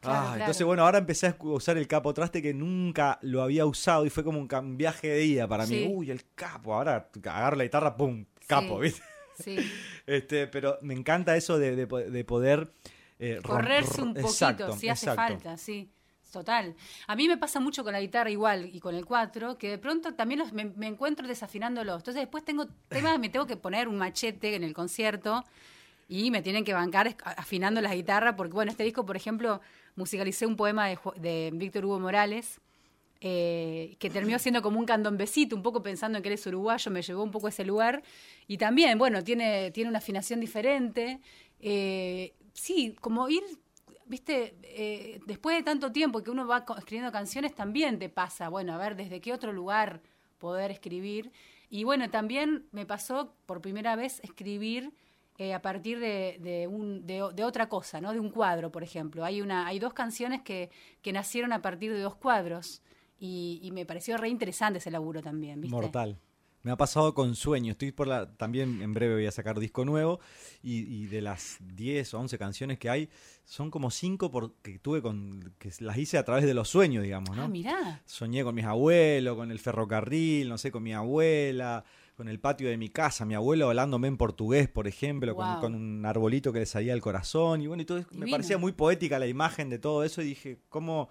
Claro, 0.00 0.18
Ah, 0.18 0.22
claro. 0.30 0.40
Entonces, 0.40 0.66
bueno, 0.66 0.82
ahora 0.84 0.98
empecé 0.98 1.28
a 1.28 1.36
usar 1.38 1.76
el 1.78 1.86
capo 1.86 2.12
traste 2.12 2.42
que 2.42 2.52
nunca 2.52 3.20
lo 3.22 3.42
había 3.42 3.64
usado 3.64 4.04
y 4.06 4.10
fue 4.10 4.24
como 4.24 4.40
un 4.40 4.76
viaje 4.76 5.06
de 5.06 5.24
ida 5.24 5.46
para 5.46 5.66
Sí. 5.66 5.74
mí. 5.86 5.94
Uy, 5.94 6.10
el 6.10 6.24
capo. 6.34 6.74
Ahora 6.74 7.08
agarro 7.22 7.54
la 7.56 7.62
guitarra, 7.62 7.96
¡pum! 7.96 8.24
Capo, 8.48 8.78
Sí. 8.78 8.82
¿viste? 8.82 9.02
Sí. 9.40 9.56
Este, 10.06 10.46
pero 10.48 10.78
me 10.82 10.94
encanta 10.94 11.36
eso 11.36 11.58
de, 11.58 11.76
de 11.76 11.86
po- 11.86 11.98
de 11.98 12.24
poder 12.24 12.72
eh, 13.18 13.38
correrse 13.44 14.02
un 14.02 14.14
poquito 14.14 14.28
exacto, 14.28 14.76
si 14.76 14.88
hace 14.88 15.06
exacto. 15.06 15.32
falta, 15.34 15.56
sí. 15.56 15.88
Total. 16.32 16.74
A 17.08 17.16
mí 17.16 17.26
me 17.28 17.36
pasa 17.36 17.58
mucho 17.60 17.82
con 17.84 17.92
la 17.92 18.00
guitarra 18.00 18.30
igual 18.30 18.70
y 18.72 18.78
con 18.80 18.94
el 18.94 19.04
cuatro, 19.04 19.58
que 19.58 19.68
de 19.70 19.78
pronto 19.78 20.14
también 20.14 20.38
los- 20.40 20.52
me, 20.52 20.64
me 20.66 20.86
encuentro 20.86 21.26
desafinándolos. 21.28 21.96
Entonces 21.98 22.22
después 22.22 22.44
tengo 22.44 22.66
temas, 22.88 23.18
me 23.18 23.28
tengo 23.28 23.46
que 23.46 23.56
poner 23.56 23.88
un 23.88 23.98
machete 23.98 24.54
en 24.54 24.62
el 24.64 24.72
concierto 24.72 25.44
y 26.08 26.30
me 26.30 26.40
tienen 26.42 26.64
que 26.64 26.72
bancar 26.72 27.16
afinando 27.36 27.80
las 27.80 27.92
guitarras, 27.92 28.34
porque 28.36 28.52
bueno, 28.52 28.70
este 28.70 28.84
disco, 28.84 29.04
por 29.06 29.16
ejemplo, 29.16 29.60
musicalicé 29.96 30.46
un 30.46 30.56
poema 30.56 30.86
de, 30.88 30.98
de 31.16 31.50
Víctor 31.52 31.84
Hugo 31.84 32.00
Morales, 32.00 32.60
eh, 33.22 33.96
que 33.98 34.08
terminó 34.08 34.38
siendo 34.38 34.62
como 34.62 34.78
un 34.78 34.86
candombecito, 34.86 35.54
un 35.54 35.62
poco 35.62 35.82
pensando 35.82 36.16
en 36.16 36.22
que 36.22 36.30
eres 36.30 36.46
uruguayo, 36.46 36.90
me 36.90 37.02
llevó 37.02 37.22
un 37.22 37.30
poco 37.30 37.46
a 37.48 37.50
ese 37.50 37.64
lugar. 37.64 38.02
Y 38.46 38.56
también, 38.56 38.96
bueno, 38.98 39.22
tiene, 39.22 39.70
tiene 39.72 39.90
una 39.90 39.98
afinación 39.98 40.40
diferente. 40.40 41.20
Eh, 41.60 42.34
sí, 42.54 42.96
como 43.00 43.28
ir, 43.28 43.42
viste, 44.06 44.56
eh, 44.62 45.20
después 45.26 45.54
de 45.56 45.62
tanto 45.62 45.92
tiempo 45.92 46.22
que 46.22 46.30
uno 46.30 46.46
va 46.46 46.64
escribiendo 46.78 47.12
canciones, 47.12 47.54
también 47.54 47.98
te 47.98 48.08
pasa, 48.08 48.48
bueno, 48.48 48.72
a 48.72 48.78
ver, 48.78 48.96
desde 48.96 49.20
qué 49.20 49.34
otro 49.34 49.52
lugar 49.52 50.00
poder 50.38 50.70
escribir. 50.70 51.30
Y 51.68 51.84
bueno, 51.84 52.08
también 52.10 52.66
me 52.72 52.86
pasó 52.86 53.34
por 53.44 53.60
primera 53.60 53.96
vez 53.96 54.20
escribir 54.24 54.92
a 55.54 55.62
partir 55.62 55.98
de, 56.00 56.36
de 56.40 57.32
de 57.34 57.44
otra 57.44 57.70
cosa, 57.70 57.98
¿no? 57.98 58.12
De 58.12 58.20
un 58.20 58.28
cuadro, 58.28 58.70
por 58.70 58.82
ejemplo. 58.82 59.24
Hay, 59.24 59.40
una, 59.40 59.66
hay 59.66 59.78
dos 59.78 59.94
canciones 59.94 60.42
que, 60.42 60.68
que 61.00 61.14
nacieron 61.14 61.54
a 61.54 61.62
partir 61.62 61.94
de 61.94 62.00
dos 62.00 62.14
cuadros. 62.14 62.82
Y, 63.20 63.60
y 63.62 63.70
me 63.70 63.84
pareció 63.86 64.16
re 64.16 64.28
interesante 64.28 64.78
ese 64.78 64.90
laburo 64.90 65.22
también, 65.22 65.60
¿viste? 65.60 65.76
Mortal. 65.76 66.18
Me 66.62 66.70
ha 66.70 66.76
pasado 66.76 67.14
con 67.14 67.34
Sueño. 67.36 67.72
Estoy 67.72 67.92
por 67.92 68.06
la. 68.06 68.34
También 68.36 68.82
en 68.82 68.92
breve 68.92 69.14
voy 69.14 69.26
a 69.26 69.30
sacar 69.30 69.58
disco 69.58 69.84
nuevo. 69.84 70.20
Y, 70.62 70.80
y 70.80 71.06
de 71.06 71.22
las 71.22 71.56
10 71.60 72.12
o 72.14 72.18
11 72.20 72.38
canciones 72.38 72.78
que 72.78 72.90
hay, 72.90 73.08
son 73.44 73.70
como 73.70 73.90
5 73.90 74.30
porque 74.30 74.78
tuve 74.78 75.00
con. 75.00 75.54
que 75.58 75.70
las 75.80 75.96
hice 75.96 76.18
a 76.18 76.24
través 76.24 76.44
de 76.44 76.52
los 76.52 76.68
sueños, 76.68 77.02
digamos, 77.02 77.34
¿no? 77.34 77.44
Ah, 77.44 77.48
mirá. 77.48 78.02
Soñé 78.04 78.42
con 78.44 78.54
mis 78.54 78.66
abuelos, 78.66 79.36
con 79.36 79.50
el 79.50 79.58
ferrocarril, 79.58 80.48
no 80.50 80.58
sé, 80.58 80.70
con 80.70 80.82
mi 80.82 80.92
abuela, 80.92 81.82
con 82.14 82.28
el 82.28 82.38
patio 82.40 82.68
de 82.68 82.76
mi 82.76 82.90
casa, 82.90 83.24
mi 83.24 83.34
abuelo 83.34 83.68
hablándome 83.68 84.08
en 84.08 84.18
portugués, 84.18 84.68
por 84.68 84.86
ejemplo, 84.86 85.34
con, 85.34 85.60
con 85.60 85.74
un 85.74 86.04
arbolito 86.04 86.52
que 86.52 86.58
le 86.58 86.66
salía 86.66 86.92
al 86.92 87.00
corazón. 87.00 87.62
Y 87.62 87.68
bueno, 87.68 87.82
y 87.82 87.86
todo, 87.86 87.96
eso. 87.98 88.08
me 88.10 88.16
Divino. 88.26 88.34
parecía 88.34 88.58
muy 88.58 88.72
poética 88.72 89.18
la 89.18 89.26
imagen 89.26 89.70
de 89.70 89.78
todo 89.78 90.04
eso. 90.04 90.20
Y 90.20 90.26
dije, 90.26 90.58
¿cómo 90.68 91.08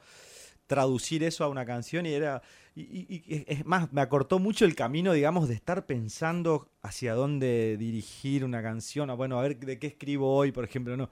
traducir 0.70 1.24
eso 1.24 1.44
a 1.44 1.50
una 1.50 1.66
canción? 1.66 2.06
Y 2.06 2.14
era. 2.14 2.42
Y, 2.76 2.82
y- 2.84 3.24
y 3.28 3.44
es 3.48 3.66
más, 3.66 3.92
me 3.92 4.00
acortó 4.02 4.38
mucho 4.40 4.64
el 4.64 4.76
camino, 4.76 5.12
digamos, 5.12 5.50
de 5.50 5.56
estar 5.56 5.86
pensando 5.88 6.70
hacia 6.84 7.14
dónde 7.16 7.76
dirigir 7.78 8.46
una 8.46 8.62
canción. 8.62 9.10
o 9.10 9.18
Bueno, 9.18 9.40
a 9.40 9.42
ver 9.42 9.58
de 9.60 9.80
qué 9.80 9.88
escribo 9.88 10.34
hoy, 10.34 10.52
por 10.52 10.64
ejemplo, 10.64 10.96
no. 10.96 11.10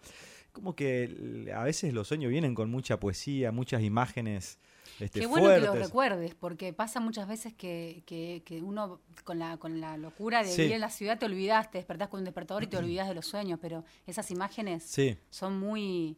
Como 0.54 0.76
que 0.76 1.52
a 1.54 1.64
veces 1.64 1.94
los 1.94 2.08
sueños 2.08 2.30
vienen 2.32 2.56
con 2.56 2.70
mucha 2.70 3.00
poesía, 3.00 3.52
muchas 3.52 3.82
imágenes. 3.84 4.60
Este, 5.00 5.20
Qué 5.20 5.26
bueno 5.28 5.50
que 5.50 5.60
lo 5.60 5.76
recuerdes, 5.76 6.34
porque 6.34 6.74
pasa 6.74 7.00
muchas 7.00 7.28
veces 7.28 7.54
que, 7.54 8.02
que, 8.08 8.42
que 8.46 8.62
uno 8.64 9.02
con 9.24 9.38
la, 9.38 9.58
con 9.58 9.80
la 9.82 9.98
locura 9.98 10.44
de 10.44 10.50
Sí. 10.52 10.62
vivir 10.62 10.76
en 10.76 10.82
la 10.82 10.90
ciudad 10.90 11.20
te 11.20 11.26
olvidas, 11.26 11.70
te 11.70 11.78
despertás 11.80 12.08
con 12.08 12.20
un 12.20 12.26
despertador 12.26 12.64
y 12.64 12.68
te 12.68 12.78
olvidas 12.78 13.08
de 13.08 13.14
los 13.14 13.26
sueños, 13.28 13.60
pero 13.62 13.84
esas 14.08 14.32
imágenes 14.32 14.84
Sí. 14.84 15.18
son 15.30 15.60
muy... 15.60 16.18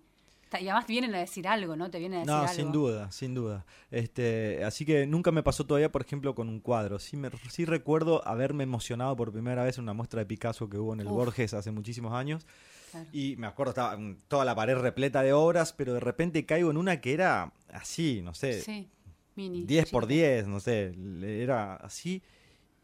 Y 0.54 0.68
además 0.68 0.88
vienen 0.88 1.14
a 1.14 1.20
decir 1.20 1.48
algo, 1.48 1.76
¿no? 1.76 1.92
Te 1.92 2.00
vienen 2.00 2.18
a 2.18 2.22
decir 2.22 2.32
No, 2.34 2.42
algo. 2.42 2.54
sin 2.54 2.72
duda, 2.72 3.12
sin 3.12 3.34
duda. 3.36 3.66
Este, 3.92 4.64
así 4.64 4.86
que 4.86 5.06
nunca 5.06 5.32
me 5.32 5.44
pasó 5.44 5.66
todavía, 5.66 5.92
por 5.92 6.02
ejemplo, 6.02 6.34
con 6.34 6.50
un 6.50 6.60
cuadro. 6.60 6.98
Sí, 6.98 7.18
me, 7.18 7.30
sí 7.50 7.66
recuerdo 7.66 8.28
haberme 8.28 8.64
emocionado 8.64 9.16
por 9.16 9.32
primera 9.32 9.64
vez 9.64 9.78
en 9.78 9.84
una 9.84 9.94
muestra 9.94 10.20
de 10.22 10.26
Picasso 10.26 10.70
que 10.70 10.78
hubo 10.78 10.94
en 10.94 11.02
el 11.02 11.08
Uf. 11.08 11.14
Borges 11.14 11.54
hace 11.54 11.72
muchísimos 11.72 12.14
años. 12.14 12.48
Claro. 12.92 13.08
Y 13.14 13.36
me 13.38 13.46
acuerdo, 13.46 13.72
estaba 13.72 13.98
toda 14.28 14.46
la 14.46 14.56
pared 14.56 14.76
repleta 14.78 15.22
de 15.22 15.34
obras, 15.34 15.74
pero 15.74 15.94
de 15.94 16.00
repente 16.00 16.46
caigo 16.48 16.72
en 16.72 16.78
una 16.78 17.00
que 17.02 17.14
era 17.14 17.54
así, 17.72 18.22
no 18.24 18.34
sé, 18.34 18.62
Sí, 18.62 18.90
mini. 19.36 19.64
10 19.66 19.92
por 19.92 20.04
chica. 20.06 20.14
10, 20.16 20.48
no 20.48 20.60
sé, 20.60 20.96
era 21.44 21.76
así. 21.76 22.24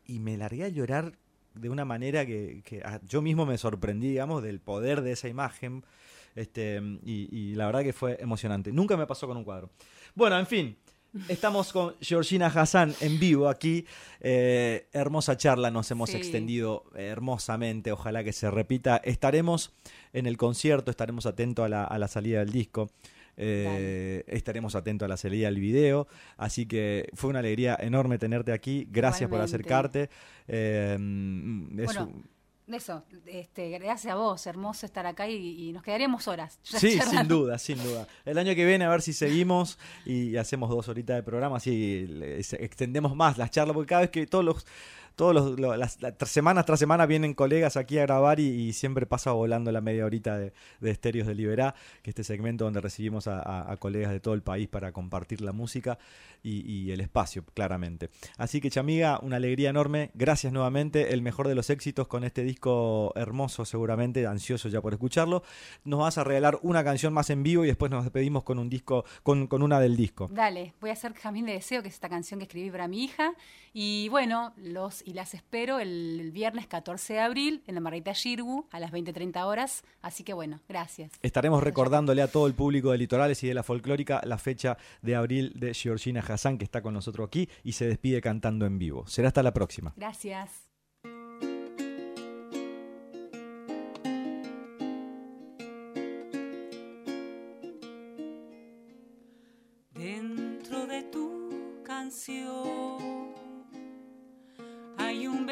Y 0.05 0.19
me 0.19 0.37
largué 0.37 0.65
a 0.65 0.67
llorar 0.69 1.13
de 1.55 1.69
una 1.69 1.85
manera 1.85 2.25
que, 2.27 2.61
que 2.63 2.81
a- 2.83 3.01
yo 3.07 3.23
mismo 3.23 3.47
me 3.47 3.57
sorprendí, 3.57 4.09
digamos, 4.09 4.43
del 4.43 4.59
poder 4.59 5.01
de 5.01 5.13
esa 5.13 5.27
imagen. 5.29 5.83
Este, 6.35 6.81
y, 7.03 7.29
y 7.35 7.55
la 7.55 7.65
verdad 7.67 7.81
que 7.83 7.93
fue 7.93 8.17
emocionante. 8.19 8.71
Nunca 8.71 8.97
me 8.97 9.07
pasó 9.07 9.25
con 9.27 9.37
un 9.37 9.43
cuadro. 9.43 9.69
Bueno, 10.13 10.37
en 10.37 10.45
fin. 10.47 10.75
Estamos 11.29 11.71
con 11.71 11.95
Georgina 12.01 12.47
Hassan 12.47 12.93
en 12.99 13.17
vivo 13.19 13.47
aquí. 13.47 13.85
Eh, 14.19 14.87
hermosa 14.91 15.37
charla, 15.37 15.71
nos 15.71 15.89
hemos 15.91 16.09
Sí. 16.09 16.17
extendido 16.17 16.83
hermosamente. 16.93 17.93
Ojalá 17.93 18.21
que 18.25 18.33
se 18.33 18.51
repita. 18.51 18.97
Estaremos 18.97 19.73
en 20.11 20.25
el 20.25 20.35
concierto, 20.35 20.91
estaremos 20.91 21.25
atentos 21.25 21.65
a 21.65 21.69
la, 21.69 21.85
a 21.85 21.97
la 21.99 22.09
salida 22.09 22.39
del 22.39 22.51
disco. 22.51 22.89
Eh, 23.37 24.25
estaremos 24.27 24.75
atentos 24.75 25.05
a 25.05 25.09
la 25.09 25.15
salida 25.15 25.47
del 25.47 25.59
video. 25.61 26.07
Así 26.35 26.65
que 26.65 27.07
fue 27.13 27.29
una 27.29 27.39
alegría 27.39 27.77
enorme 27.79 28.17
tenerte 28.17 28.51
aquí. 28.51 28.85
Gracias 28.91 29.29
por 29.29 29.39
acercarte. 29.39 30.09
Eh, 30.49 30.97
es 31.77 31.85
Bueno, 31.85 32.03
un- 32.13 32.34
Eso, 32.67 33.03
este, 33.27 33.69
gracias 33.77 34.11
a 34.11 34.15
vos, 34.15 34.47
hermoso 34.47 34.87
estar 34.87 35.05
acá 35.05 35.29
y, 35.29 35.69
y 35.69 35.71
nos 35.71 35.83
quedaríamos 35.83 36.27
horas. 36.27 36.59
Sí, 36.63 36.97
charlando. 36.97 37.19
sin 37.19 37.27
duda, 37.27 37.57
sin 37.59 37.83
duda. 37.83 38.07
El 38.25 38.37
año 38.39 38.55
que 38.55 38.65
viene 38.65 38.85
a 38.85 38.89
ver 38.89 39.01
si 39.03 39.13
seguimos 39.13 39.77
y 40.03 40.35
hacemos 40.37 40.69
dos 40.69 40.87
horitas 40.89 41.15
de 41.15 41.23
programa, 41.23 41.57
así 41.57 42.07
extendemos 42.59 43.15
más 43.15 43.37
las 43.37 43.51
charlas, 43.51 43.75
porque 43.75 43.89
cada 43.89 44.01
vez 44.01 44.09
que 44.09 44.25
todos 44.25 44.43
los 44.43 44.65
todos 45.15 45.33
los, 45.33 45.59
lo- 45.59 45.75
las, 45.75 45.97
semanas 46.25 46.65
tras 46.65 46.79
semana 46.79 47.05
vienen 47.05 47.33
colegas 47.33 47.77
aquí 47.77 47.97
a 47.97 48.03
grabar 48.03 48.39
y, 48.39 48.73
siempre 48.73 49.05
pasa 49.05 49.31
volando 49.31 49.71
la 49.71 49.81
media 49.81 50.05
horita 50.05 50.37
de, 50.37 50.53
Estéreos 50.81 51.27
de 51.27 51.35
Liberá, 51.35 51.75
que 52.01 52.09
este 52.09 52.23
segmento 52.23 52.65
donde 52.65 52.81
recibimos 52.81 53.27
a, 53.27 53.75
colegas 53.79 54.11
de 54.11 54.19
todo 54.19 54.33
el 54.33 54.41
país 54.41 54.67
para 54.67 54.91
compartir 54.91 55.41
la 55.41 55.51
música 55.51 55.97
y, 56.43 56.69
y 56.69 56.91
el 56.91 57.01
espacio, 57.01 57.43
claramente. 57.53 58.09
Así 58.37 58.61
que, 58.61 58.69
Chamiga, 58.69 59.19
una 59.21 59.37
alegría 59.37 59.69
enorme. 59.69 60.11
Gracias 60.13 60.51
nuevamente. 60.51 61.13
El 61.13 61.21
mejor 61.21 61.47
de 61.47 61.55
los 61.55 61.69
éxitos 61.69 62.07
con 62.07 62.23
este 62.23 62.43
disco 62.43 63.13
hermoso, 63.15 63.65
seguramente, 63.65 64.25
ansioso 64.27 64.69
ya 64.69 64.81
por 64.81 64.93
escucharlo. 64.93 65.43
Nos 65.83 65.99
vas 65.99 66.17
a 66.17 66.23
regalar 66.23 66.59
una 66.61 66.83
canción 66.83 67.13
más 67.13 67.29
en 67.29 67.43
vivo 67.43 67.63
y 67.63 67.67
después 67.67 67.91
nos 67.91 68.03
despedimos 68.03 68.43
con 68.43 68.59
un 68.59 68.69
disco, 68.69 69.05
con, 69.23 69.47
con 69.47 69.61
una 69.61 69.79
del 69.79 69.95
disco. 69.95 70.27
Dale, 70.31 70.73
voy 70.81 70.89
a 70.89 70.93
hacer 70.93 71.13
Jamín 71.13 71.45
de 71.45 71.53
Deseo, 71.53 71.81
que 71.81 71.87
es 71.87 71.93
esta 71.95 72.09
canción 72.09 72.39
que 72.39 72.43
escribí 72.45 72.69
para 72.69 72.87
mi 72.87 73.03
hija. 73.03 73.33
Y 73.73 74.07
bueno, 74.09 74.53
los 74.57 75.04
y 75.05 75.13
las 75.13 75.33
espero 75.33 75.79
el, 75.79 76.31
viernes 76.33 76.67
14 76.67 77.13
de 77.13 77.19
abril 77.19 77.63
en 77.67 77.75
la 77.75 77.81
Margarita 77.81 78.13
Girgu 78.13 78.67
a 78.71 78.79
las 78.79 78.91
20.30 78.91 79.45
horas. 79.45 79.83
Así 80.01 80.23
que 80.23 80.33
bueno, 80.33 80.59
gracias. 80.67 81.11
Estaremos 81.21 81.63
recordándole 81.63 82.21
a 82.21 82.27
todo 82.27 82.47
el 82.47 82.55
público 82.55 82.91
de 82.91 82.97
Litorales 82.97 83.43
y 83.43 83.47
de 83.47 83.53
la 83.53 83.63
Folclórica 83.63 84.21
la 84.25 84.37
fecha 84.37 84.77
de 85.01 85.15
abril 85.15 85.53
de 85.55 85.73
Georgina 85.73 86.23
Hassan, 86.27 86.57
que 86.57 86.65
está 86.65 86.81
con 86.81 86.93
nosotros 86.93 87.27
aquí 87.27 87.47
y 87.63 87.73
se 87.73 87.87
despide 87.87 88.19
cantando 88.21 88.65
en 88.65 88.79
vivo. 88.79 89.05
Será 89.07 89.29
hasta 89.29 89.43
la 89.43 89.53
próxima. 89.53 89.93
Gracias. 89.95 90.64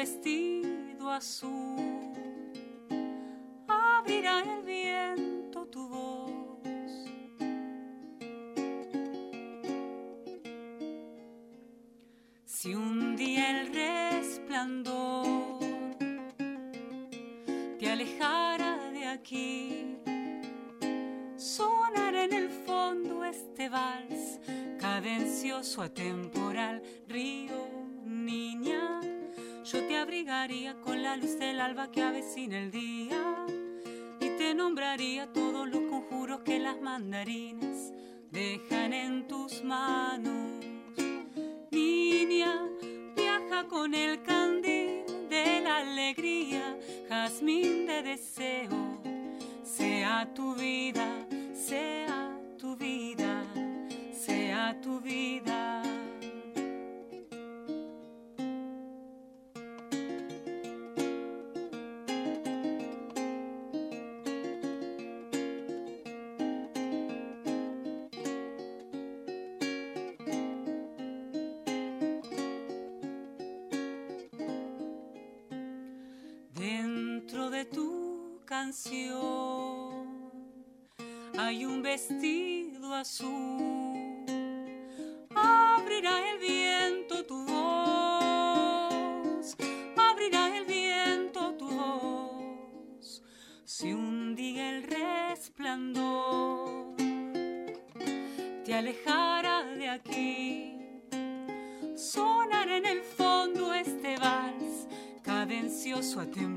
Vestido 0.04 1.10
azul, 1.10 2.12
abrirá 3.66 4.42
el 4.42 4.62
viento 4.62 5.64
tu 5.68 5.88
voz. 5.88 6.60
Si 12.44 12.74
un 12.74 13.16
día 13.16 13.44
el 13.62 13.72
resplandor 13.72 15.60
te 17.78 17.90
alejara 17.90 18.90
de 18.90 19.06
aquí, 19.06 19.96
sonar 21.38 22.14
en 22.14 22.32
el 22.34 22.50
fondo 22.50 23.24
este 23.24 23.70
vals 23.70 24.38
cadencioso, 24.78 25.80
atemporal, 25.80 26.34
río, 26.34 26.43
con 30.84 31.02
la 31.02 31.16
luz 31.16 31.38
del 31.38 31.60
alba 31.60 31.90
que 31.90 32.00
avecina 32.00 32.58
el 32.58 32.70
día 32.70 33.44
y 34.20 34.28
te 34.38 34.54
nombraría 34.54 35.32
todos 35.32 35.68
los 35.68 35.82
conjuros 35.90 36.40
que 36.44 36.60
las 36.60 36.80
mandarinas 36.80 37.92
dejan 38.30 38.92
en 38.92 39.26
tus 39.26 39.64
manos. 39.64 40.64
Niña, 41.72 42.68
viaja 43.16 43.64
con 43.68 43.94
el 43.94 44.22
candil 44.22 45.04
de 45.28 45.60
la 45.60 45.78
alegría, 45.78 46.78
jazmín 47.08 47.86
de 47.86 48.02
deseo, 48.02 49.00
sea 49.64 50.32
tu 50.34 50.54
vida, 50.54 51.26
sea 51.52 52.38
tu 52.58 52.76
vida 52.76 53.44
sea 54.24 54.80
tu 54.80 55.00
vida. 55.00 55.83
Hay 81.38 81.64
un 81.64 81.80
vestido 81.80 82.92
azul. 82.92 84.26
Abrirá 85.32 86.32
el 86.32 86.40
viento 86.40 87.24
tu 87.24 87.46
voz, 87.46 89.56
abrirá 89.96 90.56
el 90.56 90.64
viento 90.64 91.54
tu 91.54 91.68
voz. 91.68 93.22
Si 93.64 93.92
un 93.92 94.34
día 94.34 94.70
el 94.70 94.82
resplandor 94.82 96.96
te 98.64 98.74
alejara 98.74 99.62
de 99.62 99.88
aquí, 99.88 100.74
sonará 101.94 102.78
en 102.78 102.86
el 102.86 103.02
fondo 103.02 103.72
este 103.72 104.18
vals 104.18 104.88
cadencioso, 105.22 106.20
atemporal, 106.20 106.53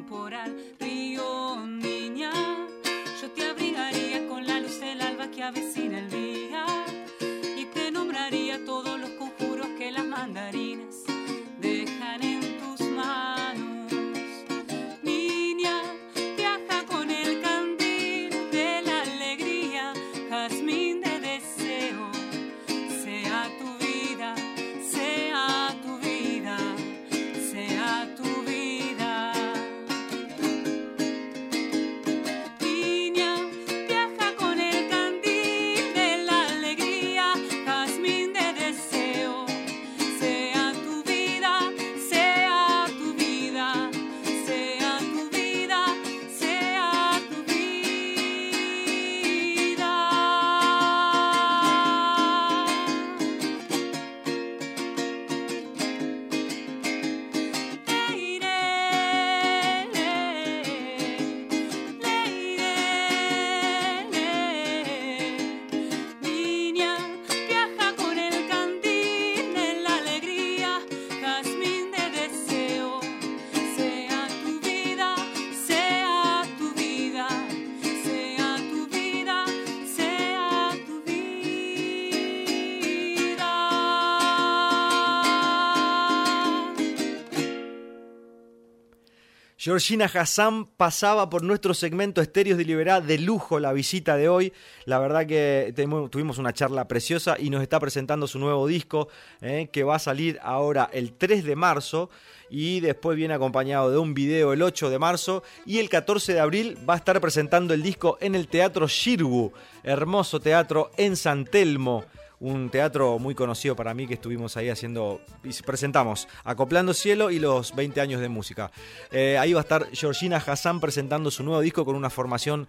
Georgina 89.67 90.05
Hassan 90.05 90.65
pasaba 90.65 91.29
por 91.29 91.43
nuestro 91.43 91.73
segmento 91.73 92.21
Estéreos 92.21 92.57
de 92.57 92.63
Liberá 92.63 93.01
de 93.01 93.17
lujo 93.17 93.59
la 93.59 93.73
visita 93.73 94.15
de 94.15 94.29
hoy. 94.29 94.53
La 94.85 94.97
verdad 94.97 95.25
que 95.25 95.73
tuvimos 96.09 96.37
una 96.37 96.53
charla 96.53 96.87
preciosa 96.87 97.35
y 97.37 97.49
nos 97.49 97.61
está 97.61 97.77
presentando 97.77 98.27
su 98.27 98.39
nuevo 98.39 98.65
disco 98.65 99.09
eh, 99.41 99.67
que 99.69 99.83
va 99.83 99.97
a 99.97 99.99
salir 99.99 100.39
ahora 100.41 100.89
el 100.93 101.11
3 101.11 101.43
de 101.43 101.57
marzo 101.57 102.09
y 102.49 102.79
después 102.79 103.17
viene 103.17 103.33
acompañado 103.33 103.91
de 103.91 103.97
un 103.97 104.13
video 104.13 104.53
el 104.53 104.61
8 104.61 104.89
de 104.89 104.99
marzo 104.99 105.43
y 105.65 105.79
el 105.79 105.89
14 105.89 106.33
de 106.33 106.39
abril 106.39 106.77
va 106.89 106.93
a 106.93 106.97
estar 106.97 107.19
presentando 107.19 107.73
el 107.73 107.83
disco 107.83 108.17
en 108.21 108.35
el 108.35 108.47
Teatro 108.47 108.87
Shirgu, 108.87 109.51
hermoso 109.83 110.39
teatro 110.39 110.91
en 110.95 111.17
San 111.17 111.43
Telmo 111.43 112.05
un 112.39 112.69
teatro 112.69 113.17
muy 113.19 113.33
conocido 113.33 113.75
para 113.75 113.93
mí 113.93 114.07
que 114.07 114.13
estuvimos 114.15 114.57
ahí 114.57 114.69
haciendo 114.69 115.21
presentamos 115.65 116.27
Acoplando 116.43 116.93
Cielo 116.93 117.31
y 117.31 117.39
los 117.39 117.75
20 117.75 117.99
años 118.01 118.21
de 118.21 118.29
música. 118.29 118.71
Eh, 119.11 119.37
ahí 119.37 119.53
va 119.53 119.61
a 119.61 119.63
estar 119.63 119.87
Georgina 119.91 120.37
Hassan 120.37 120.79
presentando 120.79 121.31
su 121.31 121.43
nuevo 121.43 121.61
disco 121.61 121.83
con 121.83 121.95
una 121.95 122.09
formación 122.09 122.67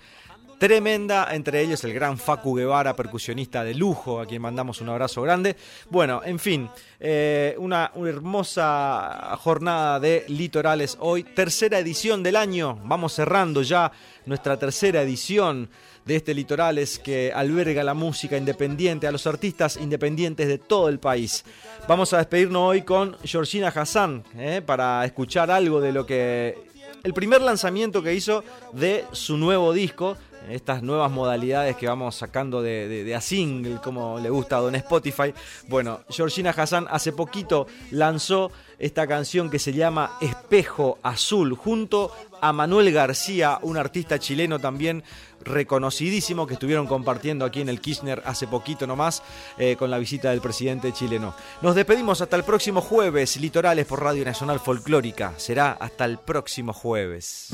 tremenda, 0.59 1.29
entre 1.33 1.61
ellos 1.61 1.85
el 1.85 1.95
gran 1.95 2.19
Facu 2.19 2.55
Guevara, 2.55 2.97
percusionista 2.97 3.63
de 3.63 3.75
lujo, 3.75 4.21
a 4.21 4.27
quien 4.27 4.43
mandamos 4.43 4.81
un 4.81 4.89
abrazo 4.89 5.23
grande. 5.23 5.57
Bueno, 5.89 6.21
en 6.25 6.39
fin, 6.39 6.69
eh, 6.99 7.55
una 7.59 7.93
hermosa 7.95 9.37
jornada 9.41 10.01
de 10.01 10.25
litorales 10.29 10.97
hoy, 11.01 11.23
tercera 11.23 11.79
edición 11.79 12.23
del 12.23 12.37
año, 12.37 12.81
vamos 12.85 13.13
cerrando 13.13 13.63
ya 13.63 13.93
nuestra 14.27 14.59
tercera 14.59 15.03
edición 15.03 15.71
de 16.09 16.17
este 16.17 16.33
Litorales 16.33 16.99
que 16.99 17.31
alberga 17.35 17.85
la 17.85 17.93
música 17.95 18.37
independiente, 18.39 19.07
a 19.07 19.13
los 19.13 19.27
artistas 19.27 19.77
independientes 19.77 20.49
de 20.49 20.57
todo 20.57 20.89
el 20.89 20.99
país. 20.99 21.45
Vamos 21.87 22.13
a 22.15 22.19
despedirnos 22.19 22.63
hoy 22.63 22.83
con 22.83 23.17
Georgina 23.23 23.69
Hassan 23.69 24.25
eh, 24.37 24.63
para 24.65 25.05
escuchar 25.05 25.51
algo 25.51 25.81
de 25.83 25.93
lo 25.93 26.07
que... 26.07 26.67
El 27.05 27.13
primer 27.15 27.43
lanzamiento 27.43 28.03
que 28.03 28.15
hizo 28.15 28.43
de 28.73 29.05
su 29.13 29.37
nuevo 29.37 29.73
disco, 29.73 30.17
estas 30.51 30.83
nuevas 30.83 31.11
modalidades 31.11 31.77
que 31.77 31.87
vamos 31.87 32.15
sacando 32.17 32.63
de, 32.63 32.89
de- 32.89 33.05
de 33.05 33.15
a 33.15 33.21
single, 33.21 33.79
como 33.85 34.19
le 34.19 34.31
gusta 34.31 34.57
a 34.57 34.61
Don 34.61 34.75
Spotify. 34.77 35.35
Bueno, 35.69 36.01
Georgina 36.09 36.51
Hassan 36.57 36.87
hace 36.91 37.13
poquito 37.13 37.67
lanzó 37.91 38.51
esta 38.79 39.07
canción 39.07 39.51
que 39.51 39.59
se 39.59 39.73
llama 39.75 40.17
Espejo 40.21 40.99
Azul, 41.03 41.55
junto 41.55 42.11
a 42.41 42.53
Manuel 42.53 42.93
García, 42.93 43.59
un 43.63 43.77
artista 43.77 44.19
chileno 44.19 44.59
también 44.59 45.03
reconocidísimo 45.41 46.47
que 46.47 46.55
estuvieron 46.55 46.87
compartiendo 46.87 47.45
aquí 47.45 47.61
en 47.61 47.69
el 47.69 47.81
Kirchner 47.81 48.23
hace 48.25 48.47
poquito 48.47 48.87
nomás 48.87 49.23
eh, 49.59 49.77
con 49.77 49.91
la 49.91 49.99
visita 49.99 50.31
del 50.31 50.41
presidente 50.41 50.93
chileno. 50.93 51.35
Nos 51.63 51.75
despedimos 51.75 52.21
hasta 52.21 52.37
el 52.37 52.45
próximo 52.45 52.81
jueves, 52.81 53.37
Litorales 53.37 53.87
por 53.87 54.03
Radio 54.03 54.25
Nacional 54.25 54.61
Folclórica. 54.61 55.35
Será 55.37 55.73
hasta 55.73 56.05
el 56.05 56.19
próximo 56.19 56.73
jueves. 56.73 57.53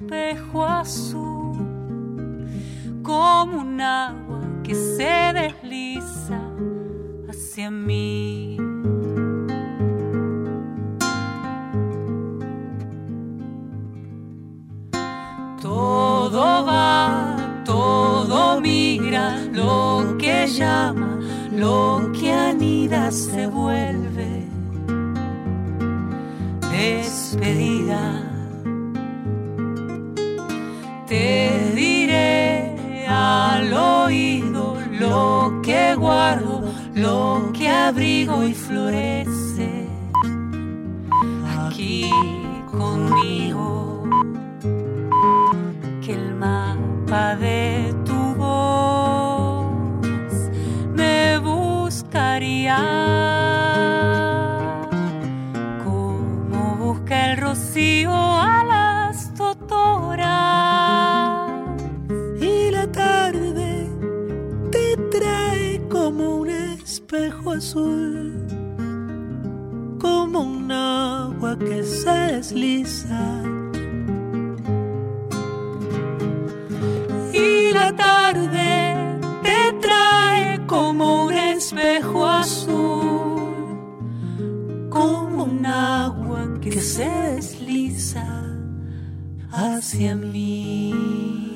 Espejo 0.00 0.64
azul, 0.64 1.56
como 3.02 3.58
un 3.58 3.80
agua 3.80 4.40
que 4.62 4.74
se 4.74 5.32
desliza 5.34 6.40
hacia 7.28 7.70
mí. 7.70 8.56
Todo 15.60 16.64
va, 16.64 17.36
todo 17.64 18.60
migra, 18.60 19.36
lo 19.52 20.16
que 20.18 20.46
llama, 20.46 21.18
lo 21.52 22.12
que 22.12 22.32
anida 22.32 23.10
se 23.10 23.48
vuelve 23.48 24.46
despedida. 26.70 28.17
Lo 37.00 37.52
que 37.52 37.68
abrigo 37.68 38.44
y 38.44 38.54
florece 38.54 39.86
aquí 41.58 42.10
conmigo. 42.66 44.04
Que 46.04 46.14
el 46.14 46.34
mapa 46.34 47.36
de 47.36 47.94
tu 48.04 48.34
voz 48.34 49.70
me 50.94 51.38
buscaría. 51.38 53.07
Azul, 67.52 68.32
como 70.00 70.40
un 70.40 70.70
agua 70.70 71.58
que 71.58 71.82
se 71.82 72.10
desliza. 72.10 73.42
Y 77.32 77.72
la 77.72 77.94
tarde 77.96 78.96
te 79.42 79.72
trae 79.80 80.66
como 80.66 81.26
un 81.26 81.32
espejo 81.32 82.26
azul, 82.26 83.78
como 84.90 85.44
un 85.44 85.66
agua 85.66 86.58
que 86.60 86.80
se 86.80 87.08
desliza. 87.08 88.24
Hacia 89.50 90.14
mí. 90.14 91.47